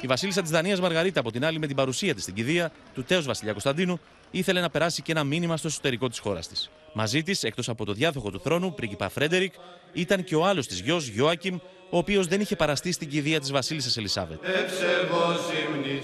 Η 0.00 0.06
Βασίλισσα 0.06 0.42
της 0.42 0.50
Δανίας 0.50 0.80
Μαργαρίτα, 0.80 1.20
από 1.20 1.30
την 1.30 1.44
άλλη, 1.44 1.58
με 1.58 1.66
την 1.66 1.76
παρουσία 1.76 2.14
της 2.14 2.22
στην 2.22 2.34
κηδεία 2.34 2.72
του 2.94 3.02
τέο 3.02 3.22
Βασιλιά 3.22 3.52
Κωνσταντίνου, 3.52 4.00
ήθελε 4.30 4.60
να 4.60 4.70
περάσει 4.70 5.02
και 5.02 5.12
ένα 5.12 5.24
μήνυμα 5.24 5.56
στο 5.56 5.68
εσωτερικό 5.68 6.08
της 6.08 6.18
χώρας 6.18 6.48
της. 6.48 6.70
Μαζί 6.94 7.22
της, 7.22 7.42
εκτός 7.42 7.68
από 7.68 7.84
το 7.84 7.92
διάδοχο 7.92 8.30
του 8.30 8.40
θρόνου, 8.40 8.74
πρίγκιπα 8.74 9.08
Φρέντερικ, 9.08 9.54
ήταν 9.92 10.24
και 10.24 10.34
ο 10.34 10.46
άλλος 10.46 10.66
της 10.66 10.80
γιος, 10.80 11.06
Γιώακιμ, 11.06 11.58
ο 11.90 11.98
οποίος 11.98 12.26
δεν 12.26 12.40
είχε 12.40 12.56
παραστεί 12.56 12.92
στην 12.92 13.08
κηδεία 13.08 13.40
της 13.40 13.50
Βασίλισσας 13.50 13.96
Ελισάβετ. 13.96 14.38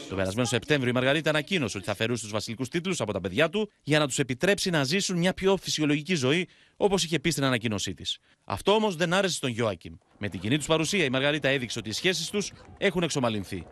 Το 0.09 0.15
περασμένο 0.15 0.47
Σεπτέμβριο 0.47 0.91
η 0.91 0.95
Μαργαρίτα 0.95 1.31
ανακοίνωσε 1.31 1.77
ότι 1.77 1.87
θα 1.87 1.93
αφαιρούσε 1.93 2.23
τους 2.23 2.33
βασιλικούς 2.33 2.69
τίτλους 2.69 3.01
από 3.01 3.13
τα 3.13 3.21
παιδιά 3.21 3.49
του 3.49 3.71
για 3.83 3.99
να 3.99 4.07
τους 4.07 4.19
επιτρέψει 4.19 4.71
να 4.71 4.85
ζήσουν 4.85 5.19
μια 5.19 5.35
πιο 5.35 5.57
φυσιολογική 5.57 6.15
ζωή, 6.15 6.49
όπως 6.77 7.05
είχε 7.05 7.19
πει 7.19 7.31
στην 7.31 7.45
ανακοίνωσή 7.45 7.95
της. 7.95 8.19
Αυτό 8.45 8.73
όμως 8.73 8.97
δεν 8.97 9.13
άρεσε 9.13 9.35
στον 9.35 9.51
Γιώακιμ. 9.51 9.95
Με 10.19 10.29
την 10.29 10.41
κοινή 10.41 10.57
τους 10.57 10.67
παρουσία 10.67 11.05
η 11.05 11.11
Μαργαρίτα 11.11 11.49
έδειξε 11.49 11.79
ότι 11.79 11.89
οι 11.89 11.93
σχέσεις 11.93 12.31
τους 12.31 12.53
έχουν 12.79 13.03
εξομαλυνθεί. 13.03 13.67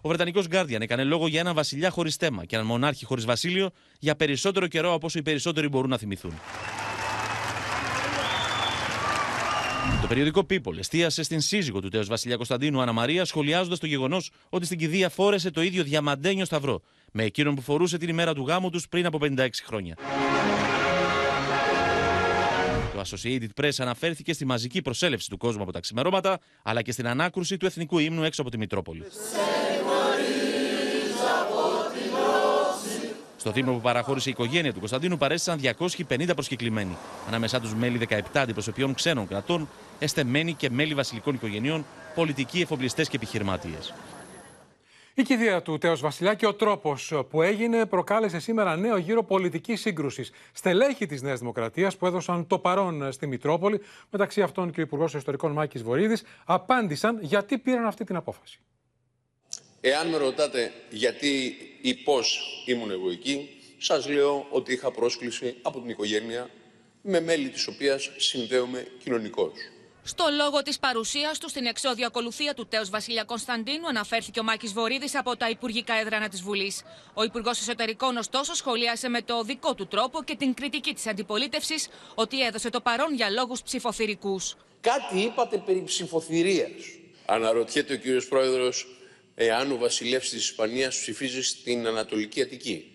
Ο 0.00 0.08
Βρετανικός 0.08 0.46
Guardian 0.50 0.80
έκανε 0.80 1.04
λόγο 1.04 1.28
για 1.28 1.40
έναν 1.40 1.54
βασιλιά 1.54 1.90
χωρίς 1.90 2.16
θέμα 2.16 2.44
και 2.44 2.54
έναν 2.54 2.66
μονάρχη 2.66 3.04
χωρίς 3.04 3.24
βασίλειο 3.24 3.70
για 3.98 4.16
περισσότερο 4.16 4.66
καιρό 4.66 4.92
από 4.92 5.06
όσο 5.06 5.18
οι 5.18 5.22
περισσότεροι 5.22 5.68
μπορούν 5.68 5.90
να 5.90 5.98
θυμηθούν. 5.98 6.32
Το 10.00 10.06
περιοδικό 10.06 10.46
People 10.50 10.78
εστίασε 10.78 11.22
στην 11.22 11.40
σύζυγο 11.40 11.80
του 11.80 11.88
τέο 11.88 12.04
Βασιλιά 12.04 12.36
Κωνσταντίνου 12.36 12.80
Αναμαρία, 12.80 13.24
σχολιάζοντας 13.24 13.78
το 13.78 13.86
γεγονός 13.86 14.30
ότι 14.48 14.64
στην 14.64 14.78
κηδεία 14.78 15.08
φόρεσε 15.08 15.50
το 15.50 15.62
ίδιο 15.62 15.82
διαμαντένιο 15.82 16.44
σταυρό 16.44 16.82
με 17.12 17.22
εκείνον 17.22 17.54
που 17.54 17.60
φορούσε 17.60 17.98
την 17.98 18.08
ημέρα 18.08 18.34
του 18.34 18.46
γάμου 18.46 18.70
τους 18.70 18.88
πριν 18.88 19.06
από 19.06 19.18
56 19.22 19.48
χρόνια. 19.64 19.96
Το 22.94 23.04
Associated 23.04 23.62
Press 23.62 23.70
αναφέρθηκε 23.78 24.32
στη 24.32 24.44
μαζική 24.44 24.82
προσέλευση 24.82 25.28
του 25.30 25.36
κόσμου 25.36 25.62
από 25.62 25.72
τα 25.72 25.80
ξημερώματα, 25.80 26.38
αλλά 26.62 26.82
και 26.82 26.92
στην 26.92 27.06
ανάκρουση 27.06 27.56
του 27.56 27.66
εθνικού 27.66 27.98
ύμνου 27.98 28.22
έξω 28.22 28.40
από 28.40 28.50
τη 28.50 28.58
Μητρόπολη. 28.58 29.04
Στο 33.38 33.52
θύμο 33.52 33.72
που 33.72 33.80
παραχώρησε 33.80 34.28
η 34.28 34.32
οικογένεια 34.32 34.72
του 34.72 34.78
Κωνσταντίνου 34.78 35.16
παρέστησαν 35.16 35.60
250 36.08 36.30
προσκεκλημένοι. 36.34 36.96
Ανάμεσά 37.28 37.60
τους 37.60 37.74
μέλη 37.74 38.00
17 38.08 38.20
αντιπροσωπιών 38.34 38.94
ξένων 38.94 39.28
κρατών, 39.28 39.68
εστεμένοι 39.98 40.54
και 40.54 40.70
μέλη 40.70 40.94
βασιλικών 40.94 41.34
οικογενειών, 41.34 41.84
πολιτικοί, 42.14 42.60
εφοπλιστές 42.60 43.08
και 43.08 43.16
επιχειρηματίες. 43.16 43.94
Η 45.14 45.22
κηδεία 45.22 45.62
του 45.62 45.78
Τέος 45.78 46.00
Βασιλιά 46.00 46.34
και 46.34 46.46
ο 46.46 46.54
τρόπος 46.54 47.12
που 47.30 47.42
έγινε 47.42 47.86
προκάλεσε 47.86 48.38
σήμερα 48.38 48.76
νέο 48.76 48.96
γύρο 48.96 49.22
πολιτικής 49.24 49.80
σύγκρουσης. 49.80 50.30
Στελέχη 50.52 51.06
της 51.06 51.22
Νέας 51.22 51.38
Δημοκρατίας 51.38 51.96
που 51.96 52.06
έδωσαν 52.06 52.46
το 52.46 52.58
παρόν 52.58 53.12
στη 53.12 53.26
Μητρόπολη, 53.26 53.80
μεταξύ 54.10 54.42
αυτών 54.42 54.70
και 54.70 54.80
ο 54.80 54.82
Υπουργός 54.82 55.14
Ιστορικών 55.14 55.52
Μάκης 55.52 55.82
Βορύδης, 55.82 56.22
απάντησαν 56.44 57.18
γιατί 57.20 57.58
πήραν 57.58 57.86
αυτή 57.86 58.04
την 58.04 58.16
απόφαση. 58.16 58.60
Εάν 59.80 60.08
με 60.08 60.16
ρωτάτε 60.16 60.72
γιατί 60.90 61.56
ή 61.80 61.94
πώς 61.94 62.40
ήμουν 62.66 62.90
εγώ 62.90 63.10
εκεί, 63.10 63.48
σας 63.78 64.08
λέω 64.08 64.46
ότι 64.50 64.72
είχα 64.72 64.90
πρόσκληση 64.90 65.56
από 65.62 65.80
την 65.80 65.90
οικογένεια 65.90 66.50
με 67.02 67.20
μέλη 67.20 67.48
της 67.48 67.66
οποίας 67.66 68.10
συνδέομαι 68.16 68.86
κοινωνικώς. 69.04 69.52
Στο 70.02 70.24
λόγο 70.36 70.62
της 70.62 70.78
παρουσίας 70.78 71.38
του 71.38 71.48
στην 71.48 71.66
εξώδια 71.66 72.06
ακολουθία 72.06 72.54
του 72.54 72.66
τέος 72.66 72.90
Βασιλιά 72.90 73.24
Κωνσταντίνου 73.24 73.88
αναφέρθηκε 73.88 74.40
ο 74.40 74.42
Μάκης 74.42 74.72
Βορύδης 74.72 75.14
από 75.16 75.36
τα 75.36 75.48
Υπουργικά 75.48 75.94
Έδρανα 75.94 76.28
της 76.28 76.42
Βουλής. 76.42 76.82
Ο 77.14 77.22
Υπουργός 77.22 77.60
Εσωτερικών, 77.60 78.16
ωστόσο, 78.16 78.54
σχολίασε 78.54 79.08
με 79.08 79.22
το 79.22 79.42
δικό 79.42 79.74
του 79.74 79.86
τρόπο 79.86 80.22
και 80.22 80.36
την 80.36 80.54
κριτική 80.54 80.94
της 80.94 81.06
αντιπολίτευσης 81.06 81.88
ότι 82.14 82.44
έδωσε 82.44 82.70
το 82.70 82.80
παρόν 82.80 83.14
για 83.14 83.30
λόγους 83.30 83.62
ψηφοθυρικούς. 83.62 84.56
Κάτι 84.80 85.18
είπατε 85.20 85.56
περί 85.56 85.82
ψηφοθυρίας. 85.82 86.70
Αναρωτιέται 87.26 87.92
ο 87.92 87.96
κύριος 87.96 88.28
Πρόεδρος 88.28 88.97
εάν 89.40 89.72
ο 89.72 89.76
βασιλεύς 89.76 90.30
της 90.30 90.50
Ισπανίας 90.50 90.98
ψηφίζει 90.98 91.42
στην 91.42 91.86
Ανατολική 91.86 92.42
Αττική. 92.42 92.92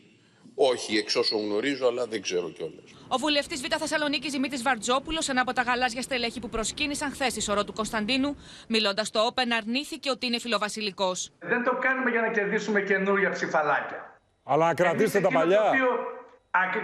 Όχι, 0.55 0.97
εξ 0.97 1.15
όσων 1.15 1.39
γνωρίζω, 1.39 1.87
αλλά 1.87 2.05
δεν 2.05 2.21
ξέρω 2.21 2.49
κιόλας. 2.49 2.83
Ο 3.07 3.17
βουλευτής 3.17 3.61
Β' 3.61 3.75
Θεσσαλονίκης 3.79 4.31
Δημήτρης 4.31 4.61
Βαρτζόπουλος, 4.61 5.29
ένα 5.29 5.41
από 5.41 5.53
τα 5.53 5.61
γαλάζια 5.61 6.01
στελέχη 6.01 6.39
που 6.39 6.49
προσκύνησαν 6.49 7.11
χθες 7.11 7.31
στη 7.31 7.41
σωρό 7.41 7.63
του 7.63 7.73
Κωνσταντίνου, 7.73 8.35
μιλώντας 8.67 9.07
στο 9.07 9.25
Όπεν, 9.25 9.53
αρνήθηκε 9.53 10.09
ότι 10.09 10.25
είναι 10.25 10.39
φιλοβασιλικός. 10.39 11.31
Δεν 11.39 11.63
το 11.63 11.77
κάνουμε 11.81 12.09
για 12.09 12.21
να 12.21 12.31
κερδίσουμε 12.31 12.81
καινούρια 12.81 13.29
ψηφαλάκια. 13.29 14.19
Αλλά 14.43 14.65
να 14.65 14.73
κρατήσετε 14.73 15.19
τα 15.19 15.29
παλιά. 15.31 15.61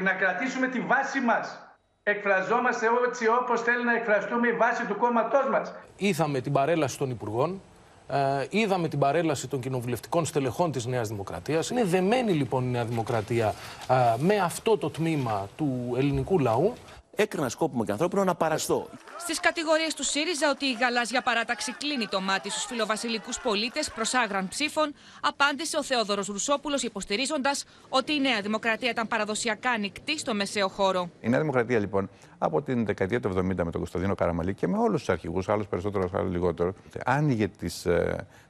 να 0.01 0.13
κρατήσουμε 0.13 0.67
τη 0.67 0.79
βάση 0.79 1.19
μας. 1.19 1.63
Εκφραζόμαστε 2.03 2.87
έτσι 3.07 3.27
όπως 3.27 3.61
θέλει 3.61 3.83
να 3.85 3.95
εκφραστούμε 3.95 4.47
η 4.47 4.51
βάση 4.53 4.85
του 4.85 4.97
κόμματός 4.97 5.49
μας. 5.49 5.73
Είδαμε 5.97 6.41
την 6.41 6.51
παρέλαση 6.51 6.97
των 6.97 7.09
Υπουργών, 7.09 7.61
ε, 8.11 8.45
είδαμε 8.49 8.87
την 8.87 8.99
παρέλαση 8.99 9.47
των 9.47 9.59
κοινοβουλευτικών 9.59 10.25
στελεχών 10.25 10.71
της 10.71 10.85
Νέας 10.85 11.07
Δημοκρατίας. 11.07 11.69
Είναι 11.69 11.83
δεμένη 11.83 12.31
λοιπόν 12.31 12.63
η 12.63 12.67
Νέα 12.67 12.85
Δημοκρατία 12.85 13.53
ε, 13.89 13.93
με 14.17 14.35
αυτό 14.35 14.77
το 14.77 14.89
τμήμα 14.89 15.47
του 15.57 15.93
ελληνικού 15.97 16.39
λαού. 16.39 16.73
Έκρινα 17.21 17.49
σκόπιμο 17.49 17.85
και 17.85 17.91
ανθρώπινο 17.91 18.23
να 18.23 18.35
παραστώ. 18.35 18.87
Στις 19.17 19.39
κατηγορίες 19.39 19.93
του 19.93 20.03
ΣΥΡΙΖΑ 20.03 20.49
ότι 20.49 20.65
η 20.65 20.77
γαλάζια 20.81 21.21
παράταξη 21.21 21.71
κλείνει 21.71 22.07
το 22.07 22.21
μάτι 22.21 22.49
στους 22.49 22.65
φιλοβασιλικούς 22.65 23.39
πολίτες 23.39 23.91
προς 23.91 24.13
άγραν 24.13 24.47
ψήφων, 24.47 24.93
απάντησε 25.21 25.77
ο 25.77 25.83
Θεόδωρος 25.83 26.27
Ρουσόπουλος 26.27 26.83
υποστηρίζοντας 26.83 27.65
ότι 27.89 28.13
η 28.13 28.19
Νέα 28.19 28.41
Δημοκρατία 28.41 28.89
ήταν 28.89 29.07
παραδοσιακά 29.07 29.69
ανοιχτή 29.69 30.17
στο 30.19 30.33
μεσαίο 30.33 30.67
χώρο. 30.67 31.09
Η 31.19 31.29
Νέα 31.29 31.39
Δημοκρατία 31.39 31.79
λοιπόν 31.79 32.09
από 32.37 32.61
την 32.61 32.85
δεκαετία 32.85 33.19
του 33.19 33.29
70 33.29 33.41
με 33.43 33.53
τον 33.53 33.71
Κωνσταντίνο 33.71 34.15
Καραμαλή 34.15 34.53
και 34.53 34.67
με 34.67 34.77
όλους 34.77 34.99
τους 34.99 35.09
αρχηγούς, 35.09 35.49
άλλους 35.49 35.67
περισσότερο, 35.67 36.09
άλλους 36.13 36.31
λιγότερο, 36.31 36.73
άνοιγε 37.05 37.47
τις 37.47 37.87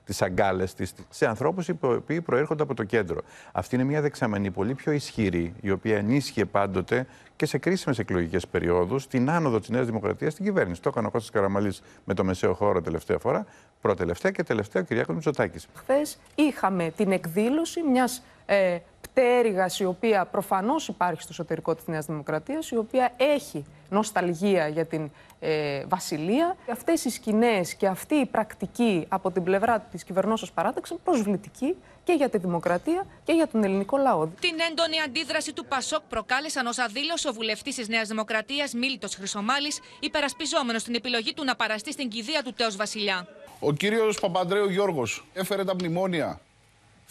ε, 0.10 0.14
τις 0.14 0.22
αγκάλες 0.22 0.74
της 0.74 0.94
σε 1.10 1.28
ανθρώπους 1.28 1.68
οι 1.68 1.78
οποίοι 1.82 2.22
προέρχονται 2.22 2.64
από 2.64 2.74
το 2.74 2.84
κέντρο. 2.84 3.22
Αυτή 3.52 3.76
είναι 3.76 3.84
μια 3.84 4.02
δεξαμενή 4.02 4.52
πολύ 4.52 4.74
πιο 4.74 4.92
ισχυρή, 4.92 5.54
η 5.62 5.72
οποία 5.72 5.98
ενίσχυε 5.98 6.46
πάντοτε 6.46 7.08
και 7.36 7.46
σε 7.46 7.58
κρίσιμες 7.58 8.00
εκλογικές 8.00 8.48
περιόδους 8.48 9.08
την 9.08 9.30
άνοδο 9.30 9.60
της 9.60 9.70
Νέας 9.70 9.86
Δημοκρατίας 9.86 10.34
στην 10.34 10.46
κυβέρνηση. 10.46 10.82
Το 10.82 10.90
έκανε 10.90 11.08
ο 11.08 11.10
Κώστας 11.12 11.32
Καραμαλής 11.32 11.82
με 12.04 12.14
το 12.14 12.24
μεσαίο 12.24 12.54
χώρο 12.54 12.82
τελευταία 12.82 13.18
φορά, 13.18 13.46
πρώτη-τελευταία 13.82 14.32
και 14.32 14.44
τελευταία 14.44 14.82
ο 14.82 14.86
Κυριάκος 14.86 15.16
Μητσοτάκης. 15.16 15.68
Χθες 15.74 16.20
είχαμε 16.36 16.92
την 16.96 17.12
εκδήλωση 17.12 17.82
μιας 17.84 18.24
ε, 18.46 18.78
πτέρυγα 19.20 19.70
η 19.80 19.86
οποία 19.86 20.26
προφανώς 20.26 20.88
υπάρχει 20.88 21.22
στο 21.22 21.30
εσωτερικό 21.32 21.76
της 21.76 21.88
Νέας 21.88 22.06
Δημοκρατίας, 22.06 22.70
η 22.70 22.78
οποία 22.78 23.14
έχει 23.18 23.66
νοσταλγία 23.90 24.68
για 24.68 24.86
την 24.86 25.12
ε, 25.40 25.84
Βασιλεία. 25.88 26.56
Αυτές 26.72 27.06
οι 27.06 27.10
σκηνές 27.10 27.74
και 27.74 27.88
αυτή 27.88 28.16
η 28.16 28.26
πρακτική 28.26 29.06
από 29.10 29.32
την 29.32 29.44
πλευρά 29.44 29.80
της 29.80 30.04
κυβερνώσεως 30.04 30.52
παράταξης 30.52 30.92
είναι 30.92 31.00
προσβλητική 31.04 31.76
και 32.04 32.14
για 32.14 32.30
τη 32.30 32.38
δημοκρατία 32.38 33.06
και 33.24 33.34
για 33.34 33.48
τον 33.48 33.64
ελληνικό 33.64 33.98
λαό. 33.98 34.28
Την 34.28 34.56
έντονη 34.72 35.00
αντίδραση 35.06 35.54
του 35.54 35.66
Πασόκ 35.66 36.02
προκάλεσαν 36.10 36.66
όσα 36.66 36.88
δήλωσε 36.94 37.28
ο 37.28 37.34
βουλευτής 37.34 37.76
της 37.76 37.88
Νέας 37.88 38.08
Δημοκρατίας 38.08 38.74
Μίλητο 38.74 39.08
Χρυσομάλης, 39.08 39.80
υπερασπιζόμενος 40.00 40.84
την 40.84 40.96
επιλογή 40.96 41.34
του 41.34 41.44
να 41.44 41.56
παραστεί 41.56 41.92
στην 41.92 42.10
κηδεία 42.10 42.44
του 42.44 42.54
τέο 42.54 42.68
Βασιλιά. 42.78 43.28
Ο 43.60 43.74
κύριος 43.74 44.20
Παπαντρέου 44.20 44.70
Γιώργος 44.70 45.26
έφερε 45.34 45.64
τα 45.64 45.74
μνημόνια 45.74 46.40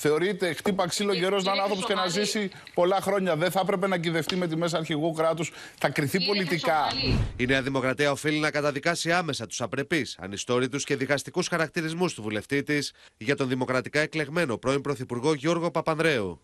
Θεωρείται 0.01 0.53
χτύπα 0.53 0.87
ξύλο 0.87 1.15
καιρός 1.15 1.45
να 1.45 1.53
είναι 1.53 1.61
άνθρωπος 1.61 1.87
και 1.87 1.95
να 1.95 2.07
ζήσει 2.07 2.51
πολλά 2.75 3.01
χρόνια. 3.01 3.37
Δεν 3.37 3.51
θα 3.51 3.61
έπρεπε 3.61 3.87
να 3.87 3.99
κυδευτεί 3.99 4.37
με 4.37 4.47
τη 4.47 4.57
μέσα 4.57 4.79
αρχηγού 4.79 5.13
κράτους. 5.13 5.53
Θα 5.79 5.89
κρυθεί 5.89 6.25
πολιτικά. 6.25 6.87
Η 7.37 7.47
Νέα 7.47 7.63
Δημοκρατία 7.63 8.11
οφείλει 8.11 8.39
να 8.39 8.51
καταδικάσει 8.51 9.13
άμεσα 9.13 9.47
τους 9.47 9.61
απρεπείς, 9.61 10.17
ανιστόρητους 10.19 10.85
και 10.85 10.97
διχαστικού 10.97 11.43
χαρακτηρισμούς 11.49 12.15
του 12.15 12.23
βουλευτή 12.23 12.63
της 12.63 12.93
για 13.17 13.37
τον 13.37 13.49
δημοκρατικά 13.49 14.01
εκλεγμένο 14.01 14.59
πρώην 14.59 14.81
Πρωθυπουργό 14.81 15.35
Γιώργο 15.35 15.71
Παπανδρέου. 15.71 16.41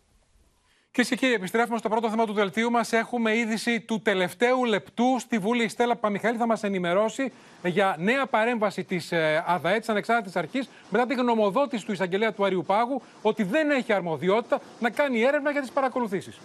Κυρίε 0.95 1.11
και 1.11 1.17
κύριοι, 1.17 1.33
επιστρέφουμε 1.33 1.79
στο 1.79 1.89
πρώτο 1.89 2.11
θέμα 2.11 2.27
του 2.27 2.33
δελτίου 2.33 2.71
μας. 2.71 2.93
Έχουμε 2.93 3.37
είδηση 3.37 3.81
του 3.81 4.01
τελευταίου 4.03 4.65
λεπτού 4.65 5.17
στη 5.19 5.39
Βουλή. 5.39 5.65
Η 5.65 5.69
Στέλλα 5.69 5.97
Παμιχαήλ 5.97 6.37
θα 6.39 6.47
μας 6.47 6.63
ενημερώσει 6.63 7.33
για 7.63 7.97
νέα 7.99 8.27
παρέμβαση 8.27 8.85
της 8.85 9.13
ε, 9.13 9.45
ΑΔΑΕ, 9.47 9.79
τη 9.79 9.87
Ανεξάρτητης 9.89 10.37
Αρχής, 10.37 10.69
μετά 10.91 11.07
τη 11.07 11.15
γνωμοδότηση 11.15 11.87
του 11.87 11.93
εισαγγελέα 11.93 12.33
του 12.33 12.45
Αριού 12.45 12.65
Πάγου 12.67 13.03
ότι 13.23 13.43
δεν 13.43 13.71
έχει 13.71 13.93
αρμοδιότητα 13.93 14.61
να 14.81 14.91
κάνει 14.91 15.21
έρευνα 15.21 15.51
για 15.51 15.61
τις 15.61 15.71
παρακολουθήσεις. 15.71 16.39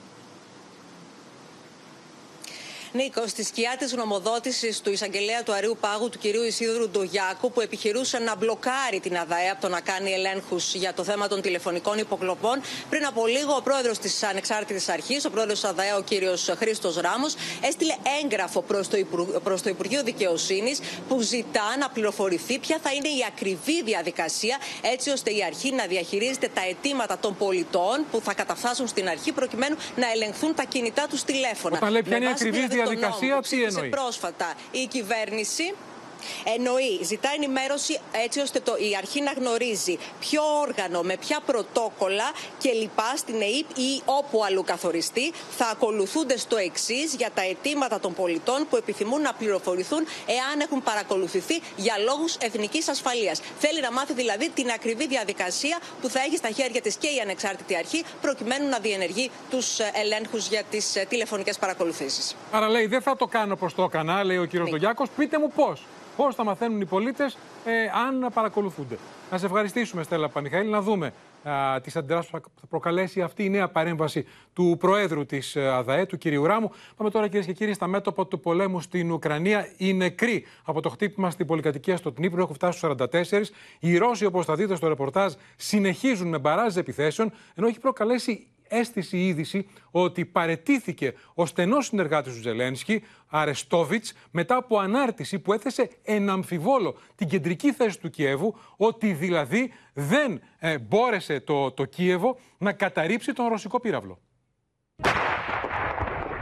Νίκος, 2.92 3.30
στη 3.30 3.44
σκιά 3.44 3.76
της 3.80 3.94
γνωμοδότησης 3.94 4.82
του 4.82 4.92
εισαγγελέα 4.92 5.44
του 5.44 5.54
Αρίου 5.54 5.78
Πάγου, 5.80 6.10
του 6.10 6.18
κυρίου 6.18 6.44
Ισίδρου 6.44 6.90
Ντογιάκου, 6.90 7.52
που 7.52 7.62
επιχειρούσε 7.62 8.18
να 8.18 8.36
μπλοκάρει 8.36 9.00
την 9.00 9.18
ΑΔΑΕ 9.18 9.50
από 9.50 9.62
το 9.62 9.68
να 9.68 9.82
κάνει 9.82 10.12
ελέγχους 10.12 10.74
για 10.74 10.94
το 10.94 11.04
θέμα 11.04 11.28
των 11.28 11.42
τηλεφωνικών 11.42 11.98
υποκλοπών, 11.98 12.62
πριν 12.90 13.06
από 13.06 13.28
λίγο 13.28 13.54
ο 13.56 13.62
πρόεδρος 13.62 13.98
της 13.98 14.24
Ανεξάρτητης 14.24 14.90
Αρχής, 14.90 15.26
ο 15.26 15.30
πρόεδρος 15.30 15.60
της 15.60 15.70
ΑΔΑΕ, 15.70 15.94
ο 15.94 16.02
κύριος 16.02 16.54
Χρήστος 16.58 16.96
Ράμος, 16.96 17.36
έστειλε 17.62 17.96
έγγραφο 18.24 18.62
προς 18.62 18.88
το, 18.88 18.98
προς 19.44 19.62
το 19.62 19.70
Υπουργείο 19.70 20.04
Δικαιοσύνης 20.04 20.80
που 21.08 21.22
ζητά 21.22 21.78
να 21.80 21.90
πληροφορηθεί 21.90 22.60
ποια 22.60 22.78
θα 22.84 22.94
είναι 22.94 23.08
η 23.08 23.26
ακριβή 23.28 23.84
διαδικασία, 23.84 24.58
έτσι 24.82 25.10
ώστε 25.10 25.32
η 25.32 25.44
αρχή 25.44 25.72
να 25.72 25.86
διαχειρίζεται 25.86 26.50
τα 26.54 26.62
αιτήματα 26.70 27.18
των 27.18 27.38
πολιτών 27.38 28.06
που 28.12 28.22
θα 28.24 28.34
καταφτάσουν 28.34 28.88
στην 28.88 29.10
αρχή 29.10 29.32
προκειμένου 29.32 29.76
να 29.96 30.12
ελεγχθούν 30.12 30.56
τα 30.56 30.64
κινητά 30.64 31.08
τους 31.10 31.24
τηλέφωνα. 31.24 31.78
Όταν 31.78 31.92
λέει 31.92 32.04
ποια 32.04 32.18
είναι 32.18 32.26
η 32.26 32.30
ακριβή 32.30 32.52
διαδικασία, 32.52 32.79
τι 33.50 33.64
εννοείς; 33.64 33.90
πρόσφατα 33.90 34.54
η 34.72 34.86
κυβέρνηση 34.86 35.74
Εννοεί, 36.56 37.00
ζητά 37.04 37.30
ενημέρωση 37.36 38.00
έτσι 38.12 38.40
ώστε 38.40 38.60
το, 38.60 38.76
η 38.76 38.96
αρχή 38.98 39.22
να 39.22 39.32
γνωρίζει 39.32 39.98
ποιο 40.20 40.42
όργανο, 40.68 41.02
με 41.02 41.18
ποια 41.18 41.40
πρωτόκολλα 41.46 42.32
και 42.58 42.72
λοιπά 42.72 43.14
στην 43.16 43.42
ΕΕΠ 43.42 43.78
ή 43.78 44.02
όπου 44.06 44.44
αλλού 44.44 44.64
καθοριστεί 44.64 45.34
θα 45.58 45.66
ακολουθούνται 45.66 46.38
στο 46.38 46.58
εξής 46.58 47.16
για 47.16 47.30
τα 47.34 47.42
αιτήματα 47.42 48.00
των 48.00 48.14
πολιτών 48.14 48.68
που 48.70 48.76
επιθυμούν 48.76 49.22
να 49.22 49.34
πληροφορηθούν 49.34 50.06
εάν 50.26 50.60
έχουν 50.60 50.84
παρακολουθηθεί 50.84 51.62
για 51.76 51.96
λόγους 51.98 52.36
εθνικής 52.36 52.88
ασφαλείας. 52.88 53.42
Θέλει 53.60 53.82
να 53.82 53.92
μάθει 53.92 54.14
δηλαδή 54.14 54.50
την 54.50 54.70
ακριβή 54.72 55.08
διαδικασία 55.08 55.80
που 56.02 56.10
θα 56.10 56.20
έχει 56.20 56.38
στα 56.38 56.50
χέρια 56.50 56.82
της 56.82 56.96
και 56.96 57.08
η 57.08 57.20
ανεξάρτητη 57.20 57.76
αρχή 57.76 58.04
προκειμένου 58.22 58.70
να 58.70 58.80
διενεργεί 58.80 59.32
τους 59.50 59.80
ε, 59.80 59.92
ελέγχους 59.94 60.48
για 60.48 60.64
τις 60.70 60.96
ε, 60.96 61.06
τηλεφωνικές 61.10 61.58
παρακολουθήσεις. 61.58 62.36
Άρα 62.52 62.70
λέει 62.70 62.86
δεν 62.88 63.02
θα 63.02 63.16
το 63.16 63.26
κάνω 63.26 63.56
προ 63.56 63.70
το 63.76 63.84
έκανα, 63.84 64.24
λέει 64.24 64.38
ο 64.38 64.46
κύριος 64.46 64.72
ναι. 64.72 64.90
Πείτε 65.18 65.40
μου 65.40 65.52
πώς 65.56 65.82
πώς 66.24 66.36
θα 66.36 66.44
μαθαίνουν 66.44 66.82
οι 66.82 66.86
πολίτες 66.86 67.38
ε, 67.66 67.72
αν 68.08 68.32
παρακολουθούνται. 68.34 68.98
Να 69.32 69.38
σε 69.38 69.46
ευχαριστήσουμε, 69.46 70.04
Στέλλα 70.04 70.30
Πανιχαήλ, 70.30 70.70
να 70.70 70.82
δούμε 70.82 71.14
τις 71.82 71.96
αντιδράσεις 71.96 72.32
που 72.32 72.40
θα 72.62 72.68
προκαλέσει 72.70 73.22
αυτή 73.22 73.44
η 73.44 73.50
νέα 73.50 73.68
παρέμβαση 73.68 74.26
του 74.54 74.76
Προέδρου 74.80 75.26
της 75.26 75.56
ε, 75.56 75.68
ΑΔΑΕ, 75.68 76.06
του 76.06 76.18
κ. 76.18 76.24
Ράμου. 76.46 76.72
Πάμε 76.96 77.10
τώρα, 77.10 77.28
κυρίες 77.28 77.46
και 77.46 77.54
κύριοι, 77.54 77.74
στα 77.74 77.88
μέτωπα 77.88 78.28
του 78.28 78.40
πολέμου 78.40 78.82
στην 78.82 79.12
Ουκρανία. 79.12 79.68
Οι 79.78 79.94
νεκροί 79.94 80.46
από 80.64 80.82
το 80.82 80.90
χτύπημα 80.90 81.30
στην 81.32 81.46
πολυκατοικία 81.46 81.98
στο 81.98 82.12
Τνίπρο 82.12 82.42
έχουν 82.42 82.56
φτάσει 82.56 82.78
στους 82.78 82.90
44. 83.12 83.42
Οι 83.80 83.98
Ρώσοι, 83.98 84.26
όπως 84.26 84.46
θα 84.46 84.56
δείτε 84.56 84.76
στο 84.76 84.88
ρεπορτάζ, 84.88 85.34
συνεχίζουν 85.56 86.28
με 86.28 86.40
μπαράζ 86.40 86.78
επιθέσεων, 86.78 87.32
ενώ 87.56 87.68
έχει 87.68 87.80
προκαλέσει 87.80 88.48
αίσθηση 88.70 89.18
η 89.18 89.28
είδηση 89.28 89.68
ότι 89.92 90.26
παρετήθηκε 90.26 91.14
ο 91.34 91.46
στενός 91.46 91.86
συνεργάτης 91.86 92.34
του 92.34 92.42
Ζελένσκι, 92.42 93.04
Αρεστόβιτς, 93.28 94.14
μετά 94.32 94.56
από 94.56 94.80
ανάρτηση 94.80 95.40
που 95.40 95.54
έθεσε 95.54 95.90
εν 96.04 96.30
αμφιβόλο 96.30 96.98
την 97.16 97.28
κεντρική 97.28 97.74
θέση 97.74 98.00
του 98.00 98.10
Κιέβου, 98.10 98.56
ότι 98.78 99.14
δηλαδή 99.14 99.72
δεν 99.94 100.42
ε, 100.58 100.78
μπόρεσε 100.78 101.40
το, 101.40 101.72
το 101.72 101.86
Κίεβο 101.86 102.38
να 102.58 102.74
καταρρύψει 102.74 103.34
τον 103.34 103.48
ρωσικό 103.48 103.80
πύραυλο. 103.80 104.20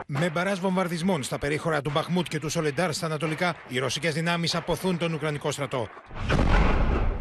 Με 0.09 0.29
μπαράζ 0.29 0.59
βομβαρδισμών 0.59 1.23
στα 1.23 1.37
περίχωρα 1.37 1.81
του 1.81 1.91
Μπαχμούτ 1.93 2.27
και 2.27 2.39
του 2.39 2.49
Σολεντάρ 2.49 2.93
στα 2.93 3.05
ανατολικά, 3.05 3.55
οι 3.67 3.79
ρωσικές 3.79 4.13
δυνάμεις 4.13 4.55
αποθούν 4.55 4.97
τον 4.97 5.13
Ουκρανικό 5.13 5.51
στρατό. 5.51 5.87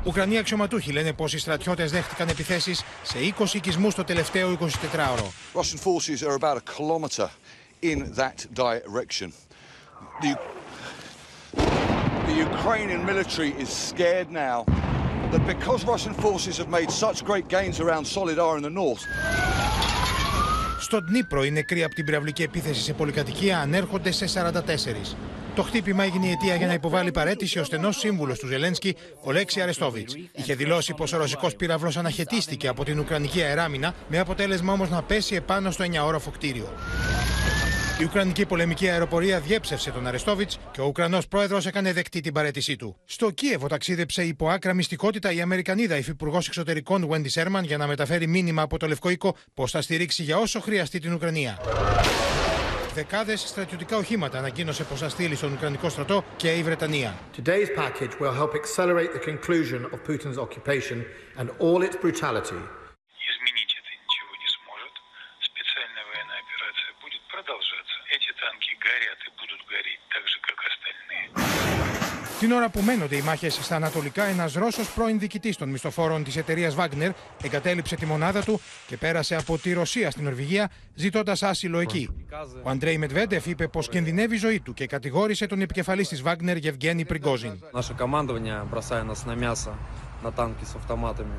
Ουκρανοί 0.06 0.38
αξιωματούχοι 0.38 0.92
λένε 0.92 1.12
πως 1.12 1.32
οι 1.32 1.38
στρατιώτες 1.38 1.90
δέχτηκαν 1.90 2.28
επιθέσεις 2.28 2.82
σε 3.02 3.18
20 3.38 3.54
οικισμούς 3.54 3.94
το 3.94 4.04
τελευταίο 4.04 4.58
24ωρο. 4.60 5.26
Russian 5.54 5.78
forces 5.78 6.22
are 6.22 6.34
about 6.34 6.56
a 6.56 6.72
kilometer 6.76 7.28
in 7.82 7.98
that 8.14 8.46
direction. 8.62 9.28
The, 10.22 10.32
the 12.28 12.36
Ukrainian 12.50 13.04
military 13.12 13.52
is 13.64 13.70
scared 13.90 14.28
now 14.30 14.56
that 15.32 15.42
because 15.54 15.80
Russian 15.94 16.14
forces 16.24 16.54
have 16.60 16.70
made 16.78 16.90
such 17.04 17.16
great 17.30 17.46
gains 17.56 17.76
around 17.84 18.04
Solidar 18.16 18.52
in 18.58 18.62
the 18.68 18.74
north. 18.82 19.02
Στον 20.80 21.04
Dnipro 21.10 21.44
οι 21.44 21.50
νεκροί 21.50 21.84
από 21.84 21.94
την 21.94 22.04
πυραυλική 22.04 22.42
επίθεση 22.42 22.80
σε 22.82 22.92
πολυκατοικία 22.92 23.58
ανέρχονται 23.58 24.10
σε 24.10 24.26
44. 24.34 25.16
Το 25.56 25.62
χτύπημα 25.62 26.04
έγινε 26.04 26.26
η 26.26 26.30
αιτία 26.30 26.54
για 26.54 26.66
να 26.66 26.72
υποβάλει 26.72 27.10
παρέτηση 27.10 27.58
ο 27.58 27.64
στενός 27.64 27.96
σύμβουλος 27.96 28.38
του 28.38 28.46
Ζελένσκι, 28.46 28.96
ο 29.22 29.32
Λέξη 29.32 29.60
Αρεστόβιτς. 29.60 30.16
Είχε 30.32 30.54
δηλώσει 30.54 30.94
πως 30.94 31.12
ο 31.12 31.16
ρωσικός 31.16 31.56
πύραυλος 31.56 31.96
αναχαιτίστηκε 31.96 32.68
από 32.68 32.84
την 32.84 32.98
Ουκρανική 32.98 33.42
αεράμινα, 33.42 33.94
με 34.08 34.18
αποτέλεσμα 34.18 34.72
όμως 34.72 34.90
να 34.90 35.02
πέσει 35.02 35.34
επάνω 35.34 35.70
στο 35.70 35.84
9όροφο 35.84 36.30
κτίριο. 36.32 36.72
Η 38.00 38.04
Ουκρανική 38.04 38.46
πολεμική 38.46 38.88
αεροπορία 38.88 39.40
διέψευσε 39.40 39.90
τον 39.90 40.06
Αρεστόβιτς 40.06 40.58
και 40.70 40.80
ο 40.80 40.84
Ουκρανός 40.84 41.28
πρόεδρος 41.28 41.66
έκανε 41.66 41.92
δεκτή 41.92 42.20
την 42.20 42.32
παρέτησή 42.32 42.76
του. 42.76 42.96
Στο 43.04 43.30
Κίεβο 43.30 43.66
ταξίδεψε 43.66 44.24
υπό 44.24 44.48
άκρα 44.48 44.74
μυστικότητα 44.74 45.32
η 45.32 45.40
Αμερικανίδα 45.40 45.96
υφυπουργός 45.96 46.46
εξωτερικών 46.46 47.08
Wendy 47.10 47.28
Σέρμαν 47.28 47.64
για 47.64 47.76
να 47.76 47.86
μεταφέρει 47.86 48.26
μήνυμα 48.26 48.62
από 48.62 48.78
το 48.78 48.86
Λευκό 48.86 49.10
Οίκο 49.10 49.36
πως 49.54 49.70
θα 49.70 49.82
στηρίξει 49.82 50.22
για 50.22 50.38
όσο 50.38 50.60
χρειαστεί 50.60 50.98
την 50.98 51.12
Ουκρανία 51.12 51.58
Δεκάδε 52.95 53.35
στρατιωτικά 53.35 53.97
οχήματα 53.97 54.37
ανακοίνωσε 54.37 54.83
πω 54.83 54.95
θα 54.95 55.09
στείλει 55.09 55.35
στον 55.35 55.53
Ουκρανικό 55.53 55.89
στρατό 55.89 56.23
και 56.37 56.53
η 56.53 56.63
Βρετανία. 56.63 57.19
Today's 57.37 57.69
package 57.83 58.13
will 58.19 58.33
help 58.41 58.51
accelerate 58.61 59.11
the 59.17 59.23
conclusion 59.31 59.79
of 59.93 59.97
Putin's 60.07 60.39
occupation 60.45 60.97
and 61.39 61.47
all 61.63 61.79
its 61.87 61.97
brutality. 62.03 62.59
Изменить 63.31 63.73
это 63.79 63.91
ничего 64.03 64.33
не 64.43 64.49
сможет. 64.57 64.93
Специальная 65.49 66.05
военная 66.11 66.39
операция 66.45 66.91
будет 67.03 67.23
продолжаться. 67.33 67.95
Эти 68.15 68.31
танки 68.41 68.71
горят 68.87 69.19
Την 72.39 72.51
ώρα 72.51 72.69
που 72.69 72.81
μένονται 72.81 73.15
οι 73.15 73.21
μάχε 73.21 73.49
στα 73.49 73.75
Ανατολικά, 73.75 74.23
ένα 74.23 74.49
Ρώσο 74.53 74.81
πρώην 74.95 75.19
διοικητή 75.19 75.55
των 75.55 75.69
μισθοφόρων 75.69 76.23
τη 76.23 76.39
εταιρεία 76.39 76.71
Wagner 76.77 77.09
εγκατέλειψε 77.43 77.95
τη 77.95 78.05
μονάδα 78.05 78.43
του 78.43 78.61
και 78.87 78.97
πέρασε 78.97 79.35
από 79.35 79.57
τη 79.57 79.73
Ρωσία 79.73 80.11
στην 80.11 80.23
Νορβηγία, 80.23 80.69
ζητώντα 80.95 81.35
άσυλο 81.41 81.79
εκεί. 81.79 82.09
Ο 82.63 82.69
Αντρέι 82.69 82.97
Μετβέντεφ 82.97 83.45
είπε 83.45 83.67
πω 83.67 83.81
κινδυνεύει 83.81 84.35
η 84.35 84.37
ζωή 84.37 84.59
του 84.59 84.73
και 84.73 84.85
κατηγόρησε 84.85 85.45
τον 85.45 85.61
επικεφαλή 85.61 86.05
τη 86.05 86.21
Wagner 86.25 86.55
Γευγένη 86.57 87.05
Πριγκόζιν. 87.05 87.59
Наше 87.73 87.93
командование, 87.93 88.63
бросая 88.71 89.03
нас 89.03 89.25
на 89.25 89.35
мясо, 89.35 89.71
на 90.23 90.31
танки 90.31 90.63
с 90.65 90.75
автоматами, 90.75 91.37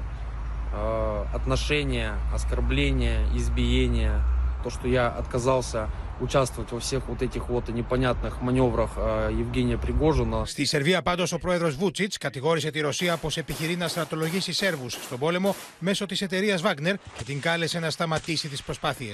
э, 0.74 1.36
отношения, 1.38 2.10
оскорбления, 2.36 3.18
избиения, 3.34 4.14
то, 4.62 4.70
что 4.70 4.88
я 4.88 5.08
отказался 5.08 5.88
участвовать 6.20 6.72
во 6.72 6.78
всех 6.78 7.02
вот 7.08 7.22
этих 7.22 7.48
вот 7.48 7.68
непонятных 7.68 8.40
маневрах 8.40 8.90
э, 8.96 9.30
Евгения 9.38 9.76
Пригожина. 9.76 10.44
Στη 10.44 10.64
Σερβία, 10.64 11.02
πάντω, 11.02 11.24
ο 11.32 11.38
πρόεδρο 11.38 11.70
Βούτσιτ 11.70 12.12
κατηγόρησε 12.20 12.70
τη 12.70 12.80
Ρωσία 12.80 13.16
πω 13.16 13.28
επιχειρεί 13.34 13.76
να 13.76 13.88
στρατολογήσει 13.88 14.52
Σέρβου 14.52 14.88
στον 14.88 15.18
πόλεμο 15.18 15.54
μέσω 15.78 16.06
τη 16.06 16.24
εταιρεία 16.24 16.58
Wagner 16.58 16.94
και 17.16 17.24
την 17.24 17.40
κάλεσε 17.40 17.78
να 17.78 17.90
σταματήσει 17.90 18.48
τι 18.48 18.62
προσπάθειε. 18.64 19.12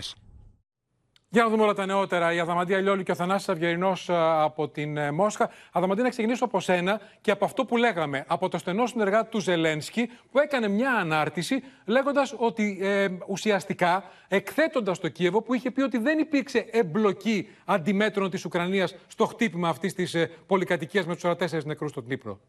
Για 1.34 1.44
να 1.44 1.50
δούμε 1.50 1.64
όλα 1.64 1.74
τα 1.74 1.86
νεότερα. 1.86 2.34
Η 2.34 2.40
Αδαμαντία 2.40 2.80
Λιόλη 2.80 3.04
και 3.04 3.12
ο 3.12 3.16
Θανάσης 3.16 3.50
Αυγερινός 3.50 4.10
από 4.44 4.68
την 4.68 4.98
ε, 4.98 5.12
Μόσχα. 5.12 5.50
Αδαμαντία, 5.72 6.04
να 6.04 6.10
ξεκινήσω 6.10 6.46
από 6.46 6.60
σένα 6.60 7.02
και 7.22 7.32
από 7.32 7.46
αυτό 7.46 7.66
που 7.66 7.78
λέγαμε. 7.78 8.26
Από 8.28 8.50
το 8.50 8.58
στενό 8.58 8.86
συνεργάτη 8.86 9.30
του 9.30 9.40
Ζελένσκι 9.40 10.10
που 10.32 10.40
έκανε 10.40 10.68
μια 10.68 10.92
ανάρτηση 10.92 11.64
λέγοντας 11.86 12.36
ότι 12.38 12.80
ε, 12.82 13.08
ουσιαστικά 13.28 14.04
εκθέτοντας 14.28 15.00
το 15.00 15.10
Κίεβο 15.10 15.42
που 15.42 15.54
είχε 15.54 15.72
πει 15.72 15.82
ότι 15.82 15.98
δεν 15.98 16.20
υπήρξε 16.20 16.66
εμπλοκή 16.72 17.48
αντιμέτρων 17.66 18.30
της 18.30 18.46
Ουκρανίας 18.46 18.96
στο 19.08 19.26
χτύπημα 19.26 19.70
αυτής 19.70 19.94
της 19.94 20.14
ε, 20.14 20.32
πολυκατοικίας 20.48 21.06
με 21.06 21.16
τους 21.16 21.24
44 21.26 21.64
νεκρούς 21.64 21.92
στον 21.92 22.04
Δνήπρο. 22.04 22.40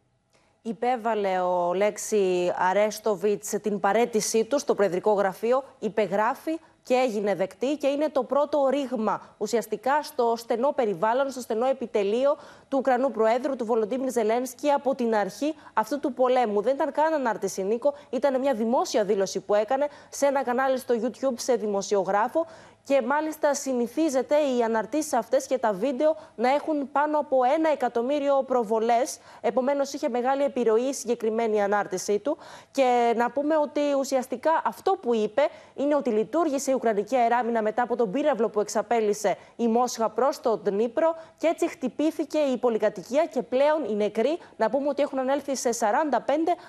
Υπέβαλε 0.62 1.40
ο 1.40 1.74
Λέξη 1.74 2.52
Αρέστοβιτς 2.56 3.48
την 3.48 3.80
παρέτησή 3.80 4.44
του 4.44 4.58
στο 4.58 4.74
Προεδρικό 4.74 5.12
Γραφείο, 5.12 5.64
υπεγράφει 5.78 6.58
και 6.84 6.94
έγινε 6.94 7.34
δεκτή 7.34 7.76
και 7.76 7.86
είναι 7.86 8.08
το 8.08 8.22
πρώτο 8.22 8.68
ρήγμα 8.70 9.20
ουσιαστικά 9.38 10.02
στο 10.02 10.34
στενό 10.36 10.72
περιβάλλον, 10.72 11.30
στο 11.30 11.40
στενό 11.40 11.66
επιτελείο 11.66 12.36
του 12.68 12.78
Ουκρανού 12.78 13.10
Προέδρου, 13.10 13.56
του 13.56 13.64
Βολοντίμιρ 13.64 14.10
Ζελένσκι, 14.10 14.70
από 14.70 14.94
την 14.94 15.14
αρχή 15.14 15.54
αυτού 15.72 16.00
του 16.00 16.12
πολέμου. 16.12 16.62
Δεν 16.62 16.74
ήταν 16.74 16.92
καν 16.92 17.12
ανάρτηση, 17.12 17.62
Νίκο. 17.62 17.94
Ήταν 18.10 18.40
μια 18.40 18.54
δημόσια 18.54 19.04
δήλωση 19.04 19.40
που 19.40 19.54
έκανε 19.54 19.88
σε 20.08 20.26
ένα 20.26 20.42
κανάλι 20.42 20.78
στο 20.78 20.94
YouTube 21.02 21.34
σε 21.36 21.54
δημοσιογράφο 21.54 22.46
και 22.84 23.02
μάλιστα 23.02 23.54
συνηθίζεται 23.54 24.34
οι 24.34 24.62
αναρτήσεις 24.62 25.12
αυτές 25.12 25.46
και 25.46 25.58
τα 25.58 25.72
βίντεο 25.72 26.16
να 26.36 26.54
έχουν 26.54 26.92
πάνω 26.92 27.18
από 27.18 27.38
ένα 27.56 27.70
εκατομμύριο 27.70 28.42
προβολές. 28.46 29.18
Επομένως, 29.40 29.92
είχε 29.92 30.08
μεγάλη 30.08 30.42
επιρροή 30.42 30.82
η 30.82 30.92
συγκεκριμένη 30.92 31.62
ανάρτησή 31.62 32.18
του. 32.18 32.38
Και 32.70 33.14
να 33.16 33.30
πούμε 33.30 33.56
ότι 33.56 33.80
ουσιαστικά 33.98 34.62
αυτό 34.64 34.92
που 34.92 35.14
είπε 35.14 35.42
είναι 35.74 35.94
ότι 35.94 36.10
λειτουργήσε 36.10 36.70
η 36.70 36.74
Ουκρανική 36.74 37.16
αεράμινα 37.16 37.62
μετά 37.62 37.82
από 37.82 37.96
τον 37.96 38.10
πύραυλο 38.10 38.48
που 38.48 38.60
εξαπέλυσε 38.60 39.36
η 39.56 39.68
Μόσχα 39.68 40.08
προς 40.10 40.40
το 40.40 40.56
Δνήπρο 40.56 41.16
και 41.36 41.46
έτσι 41.46 41.68
χτυπήθηκε 41.68 42.38
η 42.38 42.56
πολυκατοικία 42.56 43.26
και 43.26 43.42
πλέον 43.42 43.84
οι 43.90 43.94
νεκροί, 43.94 44.38
να 44.56 44.70
πούμε 44.70 44.88
ότι 44.88 45.02
έχουν 45.02 45.18
ανέλθει 45.18 45.56
σε 45.56 45.70
45, 45.70 46.16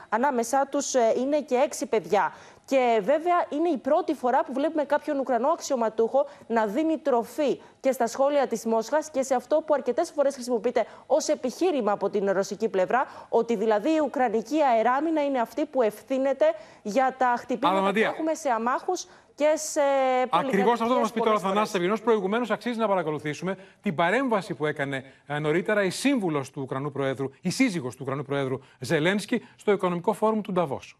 ανάμεσά 0.09 0.67
τους 0.71 0.93
ε, 0.93 1.13
είναι 1.17 1.41
και 1.41 1.67
6 1.79 1.83
παιδιά. 1.89 2.33
Και 2.65 2.99
βέβαια 3.01 3.45
είναι 3.49 3.69
η 3.69 3.77
πρώτη 3.77 4.13
φορά 4.13 4.43
που 4.43 4.53
βλέπουμε 4.53 4.83
κάποιον 4.83 5.19
Ουκρανό 5.19 5.47
αξιωματούχο 5.47 6.25
να 6.47 6.65
δίνει 6.65 6.97
τροφή 6.97 7.61
και 7.79 7.91
στα 7.91 8.07
σχόλια 8.07 8.47
της 8.47 8.65
Μόσχας 8.65 9.09
και 9.09 9.23
σε 9.23 9.35
αυτό 9.35 9.63
που 9.65 9.73
αρκετές 9.73 10.11
φορές 10.11 10.33
χρησιμοποιείται 10.33 10.85
ως 11.05 11.27
επιχείρημα 11.27 11.91
από 11.91 12.09
την 12.09 12.31
ρωσική 12.31 12.69
πλευρά, 12.69 13.05
ότι 13.29 13.55
δηλαδή 13.55 13.89
η 13.89 13.99
Ουκρανική 13.99 14.61
αεράμινα 14.61 15.23
είναι 15.23 15.39
αυτή 15.39 15.65
που 15.65 15.81
ευθύνεται 15.81 16.45
για 16.81 17.15
τα 17.17 17.35
χτυπήματα 17.37 17.91
που 17.91 17.99
έχουμε 17.99 18.33
σε 18.33 18.49
αμάχους 18.49 19.07
και 19.35 19.53
σε 19.55 19.81
Ακριβώς 20.29 20.81
αυτό 20.81 20.93
θα 20.93 20.99
μας 20.99 21.11
πει 21.11 21.19
τώρα 21.19 21.35
ο 21.35 21.39
Θανάσης 21.39 21.73
Ευγενό. 21.73 21.95
Προηγουμένως, 22.03 22.51
αξίζει 22.51 22.79
να 22.79 22.87
παρακολουθήσουμε 22.87 23.57
την 23.81 23.95
παρέμβαση 23.95 24.53
που 24.53 24.65
έκανε 24.65 25.03
ε, 25.25 25.39
νωρίτερα 25.39 25.83
η 25.83 25.89
σύμβουλος 25.89 26.51
του 26.51 26.61
Ουκρανού 26.61 26.91
Προέδρου, 26.91 27.29
η 27.41 27.49
σύζυγος 27.49 27.95
του 27.95 27.99
Ουκρανού 28.03 28.23
Προέδρου 28.23 28.59
Ζελένσκι, 28.79 29.45
στο 29.55 29.71
Οικονομικό 29.71 30.13
Φόρουμ 30.13 30.41
του 30.41 30.51
Νταβός. 30.51 30.97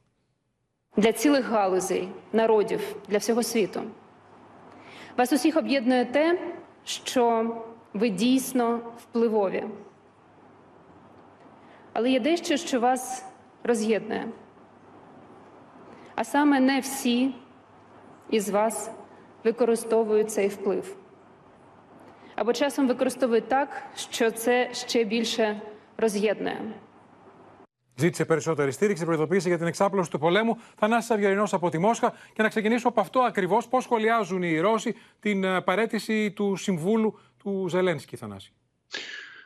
Для 0.98 1.12
цілих 1.12 1.50
галузей, 1.50 2.10
народів, 2.34 2.96
для 3.08 3.18
всього 3.18 3.44
світу. 3.44 3.82
Вас 5.18 5.34
усіх 5.34 5.58
об'єднує 5.58 6.06
те, 6.06 6.40
що 6.84 7.56
ви 7.94 8.10
дійсно 8.10 8.80
впливові. 8.98 9.64
Але 11.94 12.12
є 12.12 12.20
дещо, 12.20 12.58
що 12.58 12.80
вас 12.80 13.26
роз'єднує. 13.64 14.28
А 16.16 16.24
саме 16.24 16.60
не 16.60 16.80
всі 16.80 17.36
із 18.30 18.50
вас 18.50 18.92
використовують 19.44 20.32
цей 20.32 20.48
вплив. 20.48 20.96
Або 22.36 22.54
часом 22.54 22.88
використовують 22.88 23.48
так, 23.48 23.84
що 23.96 24.32
це 24.32 24.74
ще 24.74 25.04
більше 25.04 25.62
роз'єднує. 25.98 26.74
Ζήτησε 27.96 28.26
περισσότερη 28.26 28.72
στήριξη, 28.72 29.06
προειδοποίησε 29.06 29.48
για 29.48 29.58
την 29.58 29.68
εξάπλωση 29.68 30.10
του 30.10 30.20
πολέμου. 30.20 30.58
Θανάσης 30.78 31.10
Αυγερινός 31.10 31.54
από 31.54 31.70
τη 31.70 31.78
Μόσχα. 31.78 32.14
Και 32.34 32.42
να 32.42 32.50
ξεκινήσω 32.50 32.88
από 32.88 33.02
αυτό 33.02 33.20
ακριβώς 33.20 33.68
πώς 33.68 33.84
σχολιάζουν 33.84 34.44
οι 34.44 34.60
Ρώσοι 34.60 34.96
την 35.20 35.44
ε, 35.44 35.62
παρέτηση 35.62 36.32
του 36.32 36.56
συμβούλου 36.56 37.20
του 37.38 37.66
Ζελένσκι, 37.70 38.16
Θανάση; 38.16 38.54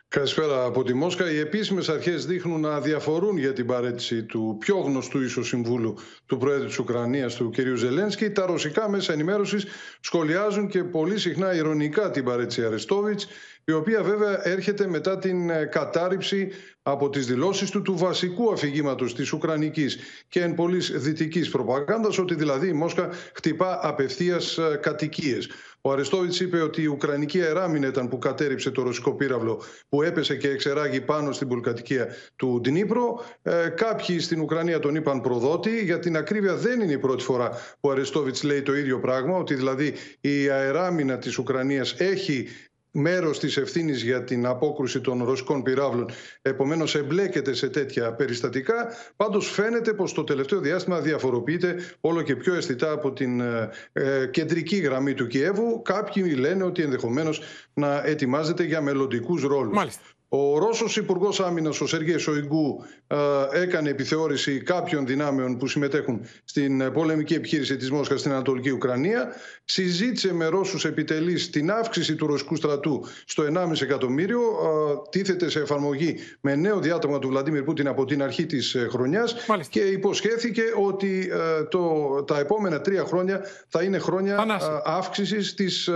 Καλησπέρα 0.08 0.64
από 0.64 0.84
τη 0.84 0.94
Μόσχα. 0.94 1.32
Οι 1.32 1.40
επίσημες 1.40 1.90
αρχές 1.90 2.26
δείχνουν 2.26 2.62
να 2.62 2.82
διαφορούν 2.82 3.38
για 3.38 3.54
την 3.54 3.66
παρέτηση 3.66 4.24
του 4.24 4.58
πιο 4.60 4.78
γνωστού 4.78 5.22
ίσως 5.22 5.48
συμβούλου 5.48 5.98
του 6.26 6.38
Προέδρου 6.38 6.66
της 6.66 6.80
Ουκρανίας, 6.80 7.36
του 7.36 7.50
κ. 7.50 7.78
Ζελένσκι. 7.78 8.30
Τα 8.30 8.46
ρωσικά 8.46 8.90
μέσα 8.90 9.14
ενημέρωσης 9.14 9.66
σχολιάζουν 10.00 10.68
και 10.68 10.84
πολύ 10.84 11.20
συχνά 11.20 11.56
ηρωνικά 11.56 12.12
την 12.12 12.24
παρέτηση 12.24 12.66
Αρεστόβιτς, 12.66 13.28
η 13.70 13.74
οποία 13.74 14.04
βέβαια 14.04 14.48
έρχεται 14.48 14.88
μετά 14.88 15.18
την 15.18 15.50
ε, 15.50 15.66
κατάρριψη 15.66 16.52
από 16.82 17.10
τις 17.10 17.26
δηλώσεις 17.26 17.70
του 17.70 17.82
του 17.82 17.98
βασικού 17.98 18.52
αφηγήματος 18.52 19.16
της 19.16 19.34
Ουκρανικής 19.34 19.98
και 20.28 20.42
εν 20.42 20.54
πολλής 20.54 20.92
δυτικής 20.96 21.50
προπαγάνδας, 21.50 22.18
ότι 22.18 22.36
δηλαδή 22.36 22.68
η 22.68 22.74
Μόσχα 22.74 23.10
χτυπά 23.34 23.80
απευθείας 23.82 24.58
ε, 24.58 24.80
κατοικίες. 24.82 25.50
Ο 25.82 25.92
Αρεστόβιτς 25.92 26.40
είπε 26.40 26.62
ότι 26.62 26.82
η 26.82 26.86
Ουκρανική 26.86 27.42
αεράμινα 27.42 27.88
ήταν 27.88 28.08
που 28.08 28.18
κατέριψε 28.18 28.72
το 28.72 28.82
ρωσικό 28.82 29.14
πύραυλο 29.14 29.62
που 29.90 30.02
έπεσε 30.02 30.36
και 30.36 30.50
εξεράγει 30.50 31.02
πάνω 31.02 31.32
στην 31.32 31.48
πολυκατοικία 31.48 32.08
του 32.36 32.60
Ντνίπρο. 32.62 33.24
Ε, 33.42 33.68
κάποιοι 33.76 34.20
στην 34.20 34.42
Ουκρανία 34.42 34.80
τον 34.80 34.96
είπαν 34.96 35.22
προδότη. 35.22 35.84
Για 35.84 36.00
την 36.00 36.18
ακρίβεια 36.18 36.56
δεν 36.56 36.82
είναι 36.82 36.92
η 36.92 36.98
πρώτη 36.98 37.24
φορά 37.24 37.50
που 37.50 37.90
ο 37.90 37.92
Αρεστόβιτς 37.92 38.44
λέει 38.44 38.62
το 38.62 38.76
ίδιο 38.76 39.00
πράγμα, 39.00 39.38
ότι 39.38 39.56
δηλαδή 39.56 39.94
η 40.22 40.50
αεράμινα 40.50 41.18
της 41.18 41.38
Ουκρανίας 41.38 41.96
έχει 41.98 42.48
μέρος 42.92 43.40
της 43.40 43.58
ευθύνης 43.58 44.04
για 44.04 44.24
την 44.24 44.46
απόκρουση 44.46 45.02
των 45.02 45.24
ρωσικών 45.24 45.64
πυράβλων 45.64 46.10
επομένως 46.42 46.96
εμπλέκεται 46.96 47.54
σε 47.54 47.70
τέτοια 47.70 48.14
περιστατικά 48.14 48.88
πάντως 49.16 49.52
φαίνεται 49.52 49.94
πως 49.94 50.14
το 50.14 50.24
τελευταίο 50.24 50.60
διάστημα 50.60 51.00
διαφοροποιείται 51.00 51.76
όλο 52.02 52.22
και 52.22 52.36
πιο 52.36 52.54
αισθητά 52.54 52.92
από 52.92 53.14
την 53.14 53.40
ε, 53.40 53.70
ε, 53.94 54.28
κεντρική 54.28 54.76
γραμμή 54.76 55.14
του 55.14 55.28
Κιέβου 55.28 55.82
κάποιοι 55.82 56.36
λένε 56.38 56.64
ότι 56.64 56.82
ενδεχομένως 56.82 57.42
να 57.74 58.06
ετοιμάζεται 58.06 58.64
για 58.64 58.82
μελλοντικούς 58.82 59.44
ρόλους. 59.44 59.76
Μάλιστα. 59.76 60.04
Ο 60.32 60.58
Ρώσος 60.58 60.98
Υπουργός 60.98 61.40
Άμυνας, 61.40 61.82
ο 61.82 61.88
Σεργέ 61.88 62.18
Σοϊγκού, 62.18 62.86
ε, 63.08 63.16
έκανε 63.62 63.90
επιθεώρηση 63.90 64.62
κάποιων 64.62 65.06
δυνάμεων 65.06 65.58
που 65.58 65.68
συμμετέχουν 65.68 66.22
στην 66.44 66.92
πολεμική 66.94 67.34
επιχείρηση 67.34 67.78
της 67.78 67.92
Μόσχας 67.92 68.20
στην 68.20 68.32
Ανατολική 68.32 68.70
Ουκρανία. 68.70 69.28
Συζήτησε 69.66 70.34
με 70.34 70.46
Ρώσους 70.46 70.86
επιτελείς 70.86 71.50
την 71.50 71.72
αύξηση 71.72 72.16
του 72.16 72.28
ρωσικού 72.28 72.56
στρατού 72.56 73.06
στο 73.26 73.44
1,5 73.44 73.82
εκατομμύριο. 73.82 74.40
Ε, 74.40 75.10
τίθεται 75.10 75.50
σε 75.50 75.60
εφαρμογή 75.60 76.16
με 76.42 76.56
νέο 76.56 76.80
διάταγμα 76.80 77.20
του 77.20 77.28
Βλαντίμιρ 77.28 77.64
Πούτιν 77.64 77.88
από 77.88 78.06
την 78.06 78.24
αρχή 78.24 78.46
της 78.46 78.76
χρονιάς 78.90 79.36
και 79.70 79.80
υποσχέθηκε 79.80 80.64
ότι 80.86 81.30
το, 81.70 81.84
τα 82.28 82.40
επόμενα 82.40 82.82
τρία 82.82 83.04
χρόνια 83.04 83.42
θα 83.68 83.84
είναι 83.84 83.98
χρόνια 83.98 84.46
αύξησης 84.84 85.54
της 85.54 85.90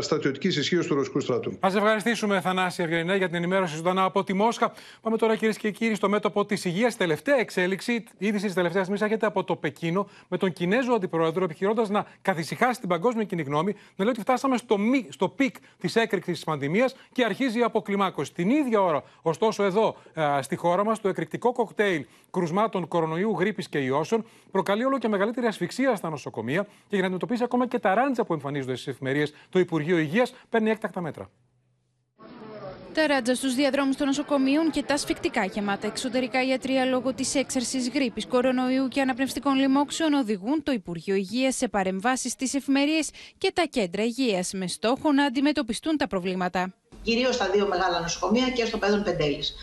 στρατιωτικής 0.00 0.56
ισχύως 0.56 0.86
του 0.86 0.94
ρωσικού 0.94 1.20
στρατού. 1.20 1.50
Α 1.50 1.68
ευχαριστήσουμε, 1.76 2.40
Θανάση 2.40 2.82
Ευγενινέ, 2.82 3.16
για 3.16 3.26
την 3.26 3.36
ενημέρωση 3.36 3.59
ενημέρωση 3.60 3.76
ζωντανά 3.76 4.04
από 4.04 4.24
τη 4.24 4.32
Μόσχα. 4.32 4.72
Πάμε 5.00 5.16
τώρα, 5.16 5.36
κυρίες 5.36 5.56
και 5.56 5.70
κύριοι, 5.70 5.94
στο 5.94 6.08
μέτωπο 6.08 6.44
της 6.44 6.64
υγείας. 6.64 6.96
Τελευταία 6.96 7.38
εξέλιξη, 7.38 7.92
η 7.92 8.26
είδηση 8.26 8.44
της 8.44 8.54
τελευταίας 8.54 8.82
στιγμής 8.82 9.02
έρχεται 9.02 9.26
από 9.26 9.44
το 9.44 9.56
Πεκίνο, 9.56 10.08
με 10.28 10.36
τον 10.36 10.52
Κινέζο 10.52 10.92
αντιπρόεδρο 10.92 11.44
επιχειρώντας 11.44 11.88
να 11.88 12.06
καθησυχάσει 12.22 12.80
την 12.80 12.88
παγκόσμια 12.88 13.24
κοινή 13.24 13.42
γνώμη, 13.42 13.72
να 13.72 14.04
λέει 14.04 14.12
ότι 14.12 14.20
φτάσαμε 14.20 14.56
στο, 14.56 14.78
μη, 14.78 15.06
στο 15.10 15.28
peak 15.28 15.56
της 15.78 15.96
έκρηξης 15.96 16.34
της 16.34 16.44
πανδημίας 16.44 16.94
και 17.12 17.24
αρχίζει 17.24 17.58
η 17.58 17.62
αποκλιμάκωση. 17.62 18.32
Την 18.32 18.50
ίδια 18.50 18.82
ώρα, 18.82 19.02
ωστόσο, 19.22 19.62
εδώ 19.62 19.96
α, 20.20 20.42
στη 20.42 20.56
χώρα 20.56 20.84
μας, 20.84 21.00
το 21.00 21.08
εκρηκτικό 21.08 21.52
κοκτέιλ 21.52 22.06
κρουσμάτων 22.30 22.88
κορονοϊού, 22.88 23.36
γρίπης 23.38 23.68
και 23.68 23.78
ιώσεων 23.78 24.24
προκαλεί 24.50 24.84
όλο 24.84 24.98
και 24.98 25.08
μεγαλύτερη 25.08 25.46
ασφυξία 25.46 25.96
στα 25.96 26.10
νοσοκομεία 26.10 26.62
και 26.62 26.68
για 26.88 26.98
να 26.98 27.04
αντιμετωπίσει 27.04 27.42
ακόμα 27.42 27.66
και 27.66 27.78
τα 27.78 27.94
ράντζα 27.94 28.24
που 28.24 28.32
εμφανίζονται 28.32 28.74
στις 28.74 28.86
εφημερίες, 28.86 29.34
το 29.48 29.58
Υπουργείο 29.58 29.98
Υγείας 29.98 30.34
παίρνει 30.48 30.70
έκτακτα 30.70 31.00
μέτρα. 31.00 31.30
Τα 32.94 33.06
ράτζα 33.06 33.34
στους 33.34 33.54
διαδρόμους 33.54 33.96
των 33.96 34.06
νοσοκομείων 34.06 34.70
και 34.70 34.82
τα 34.82 34.96
σφιχτικά 34.96 35.44
γεμάτα 35.44 35.86
εξωτερικά 35.86 36.44
ιατρία 36.44 36.84
λόγω 36.84 37.14
της 37.14 37.34
έξαρσης 37.34 37.88
γρήπης, 37.88 38.26
κορονοϊού 38.26 38.88
και 38.88 39.00
αναπνευστικών 39.00 39.54
λοιμόξεων 39.54 40.12
οδηγούν 40.12 40.62
το 40.62 40.72
Υπουργείο 40.72 41.14
Υγείας 41.14 41.56
σε 41.56 41.68
παρεμβάσεις 41.68 42.32
στις 42.32 42.54
εφημερίες 42.54 43.10
και 43.38 43.50
τα 43.54 43.62
κέντρα 43.70 44.04
υγείας 44.04 44.52
με 44.52 44.66
στόχο 44.66 45.12
να 45.12 45.24
αντιμετωπιστούν 45.24 45.96
τα 45.96 46.06
προβλήματα. 46.06 46.74
Κυρίως 47.02 47.34
στα 47.34 47.50
δύο 47.50 47.66
μεγάλα 47.66 48.00
νοσοκομεία 48.00 48.50
και 48.50 48.64
στο 48.64 48.78
Πέδον 48.78 49.02
Πεντέλης. 49.02 49.54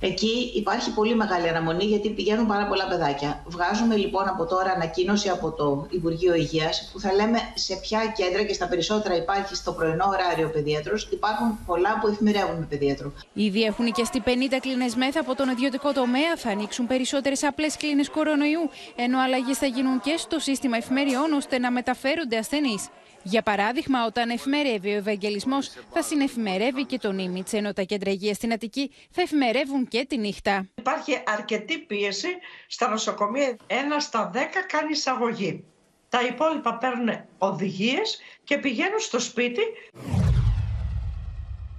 Εκεί 0.00 0.52
υπάρχει 0.54 0.90
πολύ 0.90 1.14
μεγάλη 1.14 1.48
αναμονή 1.48 1.84
γιατί 1.84 2.10
πηγαίνουν 2.10 2.46
πάρα 2.46 2.66
πολλά 2.66 2.86
παιδάκια. 2.86 3.42
Βγάζουμε 3.46 3.96
λοιπόν 3.96 4.28
από 4.28 4.44
τώρα 4.44 4.70
ανακοίνωση 4.70 5.28
από 5.28 5.50
το 5.50 5.86
Υπουργείο 5.90 6.34
Υγείας 6.34 6.90
που 6.92 7.00
θα 7.00 7.12
λέμε 7.12 7.38
σε 7.54 7.76
ποια 7.76 8.12
κέντρα 8.16 8.42
και 8.42 8.52
στα 8.52 8.68
περισσότερα 8.68 9.16
υπάρχει 9.16 9.54
στο 9.54 9.72
πρωινό 9.72 10.04
ωράριο 10.08 10.48
παιδίατρο. 10.48 10.94
Υπάρχουν 11.10 11.58
πολλά 11.66 11.98
που 12.00 12.08
εφημερεύουν 12.08 12.56
με 12.58 12.66
παιδίατρο. 12.68 13.12
Ήδη 13.32 13.62
έχουν 13.62 13.92
και 13.92 14.04
στη 14.04 14.22
50 14.24 14.28
κλίνες 14.60 14.94
μεθ 14.94 15.16
από 15.16 15.34
τον 15.34 15.48
ιδιωτικό 15.48 15.92
τομέα. 15.92 16.36
Θα 16.36 16.50
ανοίξουν 16.50 16.86
περισσότερες 16.86 17.42
απλές 17.44 17.76
κλίνες 17.76 18.10
κορονοϊού. 18.10 18.70
Ενώ 18.96 19.20
αλλαγές 19.20 19.58
θα 19.58 19.66
γίνουν 19.66 20.00
και 20.00 20.14
στο 20.16 20.38
σύστημα 20.38 20.76
εφημεριών 20.76 21.32
ώστε 21.32 21.58
να 21.58 21.70
μεταφέρονται 21.70 22.36
ασθενείς. 22.36 22.88
Για 23.26 23.42
παράδειγμα, 23.42 24.06
όταν 24.06 24.30
εφημερεύει 24.30 24.88
ο 24.90 24.96
Ευαγγελισμός, 24.96 25.70
θα 25.92 26.02
συνεφημερεύει 26.02 26.84
και 26.84 26.98
τον 26.98 27.18
Ήμιτ, 27.18 27.52
ενώ 27.52 27.72
τα 27.72 27.82
κέντρα 27.82 28.10
υγείας 28.10 28.36
στην 28.36 28.52
Αττική 28.52 28.90
θα 29.10 29.22
εφημερεύουν 29.22 29.88
και 29.88 30.04
τη 30.08 30.16
νύχτα. 30.18 30.68
Υπάρχει 30.74 31.22
αρκετή 31.26 31.78
πίεση 31.78 32.28
στα 32.66 32.88
νοσοκομεία. 32.88 33.56
Ένα 33.66 34.00
στα 34.00 34.30
δέκα 34.32 34.62
κάνει 34.66 34.90
εισαγωγή. 34.90 35.64
Τα 36.08 36.20
υπόλοιπα 36.22 36.78
παίρνουν 36.78 37.24
οδηγίες 37.38 38.20
και 38.44 38.58
πηγαίνουν 38.58 38.98
στο 38.98 39.18
σπίτι. 39.18 39.62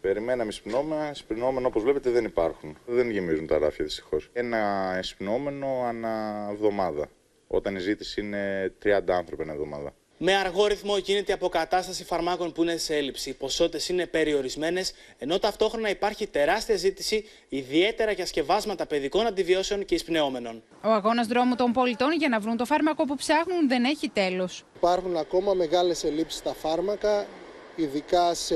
Περιμέναμε 0.01 0.49
εισπνόμενα. 0.49 1.09
Εισπνόμενα, 1.09 1.67
όπως 1.67 1.83
βλέπετε, 1.83 2.09
δεν 2.09 2.25
υπάρχουν. 2.25 2.77
Δεν 2.85 3.09
γεμίζουν 3.09 3.47
τα 3.47 3.57
ράφια 3.57 3.85
δυστυχώς. 3.85 4.29
Ένα 4.33 4.95
εισπνόμενο 4.99 5.83
ανά 5.85 6.47
εβδομάδα. 6.51 7.09
Όταν 7.47 7.75
η 7.75 7.79
ζήτηση 7.79 8.21
είναι 8.21 8.73
30 8.83 8.89
άνθρωποι 9.07 9.41
ένα 9.41 9.53
εβδομάδα. 9.53 9.93
Με 10.17 10.35
αργό 10.35 10.67
ρυθμό 10.67 10.97
γίνεται 10.97 11.31
η 11.31 11.33
αποκατάσταση 11.33 12.03
φαρμάκων 12.03 12.51
που 12.51 12.61
είναι 12.61 12.77
σε 12.77 12.95
έλλειψη. 12.95 13.29
Οι 13.29 13.33
ποσότητες 13.33 13.89
είναι 13.89 14.07
περιορισμένες, 14.07 14.93
ενώ 15.17 15.39
ταυτόχρονα 15.39 15.89
υπάρχει 15.89 16.27
τεράστια 16.27 16.75
ζήτηση, 16.75 17.25
ιδιαίτερα 17.49 18.11
για 18.11 18.25
σκευάσματα 18.25 18.85
παιδικών 18.85 19.25
αντιβιώσεων 19.25 19.85
και 19.85 19.95
εισπνεώμενων. 19.95 20.63
Ο 20.83 20.89
αγώνας 20.89 21.27
δρόμου 21.27 21.55
των 21.55 21.71
πολιτών 21.71 22.11
για 22.11 22.29
να 22.29 22.39
βρουν 22.39 22.57
το 22.57 22.65
φάρμακο 22.65 23.05
που 23.05 23.15
ψάχνουν 23.15 23.67
δεν 23.67 23.83
έχει 23.83 24.09
τέλος. 24.09 24.63
Υπάρχουν 24.75 25.17
ακόμα 25.17 25.53
μεγάλες 25.53 26.03
ελλείψεις 26.03 26.39
στα 26.39 26.53
φάρμακα, 26.53 27.27
ειδικά 27.75 28.33
σε 28.33 28.55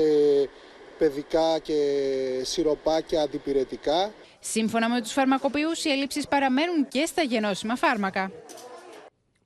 παιδικά 0.98 1.58
και 1.58 1.74
σιροπάκια 2.42 3.22
αντιπηρετικά. 3.22 4.12
Σύμφωνα 4.40 4.88
με 4.88 5.00
τους 5.00 5.12
φαρμακοποιούς, 5.12 5.84
οι 5.84 5.90
ελλείψεις 5.90 6.28
παραμένουν 6.28 6.88
και 6.88 7.06
στα 7.06 7.22
γενώσιμα 7.22 7.76
φάρμακα. 7.76 8.30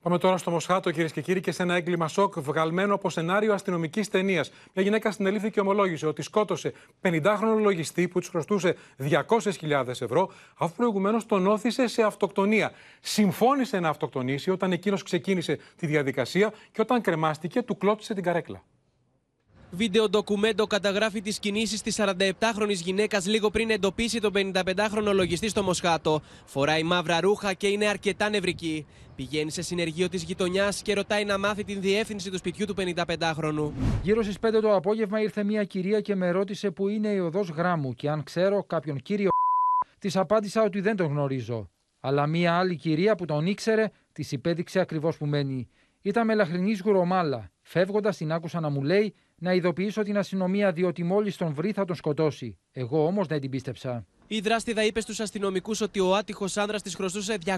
Πάμε 0.04 0.18
τώρα 0.18 0.36
στο 0.36 0.50
Μοσχάτο, 0.50 0.90
κυρίες 0.90 1.12
και 1.12 1.20
κύριοι, 1.20 1.40
και 1.40 1.52
σε 1.52 1.62
ένα 1.62 1.74
έγκλημα 1.74 2.08
σοκ 2.08 2.40
βγαλμένο 2.40 2.94
από 2.94 3.10
σενάριο 3.10 3.54
αστυνομικής 3.54 4.08
ταινίας. 4.08 4.50
Μια 4.72 4.84
γυναίκα 4.84 5.10
συνελήφθη 5.10 5.50
και 5.50 5.60
ομολόγησε 5.60 6.06
ότι 6.06 6.22
σκότωσε 6.22 6.72
50χρονο 7.02 7.60
λογιστή 7.60 8.08
που 8.08 8.20
τους 8.20 8.28
χρωστούσε 8.28 8.76
200.000 8.98 9.88
ευρώ, 9.88 10.30
αφού 10.56 10.74
προηγουμένως 10.74 11.26
τον 11.26 11.46
όθησε 11.46 11.86
σε 11.86 12.02
αυτοκτονία. 12.02 12.72
Συμφώνησε 13.00 13.80
να 13.80 13.88
αυτοκτονήσει 13.88 14.50
όταν 14.50 14.72
εκείνος 14.72 15.02
ξεκίνησε 15.02 15.58
τη 15.76 15.86
διαδικασία 15.86 16.52
και 16.72 16.80
όταν 16.80 17.00
κρεμάστηκε, 17.00 17.62
του 17.62 17.76
κλώτησε 17.76 18.14
την 18.14 18.22
καρέκλα. 18.22 18.62
Βίντεο 19.76 20.08
ντοκουμέντο 20.08 20.66
καταγράφει 20.66 21.20
τις 21.20 21.38
κινήσεις 21.38 21.82
της 21.82 22.00
47χρονη 22.00 22.72
γυναίκας 22.72 23.26
λίγο 23.26 23.50
πριν 23.50 23.70
εντοπίσει 23.70 24.20
τον 24.20 24.32
55χρονο 24.34 25.12
λογιστή 25.12 25.48
στο 25.48 25.62
Μοσχάτο. 25.62 26.20
Φοράει 26.44 26.82
μαύρα 26.82 27.20
ρούχα 27.20 27.52
και 27.52 27.66
είναι 27.66 27.86
αρκετά 27.86 28.28
νευρική. 28.28 28.86
Πηγαίνει 29.14 29.50
σε 29.50 29.62
συνεργείο 29.62 30.08
της 30.08 30.22
γειτονιάς 30.22 30.82
και 30.82 30.94
ρωτάει 30.94 31.24
να 31.24 31.38
μάθει 31.38 31.64
την 31.64 31.80
διεύθυνση 31.80 32.30
του 32.30 32.36
σπιτιού 32.36 32.66
του 32.66 32.74
55χρονου. 32.78 33.70
Γύρω 34.02 34.22
στις 34.22 34.36
5 34.40 34.58
το 34.62 34.74
απόγευμα 34.74 35.20
ήρθε 35.20 35.44
μια 35.44 35.64
κυρία 35.64 36.00
και 36.00 36.14
με 36.14 36.30
ρώτησε 36.30 36.70
που 36.70 36.88
είναι 36.88 37.08
η 37.08 37.18
οδός 37.18 37.48
γράμμου 37.48 37.94
και 37.94 38.10
αν 38.10 38.22
ξέρω 38.22 38.64
κάποιον 38.64 38.98
κύριο. 39.02 39.30
Της 40.00 40.16
απάντησα 40.16 40.62
ότι 40.62 40.80
δεν 40.80 40.96
τον 40.96 41.06
γνωρίζω. 41.06 41.70
Αλλά 42.00 42.26
μια 42.26 42.54
άλλη 42.54 42.76
κυρία 42.76 43.14
που 43.14 43.24
τον 43.24 43.46
ήξερε 43.46 43.90
της 44.12 44.32
υπέδειξε 44.32 44.80
ακριβώς 44.80 45.16
που 45.16 45.26
μένει. 45.26 45.68
Ήταν 46.02 46.26
μελαχρινή 46.26 46.76
γουρομάλα. 46.84 47.50
Φεύγοντας 47.62 48.16
την 48.16 48.32
άκουσα 48.32 48.60
να 48.60 48.68
μου 48.68 48.82
λέει 48.82 49.14
να 49.44 49.52
ειδοποιήσω 49.52 50.02
την 50.02 50.18
αστυνομία 50.18 50.72
διότι 50.72 51.04
μόλις 51.04 51.36
τον 51.36 51.54
βρει 51.54 51.72
θα 51.72 51.84
τον 51.84 51.96
σκοτώσει. 51.96 52.58
Εγώ 52.72 53.06
όμως 53.06 53.26
δεν 53.26 53.40
την 53.40 53.50
πίστεψα. 53.50 54.06
Η 54.26 54.40
δράστηδα 54.40 54.84
είπε 54.84 55.00
στους 55.00 55.20
αστυνομικούς 55.20 55.80
ότι 55.80 56.00
ο 56.00 56.16
άτυχος 56.16 56.56
άνδρας 56.56 56.82
της 56.82 56.94
χρωστούσε 56.94 57.38
200.000 57.46 57.56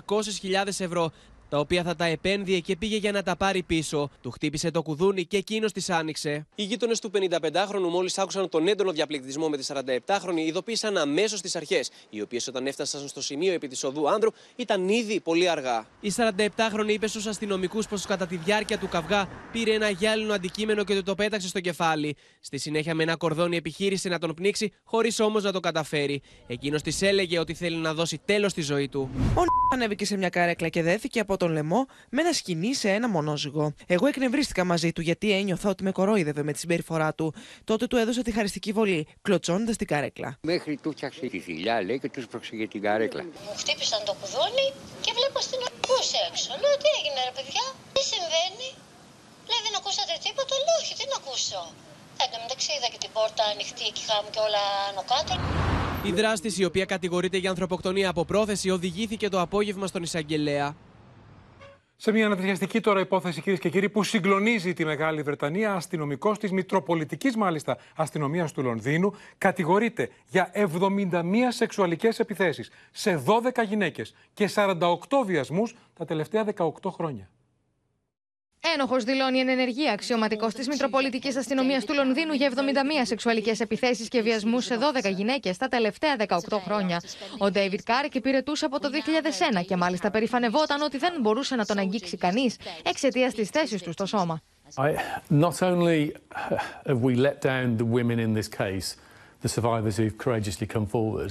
ευρώ, 0.67 1.13
τα 1.49 1.59
οποία 1.59 1.83
θα 1.83 1.97
τα 1.97 2.05
επένδυε 2.05 2.61
και 2.61 2.77
πήγε 2.77 2.97
για 2.97 3.13
να 3.13 3.23
τα 3.23 3.37
πάρει 3.37 3.63
πίσω. 3.63 4.11
Του 4.23 4.31
χτύπησε 4.31 4.71
το 4.71 4.83
κουδούνι 4.83 5.25
και 5.25 5.37
εκείνος 5.37 5.73
τη 5.73 5.93
άνοιξε. 5.93 6.47
Οι 6.55 6.63
γείτονες 6.63 7.01
του 7.01 7.11
55χρονου, 7.15 7.91
μόλις 7.91 8.19
άκουσαν 8.19 8.49
τον 8.49 8.69
έντονο 8.69 8.93
διαπληκτισμό 8.93 9.49
με 9.49 9.57
τη 9.57 9.67
47χρονη, 9.69 10.39
ειδοποίησαν 10.47 10.97
αμέσως 10.97 11.41
τις 11.41 11.57
αρχές, 11.57 11.91
οι 12.11 12.21
οποίες 12.21 12.47
όταν 12.47 12.67
έφτασαν 12.67 13.09
στο 13.09 13.23
σημείο 13.23 13.53
επί 13.53 13.69
της 13.69 13.85
οδού 13.85 14.11
άνδρου 14.11 14.31
ήταν 14.57 14.89
ήδη 14.89 15.21
πολύ 15.21 15.49
αργά. 15.49 15.87
Η 16.01 16.13
47χρονη 16.17 16.89
είπε 16.89 17.07
στου 17.07 17.29
αστυνομικούς 17.29 17.87
πως 17.87 18.07
κατά 18.07 18.27
τη 18.27 18.37
διάρκεια 18.37 18.79
του 18.79 18.89
καυγά 18.89 19.29
πήρε 19.53 19.73
ένα 19.73 19.91
γυάλινο 19.91 20.35
αντικείμενο 20.35 20.85
και 20.85 20.95
του 20.95 21.03
το 21.03 21.15
πέταξε 21.15 21.49
στο 21.49 21.61
κεφάλι. 21.61 22.17
Στη 22.41 22.59
συνέχεια 22.59 22.95
με 22.95 23.03
ένα 23.03 23.17
κορδόνι 23.17 23.57
επιχείρησε 23.57 24.09
να 24.09 24.19
τον 24.19 24.35
πνίξει, 24.35 24.73
χωρίς 24.85 25.21
όμως 25.21 25.43
να 25.43 25.53
το 25.53 25.61
καταφέρει. 25.61 26.23
Εκείνος 26.47 26.83
της 26.83 27.03
έλεγε 27.03 27.39
ότι 27.39 27.55
θέλει 27.55 27.77
να 27.77 27.95
δώσει 27.95 28.21
τέλος 28.25 28.51
στη 28.51 28.61
ζωή 28.61 28.89
του. 28.89 29.11
Ο 29.35 29.43
ανέβηκε 29.73 30.05
σε 30.05 30.17
μια 30.17 30.29
καρέκλα 30.29 30.69
και 30.69 30.83
δέθηκε 30.83 31.21
από 31.21 31.36
τον 31.37 31.51
λαιμό 31.53 31.87
με 32.11 32.21
ένα 32.21 32.33
σκηνή 32.33 32.75
σε 32.75 32.91
ένα 32.91 33.09
μονόζυγο. 33.09 33.75
Εγώ 33.87 34.07
εκνευρίστηκα 34.07 34.65
μαζί 34.65 34.93
του 34.93 35.01
γιατί 35.01 35.33
ένιωθα 35.33 35.69
ότι 35.71 35.83
με 35.83 35.93
κορόιδευε 35.93 36.43
με 36.43 36.53
τη 36.53 36.59
συμπεριφορά 36.59 37.15
του. 37.15 37.35
Τότε 37.65 37.87
του 37.87 37.97
έδωσα 37.97 38.23
τη 38.23 38.31
χαριστική 38.31 38.73
βολή, 38.73 39.07
κλωτσώνοντας 39.23 39.77
την 39.77 39.87
καρέκλα. 39.87 40.39
Μέχρι 40.41 40.79
του 40.83 40.91
φτιάξε 40.91 41.27
τη 41.27 41.39
θηλιά, 41.41 41.83
λέει, 41.83 41.99
και 41.99 42.09
τους 42.09 42.27
πρόσεξε 42.27 42.67
την 42.67 42.83
καρέκλα. 42.83 43.23
Μου 43.23 43.55
χτύπησαν 43.57 44.01
το 44.09 44.13
κουδούνι 44.21 44.67
και 45.05 45.13
βλέπω 45.19 45.39
αστυνομικού 45.43 45.97
έξω. 46.31 46.51
Λέω 46.63 46.75
τι 46.83 46.89
έγινε, 46.99 47.21
ρε 47.29 47.35
παιδιά, 47.39 47.65
τι 47.95 48.03
συμβαίνει; 48.13 48.69
Λέει 49.51 49.61
δεν 49.67 49.75
ακούσατε 49.81 50.15
τίποτα, 50.27 50.55
λέω 50.65 50.77
όχι, 50.83 50.93
τι 50.99 51.05
να 51.13 51.17
ακούσω. 51.23 51.61
Εν 52.23 52.29
τω 52.33 52.37
μεταξύ 52.45 52.71
είδα 52.77 52.89
και 52.93 53.01
την 53.05 53.13
πόρτα 53.17 53.43
ανοιχτή 53.53 53.87
και 53.95 54.01
είχαμε 54.05 54.29
και 54.35 54.41
όλα 54.47 54.63
άνω 54.89 55.03
κάτω. 55.13 55.33
Η 56.11 56.13
δράστη, 56.19 56.49
η 56.63 56.65
οποία 56.71 56.85
κατηγορείται 56.85 57.39
για 57.43 57.51
ανθρωποκτονία 57.51 58.09
από 58.09 58.25
πρόθεση, 58.25 58.71
οδηγήθηκε 58.71 59.29
το 59.29 59.41
απόγευμα 59.41 59.87
στον 59.87 60.03
εισαγγελέα. 60.03 60.77
Σε 61.99 62.13
μια 62.13 62.27
ανατριχιαστική 62.27 62.81
τώρα 62.81 63.01
υπόθεση, 63.01 63.41
κυρίες 63.41 63.61
και 63.61 63.69
κύριοι, 63.69 63.89
που 63.89 64.03
συγκλονίζει 64.03 64.75
τη 64.75 64.85
Μεγάλη 64.85 65.23
Βρετανία, 65.23 65.73
αστυνομικός 65.73 66.39
της 66.39 66.53
Μητροπολιτικής 66.53 67.37
μάλιστα 67.37 67.79
αστυνομίας 67.97 68.53
του 68.53 68.63
Λονδίνου 68.63 69.15
κατηγορείται 69.39 70.11
για 70.29 70.51
71 70.55 71.23
σεξουαλικές 71.49 72.19
επιθέσεις 72.19 72.71
σε 72.91 73.23
12 73.27 73.65
γυναίκες 73.69 74.15
και 74.35 74.51
48 74.55 74.99
βιασμούς 75.27 75.75
τα 75.95 76.05
τελευταία 76.05 76.45
18 76.57 76.91
χρόνια. 76.91 77.29
Ένοχος 78.75 79.05
δηλώνει 79.05 79.39
εν 79.39 79.49
ενεργεία 79.49 79.93
αξιωματικός 79.93 80.55
της 80.55 80.69
Μητροπολιτικής 80.69 81.37
Αστυνομίας 81.37 81.85
του 81.85 81.95
Λονδίνου 81.95 82.33
για 82.33 82.53
71 82.55 82.61
σεξουαλικές 83.03 83.61
επιθέσεις 83.61 84.09
και 84.09 84.23
βιασμούς 84.23 84.65
σε 84.65 84.79
12 85.05 85.11
γυναίκες 85.11 85.57
τα 85.57 85.69
τελευταία 85.69 86.17
18 86.17 86.59
χρόνια. 86.65 87.01
Ο 87.39 87.51
Ντέιβιντ 87.51 87.81
Κάρικ 87.85 88.15
υπηρετούσε 88.15 88.65
από 88.65 88.81
το 88.81 88.89
2001 89.59 89.65
και 89.67 89.77
μάλιστα 89.77 90.11
περηφανευόταν 90.11 90.83
ότι 90.83 90.99
δεν 90.99 91.13
μπορούσε 91.21 91.57
να 91.57 91.65
τον 91.65 91.79
αγγίξει 91.79 92.17
κανείς 92.17 92.57
εξαιτίας 92.83 93.35
της 93.35 93.49
θέσης 93.49 93.83
του 93.83 93.93
στο 93.93 94.07
σώμα. 94.07 94.43
I, 94.77 94.97
not 95.31 95.63
only 95.63 96.13
have 96.87 97.01
we 97.03 97.15
let 97.15 97.41
down 97.41 97.77
the 97.77 97.89
women 97.99 98.19
in 98.19 98.35
this 98.35 98.49
case, 98.49 98.97
the 99.45 99.49
survivors 99.49 99.97
who've 99.97 100.19
courageously 100.25 100.67
come 100.67 100.87
forward, 100.87 101.31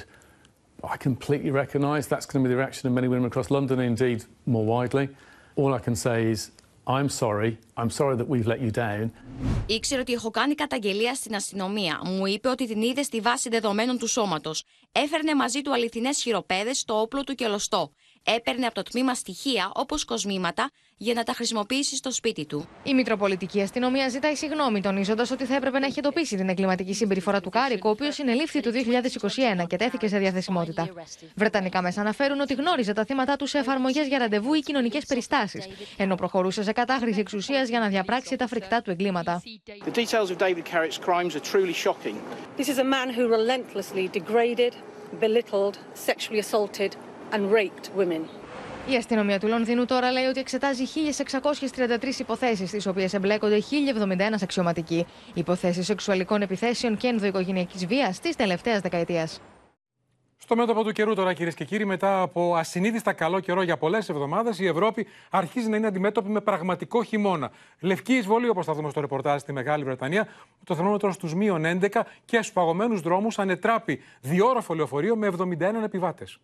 I 0.93 0.97
completely 0.97 1.51
recognise 1.51 2.07
that's 2.07 2.25
going 2.29 2.41
to 2.43 2.45
be 2.47 2.51
the 2.55 2.59
reaction 2.63 2.83
of 2.89 2.93
many 2.99 3.07
women 3.13 3.25
across 3.31 3.49
London 3.57 3.75
and 3.79 3.88
indeed 3.93 4.19
more 4.45 4.65
widely. 4.75 5.05
All 5.59 5.71
I 5.79 5.81
can 5.88 5.95
say 5.95 6.17
is 6.33 6.51
I'm 6.88 7.09
sorry. 7.09 7.57
I'm 7.77 7.89
sorry 7.89 8.15
that 8.15 8.27
we've 8.27 8.47
let 8.47 8.59
you 8.59 8.71
down. 8.71 9.11
Ήξερε 9.65 10.01
ότι 10.01 10.13
έχω 10.13 10.29
κάνει 10.29 10.55
καταγγελία 10.55 11.15
στην 11.15 11.36
αστυνομία. 11.36 12.01
Μου 12.05 12.25
είπε 12.25 12.47
ότι 12.49 12.67
την 12.67 12.81
είδε 12.81 13.03
στη 13.03 13.19
βάση 13.19 13.49
δεδομένων 13.49 13.97
του 13.97 14.07
σώματος. 14.07 14.63
Έφερνε 14.91 15.36
μαζί 15.36 15.61
του 15.61 15.73
αληθινές 15.73 16.21
χειροπέδες, 16.21 16.86
το 16.86 16.93
όπλο 16.93 17.23
του 17.23 17.36
και 17.36 17.47
λωστό. 17.47 17.91
Έπαιρνε 18.28 18.65
από 18.65 18.76
το 18.76 18.84
τμήμα 18.84 19.13
στοιχεία, 19.13 19.71
όπως 19.73 20.05
κοσμήματα, 20.05 20.71
για 20.97 21.13
να 21.13 21.23
τα 21.23 21.34
χρησιμοποιήσει 21.34 21.95
στο 21.95 22.11
σπίτι 22.11 22.45
του. 22.45 22.67
Η 22.84 22.93
Μητροπολιτική 22.93 23.61
Αστυνομία 23.61 24.09
ζητάει 24.09 24.36
συγγνώμη, 24.36 24.82
τονίζοντας 24.82 25.32
ότι 25.32 25.45
θα 25.45 25.55
έπρεπε 25.55 25.80
να 25.80 25.86
έχει 25.86 25.99
εντοπίσει 25.99 26.36
την 26.36 26.49
εγκληματική 26.49 26.93
συμπεριφορά 26.93 27.41
του 27.41 27.49
Κάρικ, 27.49 27.86
ο 27.86 27.89
οποίος 27.89 28.15
συνελήφθη 28.15 28.59
το 28.59 28.71
2021 29.61 29.67
και 29.67 29.78
τέθηκε 29.78 30.07
σε 30.07 30.17
διαθεσιμότητα. 30.17 30.89
Βρετανικά 31.36 31.82
μέσα 31.82 32.01
αναφέρουν 32.01 32.39
ότι 32.39 32.53
γνώριζε 32.53 32.93
τα 32.93 33.05
θύματα 33.05 33.36
του 33.36 33.45
σε 33.45 33.57
εφαρμογές 33.57 34.07
για 34.07 34.17
ραντεβού 34.17 34.53
ή 34.53 34.59
κοινωνικές 34.59 35.05
περιστάσεις, 35.05 35.67
ενώ 35.97 36.15
προχωρούσε 36.15 36.63
σε 36.63 36.71
κατάχρηση 36.71 37.19
εξουσίας 37.19 37.69
για 37.69 37.80
να 37.80 37.88
διαπράξει 37.88 38.36
τα 38.36 38.47
φρικτά 38.47 38.82
του 38.82 38.91
εγκλήματα. 38.91 39.41
The 39.86 39.97
details 39.97 40.30
of 40.30 40.38
David 40.38 40.65
Carrick's 40.73 40.99
crimes 41.05 41.36
are 41.36 41.51
truly 41.51 41.73
shocking. 41.73 42.15
This 42.57 42.67
is 42.67 42.78
a 42.78 42.84
man 42.84 43.09
who 43.15 43.28
relentlessly 43.38 44.09
degraded, 44.19 44.73
belittled, 45.19 45.76
sexually 46.07 46.39
assaulted 46.39 46.91
and 47.36 47.51
raped 47.51 47.89
women. 47.99 48.21
Η 48.88 48.95
αστυνομία 48.95 49.39
του 49.39 49.47
Λονδίνου 49.47 49.86
τώρα 49.86 50.11
λέει 50.11 50.25
ότι 50.25 50.39
εξετάζει 50.39 50.83
1.633 51.41 52.19
υποθέσεις, 52.19 52.69
στι 52.69 52.89
οποίες 52.89 53.13
εμπλέκονται 53.13 53.59
1.071 53.59 54.41
αξιωματικοί. 54.41 55.05
Υποθέσεις 55.33 55.86
σεξουαλικών 55.86 56.41
επιθέσεων 56.41 56.97
και 56.97 57.07
ενδοοικογενειακής 57.07 57.86
βίας 57.86 58.19
της 58.19 58.36
τελευταίας 58.36 58.79
δεκαετίας. 58.79 59.41
Στο 60.38 60.55
μέτωπο 60.55 60.83
του 60.83 60.91
καιρού 60.91 61.13
τώρα, 61.13 61.33
κυρίες 61.33 61.55
και 61.55 61.63
κύριοι, 61.65 61.86
μετά 61.86 62.21
από 62.21 62.55
ασυνείδηστα 62.55 63.13
καλό 63.13 63.39
καιρό 63.39 63.61
για 63.61 63.77
πολλές 63.77 64.09
εβδομάδες, 64.09 64.59
η 64.59 64.67
Ευρώπη 64.67 65.07
αρχίζει 65.29 65.69
να 65.69 65.77
είναι 65.77 65.88
αντιμέτωπη 65.88 66.29
με 66.29 66.41
πραγματικό 66.41 67.03
χειμώνα. 67.03 67.51
Λευκή 67.79 68.13
εισβολή, 68.13 68.49
όπως 68.49 68.65
θα 68.65 68.73
δούμε 68.73 68.89
στο 68.89 69.01
ρεπορτάζ 69.01 69.41
στη 69.41 69.53
Μεγάλη 69.53 69.83
Βρετανία, 69.83 70.27
το 70.63 70.75
θερμόμετρο 70.75 71.11
στους 71.11 71.33
μείον 71.33 71.65
11 71.65 72.05
και 72.25 72.38
στους 72.38 72.51
παγωμένους 72.51 73.01
δρόμους 73.01 73.39
ανετράπει 73.39 74.01
διόροφο 74.21 74.73
λεωφορείο 74.73 75.15
με 75.15 75.27
71 75.27 75.83
επιβάτες. 75.83 76.39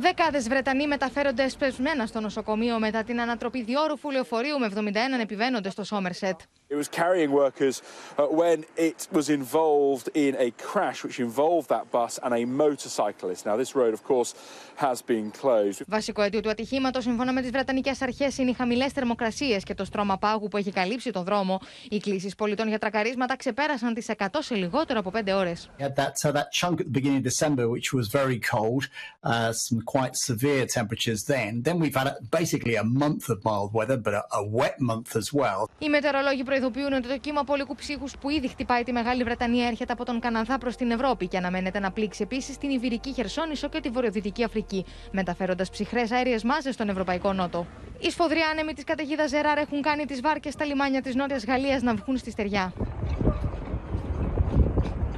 Δεκάδες 0.00 0.48
Βρετανοί 0.48 0.86
μεταφέρονται 0.86 1.42
εσπευσμένα 1.42 2.06
στο 2.06 2.20
νοσοκομείο 2.20 2.78
μετά 2.78 3.04
την 3.04 3.20
ανατροπή 3.20 3.62
διόρουφου 3.62 4.10
λεωφορείου 4.10 4.58
με 4.58 4.70
71 4.74 5.20
επιβαίνοντες 5.20 5.72
στο 5.72 5.84
Σόμερσετ. 5.84 6.40
It 6.69 6.77
was 6.83 6.87
carrying 6.87 7.31
workers 7.31 7.75
uh, 8.17 8.25
when 8.41 8.65
it 8.75 9.07
was 9.11 9.29
involved 9.29 10.09
in 10.25 10.35
a 10.47 10.49
crash 10.69 11.03
which 11.03 11.19
involved 11.19 11.69
that 11.69 11.85
bus 11.91 12.13
and 12.23 12.33
a 12.33 12.43
motorcyclist. 12.43 13.45
Now, 13.45 13.55
this 13.55 13.75
road, 13.75 13.93
of 13.93 14.03
course, 14.03 14.33
has 14.75 15.01
been 15.01 15.31
closed. 15.41 15.83
Βασικό 15.87 16.21
αίτιο 16.21 16.41
του 16.41 16.49
ατυχήματο, 16.49 17.01
σύμφωνα 17.01 17.33
με 17.33 17.41
τι 17.41 17.49
Βρετανικέ 17.49 17.91
Αρχέ, 17.99 18.31
είναι 18.37 18.49
οι 18.49 18.53
χαμηλέ 18.53 18.89
θερμοκρασίε 18.89 19.59
και 19.59 19.73
το 19.73 19.85
στρώμα 19.85 20.17
πάγου 20.17 20.47
που 20.47 20.57
έχει 20.57 20.71
καλύψει 20.71 21.11
τον 21.11 21.23
δρόμο. 21.23 21.61
Οι 21.89 21.99
κλήσει 21.99 22.33
πολιτών 22.37 22.67
για 22.67 22.79
τρακαρίσματα 22.79 23.35
ξεπέρασαν 23.35 23.93
τι 23.93 24.05
100 24.17 24.27
σε 24.39 24.55
λιγότερο 24.55 24.99
από 24.99 25.11
5 25.13 25.35
ώρε. 25.35 25.53
That, 25.79 26.13
uh, 26.23 26.31
that 26.31 26.51
chunk 26.51 26.79
at 26.79 26.85
the 26.85 26.99
beginning 26.99 27.17
of 27.17 27.23
December, 27.23 27.69
which 27.69 27.93
was 27.93 28.07
very 28.07 28.39
cold, 28.53 28.83
uh, 29.23 29.51
some 29.51 29.81
quite 29.93 30.15
severe 30.15 30.65
temperatures 30.65 31.23
then. 31.23 31.61
Then 31.61 31.77
we've 31.79 31.97
had 32.01 32.07
a, 32.07 32.15
basically 32.39 32.75
a 32.75 32.83
month 32.83 33.23
of 33.33 33.37
mild 33.49 33.71
weather, 33.79 33.97
but 34.05 34.13
a, 34.21 34.23
a 34.41 34.43
wet 34.59 34.75
month 34.79 35.15
as 35.15 35.27
well. 35.33 35.69
Οι 35.79 35.89
μετεωρολόγοι 35.89 36.43
προειδοποιούν 36.60 36.92
ότι 36.92 37.08
το 37.08 37.18
κύμα 37.18 37.44
πολικού 37.44 37.74
ψύχους 37.74 38.16
που 38.20 38.30
ήδη 38.30 38.48
χτυπάει 38.48 38.82
τη 38.82 38.92
Μεγάλη 38.92 39.22
Βρετανία 39.22 39.66
έρχεται 39.66 39.92
από 39.92 40.04
τον 40.04 40.20
Καναδά 40.20 40.58
προς 40.58 40.76
την 40.76 40.90
Ευρώπη 40.90 41.28
και 41.28 41.36
αναμένεται 41.36 41.78
να 41.78 41.90
πλήξει 41.90 42.22
επίσης 42.22 42.58
την 42.58 42.70
Ιβυρική 42.70 43.12
Χερσόνησο 43.12 43.68
και 43.68 43.80
τη 43.80 43.88
Βορειοδυτική 43.88 44.44
Αφρική, 44.44 44.84
μεταφέροντας 45.10 45.70
ψυχρές 45.70 46.10
αέριες 46.10 46.42
μάζες 46.42 46.74
στον 46.74 46.88
Ευρωπαϊκό 46.88 47.32
Νότο. 47.32 47.66
Οι 47.98 48.10
σφοδροί 48.10 48.40
άνεμοι 48.40 48.72
της 48.72 48.84
καταιγίδα 48.84 49.26
Ζεράρ 49.26 49.58
έχουν 49.58 49.82
κάνει 49.82 50.04
τις 50.04 50.20
βάρκες 50.20 50.52
στα 50.52 50.64
λιμάνια 50.64 51.02
της 51.02 51.14
Νότιας 51.14 51.44
Γαλλίας 51.44 51.82
να 51.82 51.94
βγουν 51.94 52.16
στη 52.16 52.30
στεριά. 52.30 52.72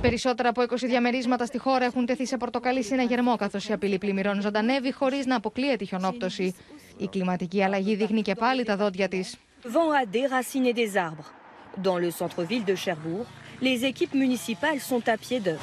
Περισσότερα 0.00 0.48
από 0.48 0.62
20 0.62 0.76
διαμερίσματα 0.78 1.46
στη 1.46 1.58
χώρα 1.58 1.84
έχουν 1.84 2.06
τεθεί 2.06 2.26
σε 2.26 2.36
πορτοκαλί 2.36 2.82
συναγερμό, 2.82 3.36
καθώς 3.36 3.68
η 3.68 3.72
απειλή 3.72 3.98
πλημμυρών 3.98 4.40
ζωντανεύει 4.40 4.92
χωρίς 4.92 5.26
να 5.26 5.36
αποκλείεται 5.36 5.84
χιονόπτωση. 5.84 6.54
Η 6.96 7.06
κλιματική 7.06 7.62
αλλαγή 7.62 7.94
δείχνει 7.94 8.22
και 8.22 8.34
πάλι 8.34 8.64
τα 8.64 8.76
δόντια 8.76 9.08
της. 9.08 9.36
Vent 9.64 9.92
à 9.92 10.04
déraciner 10.06 10.72
des 10.72 10.96
arbres. 10.96 11.30
Dans 11.76 11.96
le 11.96 12.10
centre-ville 12.10 12.64
de 12.64 12.74
Cherbourg, 12.74 13.26
les 13.60 13.84
équipes 13.84 14.14
municipales 14.14 14.80
sont 14.80 15.08
à 15.08 15.16
pied 15.16 15.40
d'œuvre. 15.40 15.62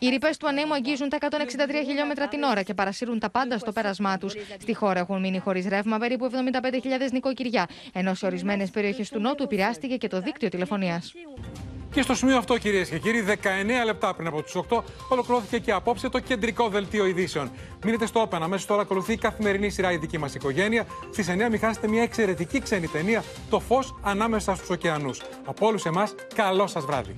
Οι 0.00 0.08
ρηπές 0.08 0.36
του 0.36 0.48
ανέμου 0.48 0.74
αγγίζουν 0.74 1.08
τα 1.08 1.18
163 1.20 1.28
χιλιόμετρα 1.86 2.28
την 2.28 2.42
ώρα 2.42 2.62
και 2.62 2.74
παρασύρουν 2.74 3.18
τα 3.18 3.30
πάντα 3.30 3.58
στο 3.58 3.72
πέρασμά 3.72 4.18
τους. 4.18 4.34
Στη 4.60 4.74
χώρα 4.74 4.98
έχουν 4.98 5.20
μείνει 5.20 5.38
χωρίς 5.38 5.66
ρεύμα 5.66 5.98
περίπου 5.98 6.30
75.000 6.32 7.10
νοικοκυριά, 7.12 7.66
ενώ 7.92 8.14
σε 8.14 8.26
ορισμένες 8.26 8.70
περιοχές 8.70 9.08
του 9.08 9.20
Νότου 9.20 9.42
επηρεάστηκε 9.42 9.96
και 9.96 10.08
το 10.08 10.20
δίκτυο 10.20 10.48
τηλεφωνίας. 10.48 11.12
Και 11.94 12.02
στο 12.02 12.14
σημείο 12.14 12.36
αυτό, 12.36 12.58
κυρίες 12.58 12.88
και 12.88 12.98
κύριοι, 12.98 13.20
19 13.20 13.84
λεπτά 13.84 14.14
πριν 14.14 14.26
από 14.26 14.42
του 14.42 14.66
8, 14.68 14.82
ολοκληρώθηκε 15.08 15.58
και 15.58 15.72
απόψε 15.72 16.08
το 16.08 16.20
κεντρικό 16.20 16.68
δελτίο 16.68 17.06
ειδήσεων. 17.06 17.50
Μείνετε 17.84 18.06
στο 18.06 18.28
Open, 18.28 18.38
αμέσως 18.40 18.66
τώρα 18.66 18.82
ακολουθεί 18.82 19.12
η 19.12 19.16
καθημερινή 19.16 19.70
σειρά 19.70 19.92
Η 19.92 19.96
δική 19.96 20.18
μας 20.18 20.34
οικογένεια. 20.34 20.86
Στις 21.12 21.28
9 21.28 21.48
μην 21.50 21.58
χάσετε 21.58 21.88
μια 21.88 22.02
εξαιρετική 22.02 22.60
ξένη 22.60 22.88
ταινία, 22.88 23.24
Το 23.50 23.60
φως 23.60 23.94
ανάμεσα 24.02 24.54
στους 24.54 24.70
ωκεανούς. 24.70 25.20
Από 25.44 25.66
όλους 25.66 25.84
εμάς, 25.84 26.14
καλό 26.34 26.66
σας 26.66 26.84
βράδυ. 26.84 27.14